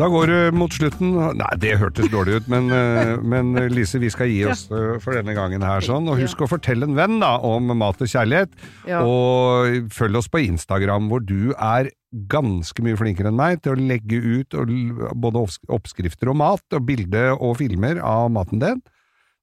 Da 0.00 0.06
går 0.08 0.30
det 0.30 0.38
mot 0.56 0.72
slutten. 0.72 1.12
Nei, 1.36 1.50
det 1.60 1.74
hørtes 1.76 2.08
dårlig 2.08 2.38
ut, 2.40 2.46
men, 2.48 2.70
eh, 2.72 3.18
men 3.20 3.52
Lise, 3.68 3.98
vi 4.00 4.08
skal 4.12 4.30
gi 4.32 4.38
oss 4.48 4.62
ja. 4.70 4.94
for 5.02 5.12
denne 5.12 5.34
gangen 5.36 5.60
her 5.60 5.84
sånn. 5.84 6.08
Og 6.08 6.22
husk 6.22 6.40
å 6.40 6.48
fortelle 6.48 6.88
en 6.88 6.96
venn 6.96 7.18
da 7.20 7.34
om 7.44 7.68
mat 7.76 8.00
og 8.00 8.08
kjærlighet. 8.08 8.54
Ja. 8.88 9.02
Og 9.04 9.90
følg 9.92 10.22
oss 10.22 10.30
på 10.32 10.40
Instagram, 10.46 11.10
hvor 11.12 11.20
du 11.20 11.52
er 11.52 11.90
ganske 12.32 12.80
mye 12.82 12.96
flinkere 12.96 13.28
enn 13.28 13.38
meg 13.38 13.60
til 13.60 13.74
å 13.74 13.80
legge 13.90 14.18
ut 14.24 14.56
og 14.56 14.72
både 15.20 15.44
oppskrifter 15.68 16.32
og 16.32 16.40
mat, 16.40 16.64
og 16.72 16.86
bilde 16.88 17.28
og 17.36 17.58
filmer 17.60 18.00
av 18.00 18.30
maten 18.32 18.62
din. 18.62 18.80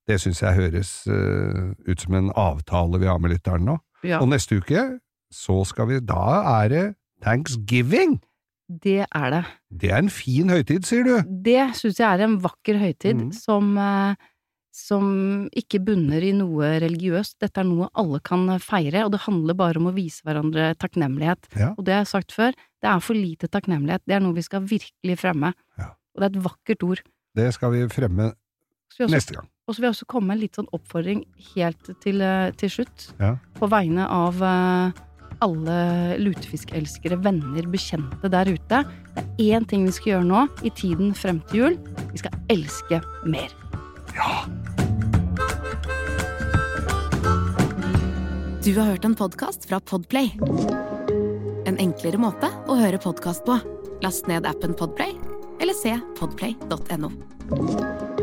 Det 0.08 0.18
syns 0.24 0.42
jeg 0.42 0.58
høres 0.58 0.92
eh, 1.12 1.76
ut 1.86 2.02
som 2.02 2.18
en 2.18 2.32
avtale 2.34 2.98
vi 3.04 3.12
har 3.12 3.22
med 3.22 3.36
lytteren 3.36 3.68
nå. 3.68 3.78
Ja, 4.08 4.24
Og 4.24 4.32
neste 4.34 4.58
uke, 4.58 4.88
så 5.34 5.62
skal 5.68 5.90
vi 5.90 6.02
Da 6.02 6.42
er 6.62 6.74
det 6.74 6.86
Thanksgiving! 7.22 8.18
Det 8.70 9.06
er 9.16 9.30
det. 9.32 9.44
Det 9.72 9.92
er 9.92 9.98
en 10.02 10.10
fin 10.12 10.50
høytid, 10.50 10.84
sier 10.86 11.04
du. 11.08 11.14
Det 11.44 11.62
syns 11.78 12.00
jeg 12.02 12.08
er 12.08 12.26
en 12.26 12.40
vakker 12.44 12.78
høytid 12.82 13.16
Mm. 13.22 13.32
som, 13.34 13.78
eh, 13.78 14.16
som 14.72 15.50
ikke 15.56 15.80
bunner 15.84 16.22
i 16.22 16.32
noe 16.36 16.80
religiøst. 16.84 17.38
Dette 17.42 17.58
er 17.64 17.66
noe 17.66 17.88
alle 17.96 18.20
kan 18.20 18.46
feire, 18.60 19.06
og 19.06 19.12
det 19.12 19.22
handler 19.26 19.56
bare 19.58 19.78
om 19.82 19.88
å 19.90 19.94
vise 19.96 20.22
hverandre 20.28 20.76
takknemlighet. 20.78 21.48
Ja. 21.58 21.72
Og 21.78 21.86
det 21.86 21.94
har 21.96 22.04
jeg 22.06 22.08
sagt 22.14 22.32
før, 22.36 22.54
Det 22.80 22.86
er 22.92 23.00
for 23.02 23.16
lite 23.18 23.48
takknemlighet. 23.50 24.02
Det 24.06 24.14
er 24.14 24.20
noe 24.22 24.36
vi 24.36 24.42
skal 24.46 24.62
virkelig 24.62 25.16
fremme. 25.18 25.52
Ja. 25.80 25.88
Og 26.14 26.22
det 26.22 26.24
er 26.28 26.38
et 26.40 26.44
vakkert 26.46 26.84
ord. 26.84 27.02
Det 27.36 27.52
skal 27.56 27.72
vi 27.72 27.88
fremme 27.88 28.34
vi 29.00 29.04
også, 29.06 29.10
neste 29.12 29.34
gang. 29.34 29.48
og 29.68 29.74
så 29.74 29.80
vil 29.82 29.88
jeg 29.88 29.96
også 29.96 30.06
komme 30.06 30.28
med 30.28 30.38
en 30.38 30.42
litt 30.42 30.56
sånn 30.56 30.70
oppfordring 30.72 31.26
helt 31.56 31.90
til, 32.02 32.22
eh, 32.22 32.52
til 32.52 32.70
slutt. 32.70 33.14
Ja. 33.20 33.38
På 33.56 33.68
vegne 33.68 34.06
av 34.08 34.36
eh, 34.44 34.92
alle 35.46 36.18
lutefiskelskere, 36.22 37.20
venner, 37.24 37.68
bekjente 37.72 38.32
der 38.32 38.50
ute. 38.50 38.82
Det 39.16 39.24
er 39.24 39.58
én 39.58 39.68
ting 39.70 39.86
vi 39.88 39.94
skal 39.96 40.12
gjøre 40.16 40.30
nå, 40.30 40.44
i 40.66 40.74
tiden 40.74 41.14
frem 41.18 41.42
til 41.50 41.64
jul. 41.64 41.80
Vi 42.12 42.24
skal 42.24 42.38
elske 42.54 43.02
mer. 43.26 43.54
Ja! 44.18 44.44
Du 48.68 48.74
har 48.76 48.90
hørt 48.92 49.06
en 49.08 49.16
podkast 49.16 49.70
fra 49.70 49.80
Podplay. 49.80 50.34
En 51.70 51.80
enklere 51.80 52.20
måte 52.20 52.52
å 52.68 52.76
høre 52.76 53.00
podkast 53.00 53.46
på. 53.48 53.56
Last 54.04 54.28
ned 54.28 54.50
appen 54.50 54.76
Podplay, 54.78 55.16
eller 55.62 55.78
se 55.78 55.96
podplay.no. 56.20 58.17